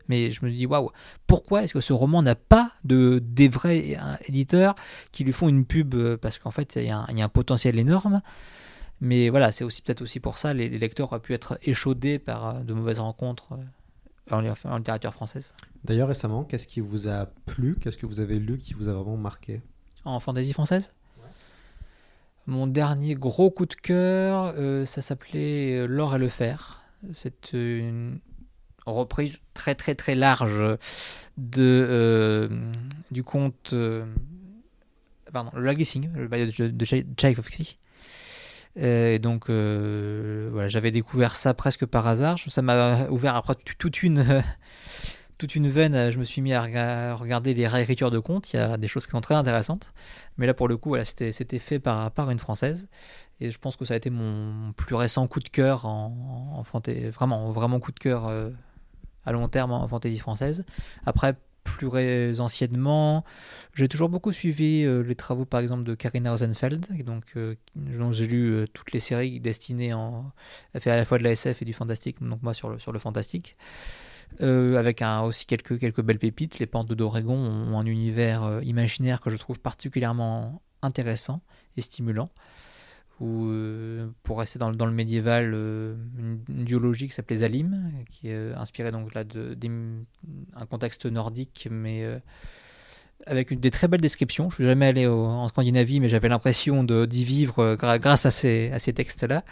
Mais 0.08 0.30
je 0.30 0.44
me 0.44 0.50
dis, 0.50 0.66
waouh, 0.66 0.90
pourquoi 1.26 1.62
est-ce 1.62 1.74
que 1.74 1.80
ce 1.80 1.92
roman 1.92 2.22
n'a 2.22 2.34
pas 2.34 2.72
de, 2.84 3.22
des 3.24 3.48
vrais 3.48 3.98
éditeurs 4.26 4.74
qui 5.12 5.22
lui 5.22 5.32
font 5.32 5.48
une 5.48 5.64
pub? 5.64 5.94
Parce 6.16 6.38
qu'en 6.38 6.50
fait, 6.50 6.76
il 6.76 6.86
y, 6.86 6.90
a 6.90 7.06
un- 7.08 7.28
potentiel 7.28 7.78
énorme. 7.78 8.20
Mais 9.00 9.28
voilà, 9.28 9.52
c'est 9.52 9.62
aussi 9.62 9.82
peut-être 9.82 10.00
aussi 10.00 10.20
pour 10.20 10.38
ça 10.38 10.54
les, 10.54 10.70
les 10.70 10.78
lecteurs 10.78 11.08
auraient 11.08 11.20
pu 11.20 11.34
être 11.34 11.58
échaudés 11.62 12.18
par 12.18 12.64
de 12.64 12.72
mauvaises 12.72 12.98
rencontres 12.98 13.58
en, 14.30 14.40
li- 14.40 14.50
en 14.64 14.76
littérature 14.78 15.12
française. 15.12 15.54
D'ailleurs, 15.84 16.08
récemment, 16.08 16.44
qu'est-ce 16.44 16.66
qui 16.66 16.80
vous 16.80 17.08
a 17.08 17.26
plu? 17.46 17.76
Qu'est-ce 17.80 17.96
que 17.96 18.06
vous 18.06 18.20
avez 18.20 18.38
lu 18.38 18.58
qui 18.58 18.74
vous 18.74 18.88
a 18.88 18.92
vraiment 18.92 19.16
marqué? 19.16 19.62
En 20.04 20.18
fantaisie 20.20 20.52
française? 20.52 20.92
Mon 22.46 22.66
dernier 22.68 23.14
gros 23.14 23.50
coup 23.50 23.66
de 23.66 23.74
cœur, 23.74 24.54
euh, 24.56 24.86
ça 24.86 25.02
s'appelait 25.02 25.78
euh, 25.78 25.86
L'or 25.86 26.14
et 26.14 26.18
le 26.18 26.28
fer. 26.28 26.80
C'est 27.12 27.52
une 27.52 28.20
reprise 28.86 29.38
très 29.52 29.74
très 29.74 29.96
très 29.96 30.14
large 30.14 30.78
de, 31.36 31.86
euh, 31.90 32.48
du 33.10 33.24
conte. 33.24 33.72
euh, 33.72 34.04
pardon, 35.32 35.50
le 35.54 35.62
Legacy, 35.64 36.00
le 36.14 36.28
bail 36.28 36.52
de, 36.52 36.68
de 36.68 36.84
Tchaïkovski. 36.84 37.78
Euh, 38.78 39.14
Et 39.14 39.18
donc, 39.18 39.48
euh, 39.50 40.48
voilà, 40.52 40.68
j'avais 40.68 40.90
découvert 40.90 41.36
ça 41.36 41.54
presque 41.54 41.86
par 41.86 42.06
hasard. 42.06 42.38
Ça 42.38 42.62
m'a 42.62 43.08
ouvert 43.08 43.34
après 43.36 43.54
toute 43.78 44.02
une, 44.02 44.42
toute 45.38 45.54
une 45.54 45.68
veine. 45.68 46.10
Je 46.10 46.18
me 46.18 46.24
suis 46.24 46.42
mis 46.42 46.52
à 46.52 46.62
rega- 46.62 47.14
regarder 47.14 47.54
les 47.54 47.66
réécritures 47.68 48.10
de 48.10 48.18
contes. 48.18 48.52
Il 48.52 48.56
y 48.56 48.58
a 48.58 48.76
des 48.76 48.88
choses 48.88 49.06
qui 49.06 49.12
sont 49.12 49.20
très 49.20 49.34
intéressantes. 49.34 49.92
Mais 50.38 50.46
là, 50.46 50.54
pour 50.54 50.68
le 50.68 50.76
coup, 50.76 50.90
voilà, 50.90 51.04
c'était 51.04 51.32
fait 51.58 51.78
par, 51.78 52.10
par 52.12 52.30
une 52.30 52.38
française. 52.38 52.88
Et 53.40 53.50
je 53.50 53.58
pense 53.58 53.76
que 53.76 53.84
ça 53.84 53.94
a 53.94 53.96
été 53.98 54.10
mon 54.10 54.72
plus 54.72 54.94
récent 54.94 55.26
coup 55.28 55.40
de 55.40 55.48
cœur 55.48 55.84
en, 55.86 56.54
en 56.56 56.62
fanta- 56.62 57.08
vraiment, 57.10 57.50
vraiment 57.52 57.80
coup 57.80 57.92
de 57.92 57.98
cœur 57.98 58.26
euh, 58.26 58.50
à 59.26 59.32
long 59.32 59.48
terme 59.48 59.72
en 59.72 59.86
fantaisie 59.88 60.18
française. 60.18 60.64
Après, 61.06 61.34
plus 61.76 62.40
anciennement, 62.40 63.24
j'ai 63.74 63.88
toujours 63.88 64.08
beaucoup 64.08 64.32
suivi 64.32 64.84
euh, 64.84 65.02
les 65.02 65.14
travaux, 65.14 65.44
par 65.44 65.60
exemple, 65.60 65.84
de 65.84 65.94
Karina 65.94 66.30
Rosenfeld, 66.30 67.04
donc, 67.04 67.24
euh, 67.36 67.56
dont 67.74 68.10
j'ai 68.10 68.26
lu 68.26 68.50
euh, 68.50 68.64
toutes 68.72 68.92
les 68.92 69.00
séries 69.00 69.38
destinées 69.38 69.92
en. 69.92 70.32
Elle 70.72 70.80
fait 70.80 70.90
à 70.90 70.96
la 70.96 71.04
fois 71.04 71.18
de 71.18 71.24
la 71.24 71.32
SF 71.32 71.60
et 71.60 71.64
du 71.66 71.74
fantastique, 71.74 72.22
donc 72.22 72.42
moi 72.42 72.54
sur 72.54 72.70
le, 72.70 72.78
sur 72.78 72.92
le 72.92 72.98
fantastique. 72.98 73.56
Avec 74.40 75.02
aussi 75.22 75.46
quelques, 75.46 75.78
quelques 75.78 76.02
belles 76.02 76.18
pépites. 76.18 76.58
Les 76.58 76.66
Pentes 76.66 76.92
d'Oregon 76.92 77.36
ont, 77.36 77.78
un 77.78 77.86
univers 77.86 78.60
imaginaire 78.64 79.20
que 79.20 79.30
je 79.30 79.36
trouve 79.36 79.60
particulièrement 79.60 80.62
intéressant 80.82 81.42
et 81.76 81.80
stimulant. 81.82 82.30
Ou 83.18 83.46
euh, 83.46 84.08
pour 84.24 84.38
rester 84.40 84.58
dans, 84.58 84.70
dans 84.72 84.84
le 84.84 84.92
médiéval, 84.92 85.52
euh, 85.54 85.94
une, 86.18 86.40
une 86.50 86.64
duologie 86.64 87.08
qui 87.08 87.14
s'appelait 87.14 87.38
Zalim, 87.38 87.90
qui 88.10 88.28
est 88.28 88.34
euh, 88.34 88.54
inspirée 88.56 88.92
donc 88.92 89.14
là 89.14 89.24
de, 89.24 89.56
contexte 90.68 91.06
nordique, 91.06 91.66
mais 91.70 92.04
avec 93.26 93.50
une, 93.50 93.60
des 93.60 93.70
très 93.70 93.88
belles 93.88 94.02
descriptions. 94.02 94.50
Je 94.50 94.56
suis 94.56 94.66
jamais 94.66 94.86
allé 94.86 95.06
en 95.06 95.48
Scandinavie, 95.48 96.00
mais 96.00 96.10
j'avais 96.10 96.28
l'impression 96.28 96.84
d'y 96.84 97.24
vivre 97.24 97.76
grâce 97.76 98.26
à 98.26 98.30
ces, 98.30 98.70
à 98.72 98.78
ces 98.78 98.92
textes-là. 98.92 99.44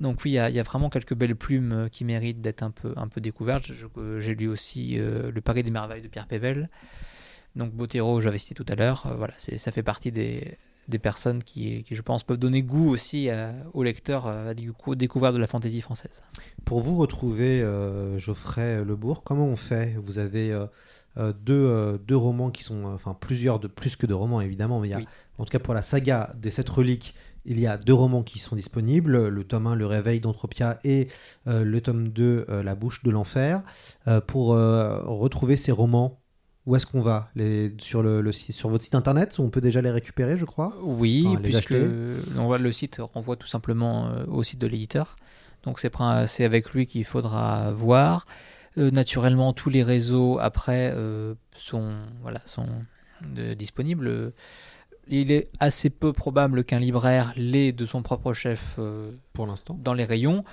Donc 0.00 0.24
oui, 0.24 0.32
il 0.32 0.34
y, 0.34 0.54
y 0.54 0.60
a 0.60 0.62
vraiment 0.62 0.90
quelques 0.90 1.14
belles 1.14 1.36
plumes 1.36 1.88
qui 1.90 2.04
méritent 2.04 2.40
d'être 2.40 2.62
un 2.62 2.70
peu, 2.70 2.94
un 2.96 3.08
peu 3.08 3.20
découvertes. 3.20 3.70
J'ai 4.18 4.34
lu 4.34 4.48
aussi 4.48 4.96
Le 4.96 5.40
Paris 5.40 5.62
des 5.62 5.70
merveilles 5.70 6.02
de 6.02 6.08
Pierre 6.08 6.26
Pével. 6.26 6.68
Donc 7.54 7.72
Botero, 7.72 8.20
j'avais 8.20 8.38
cité 8.38 8.54
tout 8.54 8.66
à 8.68 8.74
l'heure. 8.74 9.12
Voilà, 9.16 9.34
ça 9.36 9.70
fait 9.70 9.82
partie 9.82 10.10
des, 10.10 10.58
des 10.88 10.98
personnes 10.98 11.42
qui, 11.42 11.82
qui, 11.84 11.94
je 11.94 12.02
pense, 12.02 12.22
peuvent 12.22 12.38
donner 12.38 12.62
goût 12.62 12.88
aussi 12.88 13.28
à- 13.30 13.54
aux 13.74 13.82
lecteurs 13.82 14.26
euh, 14.26 14.50
à 14.50 14.54
du 14.54 14.72
coup, 14.72 14.94
découvrir 14.94 15.32
de 15.32 15.38
la 15.38 15.46
fantaisie 15.46 15.80
française. 15.80 16.22
Pour 16.64 16.80
vous 16.80 16.96
retrouver 16.96 17.62
euh, 17.62 18.18
Geoffrey 18.18 18.82
Lebourg, 18.84 19.22
comment 19.22 19.46
on 19.46 19.56
fait? 19.56 19.96
Vous 20.02 20.18
avez 20.18 20.50
euh, 20.52 20.66
euh, 21.18 21.32
deux, 21.44 21.54
euh, 21.66 21.98
deux 21.98 22.16
romans 22.16 22.50
qui 22.50 22.64
sont, 22.64 22.86
euh, 22.86 22.94
enfin 22.94 23.14
plusieurs, 23.18 23.60
de, 23.60 23.68
plus 23.68 23.96
que 23.96 24.06
deux 24.06 24.14
romans 24.14 24.40
évidemment, 24.40 24.80
mais 24.80 24.88
il 24.88 24.90
y 24.92 24.94
a, 24.94 24.98
Oui. 24.98 25.06
en 25.38 25.44
tout 25.44 25.50
cas 25.50 25.58
pour 25.58 25.74
la 25.74 25.82
saga 25.82 26.30
des 26.38 26.50
sept 26.50 26.68
reliques, 26.68 27.14
il 27.44 27.58
y 27.60 27.66
a 27.66 27.76
deux 27.78 27.94
romans 27.94 28.22
qui 28.22 28.38
sont 28.38 28.56
disponibles, 28.56 29.28
le 29.28 29.44
tome 29.44 29.66
1, 29.68 29.74
Le 29.74 29.86
Réveil 29.86 30.20
d'Anthropia, 30.20 30.78
et 30.84 31.08
euh, 31.46 31.64
le 31.64 31.80
tome 31.80 32.08
2, 32.08 32.44
euh, 32.48 32.62
La 32.62 32.74
Bouche 32.74 33.02
de 33.04 33.10
l'Enfer. 33.10 33.62
Euh, 34.06 34.20
pour 34.20 34.52
euh, 34.52 35.00
retrouver 35.04 35.56
ces 35.56 35.72
romans, 35.72 36.20
où 36.68 36.76
est-ce 36.76 36.86
qu'on 36.86 37.00
va 37.00 37.30
les, 37.34 37.74
sur, 37.80 38.02
le, 38.02 38.20
le 38.20 38.30
site- 38.32 38.54
sur 38.54 38.68
votre 38.68 38.84
site 38.84 38.94
internet, 38.94 39.38
on 39.40 39.48
peut 39.48 39.60
déjà 39.62 39.80
les 39.80 39.90
récupérer, 39.90 40.36
je 40.36 40.44
crois 40.44 40.74
Oui, 40.82 41.24
Enfin, 41.26 41.40
puisque 41.42 41.72
acheter. 41.72 41.88
on 42.36 42.44
voit 42.46 42.58
le 42.58 42.70
site 42.72 42.98
renvoie 43.14 43.36
tout 43.36 43.46
simplement 43.46 44.06
euh, 44.08 44.24
au 44.26 44.42
site 44.42 44.60
de 44.60 44.66
l'éditeur. 44.66 45.16
Donc 45.64 45.80
c'est 45.80 46.44
avec 46.44 46.70
lui 46.72 46.86
qu'il 46.86 47.04
faudra 47.04 47.72
voir. 47.72 48.26
Euh, 48.76 48.90
naturellement, 48.90 49.52
tous 49.52 49.70
les 49.70 49.82
réseaux 49.82 50.38
après 50.38 50.92
euh, 50.94 51.34
sont 51.56 51.90
voilà 52.22 52.40
sont 52.44 52.66
disponibles. 53.56 54.32
Il 55.08 55.32
est 55.32 55.48
assez 55.58 55.90
peu 55.90 56.12
probable 56.12 56.64
qu'un 56.64 56.78
libraire 56.78 57.32
l'ait 57.36 57.72
de 57.72 57.86
son 57.86 58.02
propre 58.02 58.34
chef 58.34 58.74
euh, 58.78 59.10
Pour 59.32 59.46
l'instant. 59.46 59.76
dans 59.82 59.94
les 59.94 60.04
rayons, 60.04 60.44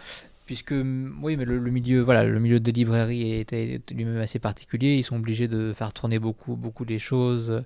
puisque 0.45 0.71
oui, 0.71 1.38
mais 1.38 1.45
le, 1.45 1.60
milieu, 1.71 2.01
voilà, 2.01 2.23
le 2.23 2.39
milieu 2.39 2.60
des 2.60 2.71
librairies 2.71 3.34
est, 3.34 3.53
est 3.53 3.91
lui-même 3.91 4.21
assez 4.21 4.39
particulier. 4.39 4.95
Ils 4.95 5.03
sont 5.03 5.15
obligés 5.15 5.47
de 5.47 5.73
faire 5.73 5.93
tourner 5.93 6.19
beaucoup, 6.19 6.55
beaucoup 6.55 6.86
les 6.86 6.99
choses. 6.99 7.63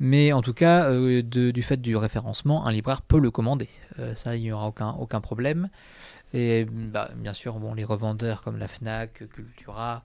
Mais 0.00 0.32
en 0.32 0.42
tout 0.42 0.54
cas, 0.54 0.90
euh, 0.90 1.22
du 1.22 1.62
fait 1.62 1.80
du 1.80 1.96
référencement, 1.96 2.66
un 2.66 2.72
libraire 2.72 3.02
peut 3.02 3.18
le 3.18 3.30
commander. 3.30 3.68
Euh, 3.98 4.14
ça, 4.14 4.36
il 4.36 4.42
n'y 4.42 4.52
aura 4.52 4.68
aucun, 4.68 4.90
aucun 4.90 5.20
problème. 5.20 5.68
Et 6.34 6.66
bah, 6.66 7.10
bien 7.16 7.32
sûr, 7.32 7.58
bon, 7.58 7.74
les 7.74 7.84
revendeurs 7.84 8.42
comme 8.42 8.58
la 8.58 8.68
Fnac, 8.68 9.28
Cultura, 9.28 10.04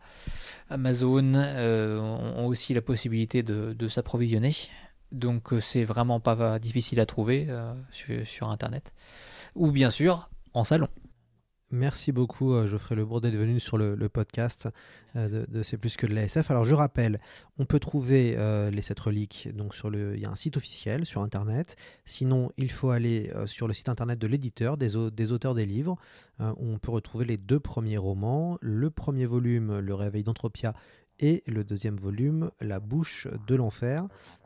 Amazon 0.70 1.34
euh, 1.36 2.00
ont 2.00 2.48
aussi 2.48 2.74
la 2.74 2.82
possibilité 2.82 3.44
de, 3.44 3.88
s'approvisionner. 3.88 4.56
Donc 5.12 5.50
c'est 5.60 5.84
vraiment 5.84 6.20
pas 6.20 6.58
difficile 6.58 7.00
à 7.00 7.06
trouver 7.06 7.48
sur 7.92 8.50
Internet. 8.50 8.94
Ou 9.54 9.72
bien 9.72 9.92
sûr, 9.92 10.30
en 10.54 10.64
salon. 10.64 10.88
Merci 11.76 12.12
beaucoup 12.12 12.54
euh, 12.54 12.68
Geoffrey 12.68 12.94
Lebourg 12.94 13.20
d'être 13.20 13.34
venu 13.36 13.60
sur 13.60 13.80
le, 13.80 13.96
podcast 14.08 14.70
euh, 15.16 15.44
de, 15.48 15.64
C'est 15.64 15.78
plus 15.78 15.98
que 15.98 16.06
de 16.06 16.14
l'ASF. 16.14 16.52
Alors 16.52 16.66
je 16.66 16.76
rappelle, 16.76 17.20
on 17.58 17.66
peut 17.66 17.80
trouver 17.80 18.36
euh, 18.38 18.70
les 18.70 18.84
sept 18.84 19.00
reliques, 19.00 19.50
donc 19.56 19.74
sur 19.74 19.90
le, 19.90 20.14
il 20.16 20.22
y 20.22 20.26
a 20.26 20.30
un 20.30 20.36
site 20.36 20.56
officiel 20.56 21.04
sur 21.08 21.22
internet. 21.24 21.76
Sinon, 22.06 22.52
il 22.58 22.70
faut 22.70 22.92
aller 22.92 23.32
sur 23.48 23.68
le 23.68 23.74
site 23.74 23.90
internet 23.90 24.20
de 24.20 24.28
l'éditeur, 24.28 24.78
des, 24.78 24.96
au- 24.96 25.10
des 25.10 25.32
auteurs 25.32 25.56
des 25.56 25.66
livres, 25.66 25.98
où 26.40 26.68
on 26.74 26.78
peut 26.78 26.92
retrouver 26.92 27.26
les 27.26 27.38
deux 27.38 27.60
premiers 27.60 27.98
romans, 27.98 28.60
le 28.62 28.92
premier 28.92 29.26
volume, 29.26 29.80
Le 29.80 29.94
Réveil 29.96 30.24
d'Anthropia, 30.24 30.74
et 31.20 31.44
le 31.48 31.64
deuxième 31.64 31.96
volume, 31.98 32.50
La 32.62 32.80
Bouche 32.80 33.28
de 33.48 33.56
l'Enfer. 33.56 34.04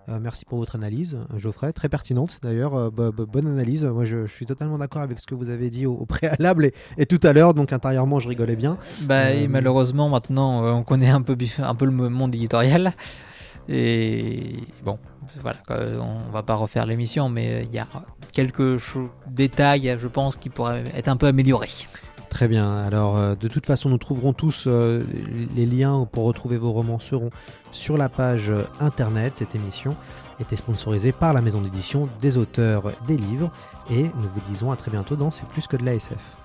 Euh, 0.10 0.20
merci 0.22 0.46
pour 0.46 0.60
votre 0.60 0.76
analyse, 0.76 1.18
Geoffrey, 1.36 1.74
très 1.74 1.90
pertinente 1.90 2.40
d'ailleurs, 2.42 2.76
euh, 2.76 2.90
bo- 2.90 3.12
bo- 3.12 3.26
bonne 3.26 3.48
analyse. 3.48 3.84
Moi, 3.84 4.06
je, 4.06 4.26
je 4.26 4.32
suis 4.32 4.46
totalement 4.46 4.78
d'accord 4.78 5.02
avec 5.02 5.20
ce 5.20 5.26
que 5.28 5.36
vous 5.36 5.50
avez 5.50 5.70
dit 5.70 5.86
au, 5.86 5.94
au 5.94 6.06
préalable 6.06 6.66
et, 6.66 6.74
et 6.98 7.06
tout 7.06 7.20
à 7.24 7.34
l'heure, 7.34 7.54
donc 7.54 7.74
intérieurement, 7.74 8.20
je 8.20 8.28
rigolais 8.30 8.56
bien. 8.56 8.78
Bah, 9.02 9.26
Euh, 9.28 9.42
et 9.44 9.48
malheureusement, 9.48 10.08
maintenant, 10.10 10.64
on 10.78 10.84
connaît 10.84 11.10
un 11.10 11.22
peu, 11.22 11.36
un 11.60 11.76
peu 11.76 11.86
le 11.86 11.92
monde 11.92 12.34
éditorial. 12.36 12.94
Et 13.70 14.54
bon, 14.86 14.98
voilà, 15.42 15.60
on 16.00 16.32
va 16.32 16.42
pas 16.44 16.56
refaire 16.56 16.86
l'émission, 16.86 17.28
mais 17.28 17.66
il 17.66 17.74
y 17.74 17.80
a 17.80 17.88
quelques 18.32 18.78
détails, 19.30 19.96
je 19.98 20.08
pense, 20.08 20.38
qui 20.38 20.50
pourraient 20.50 20.84
être 20.96 21.10
un 21.10 21.18
peu 21.18 21.28
améliorés. 21.28 21.68
Très 22.30 22.48
bien. 22.48 22.78
Alors, 22.78 23.18
euh, 23.18 23.36
de 23.36 23.48
toute 23.48 23.66
façon, 23.66 23.90
nous 23.90 23.98
trouverons 23.98 24.34
tous 24.34 24.66
euh, 24.68 25.04
les 25.56 25.66
liens 25.66 26.08
pour 26.12 26.26
retrouver 26.26 26.58
vos 26.58 26.72
romans 26.72 27.00
seront 27.00 27.30
sur 27.72 27.98
la 27.98 28.10
page 28.10 28.50
euh, 28.50 28.64
internet. 28.80 29.38
Cette 29.38 29.56
émission 29.56 29.96
était 30.40 30.56
sponsorisée 30.56 31.12
par 31.12 31.34
la 31.34 31.42
maison 31.42 31.62
d'édition 31.62 32.10
des 32.20 32.38
auteurs 32.38 32.92
des 33.08 33.18
livres. 33.18 33.52
Et 33.90 34.04
nous 34.04 34.30
vous 34.34 34.42
disons 34.50 34.72
à 34.72 34.76
très 34.76 34.92
bientôt 34.92 35.16
dans 35.16 35.32
C'est 35.32 35.48
plus 35.48 35.68
que 35.68 35.78
de 35.78 35.86
la 35.86 35.96
SF. 35.96 36.38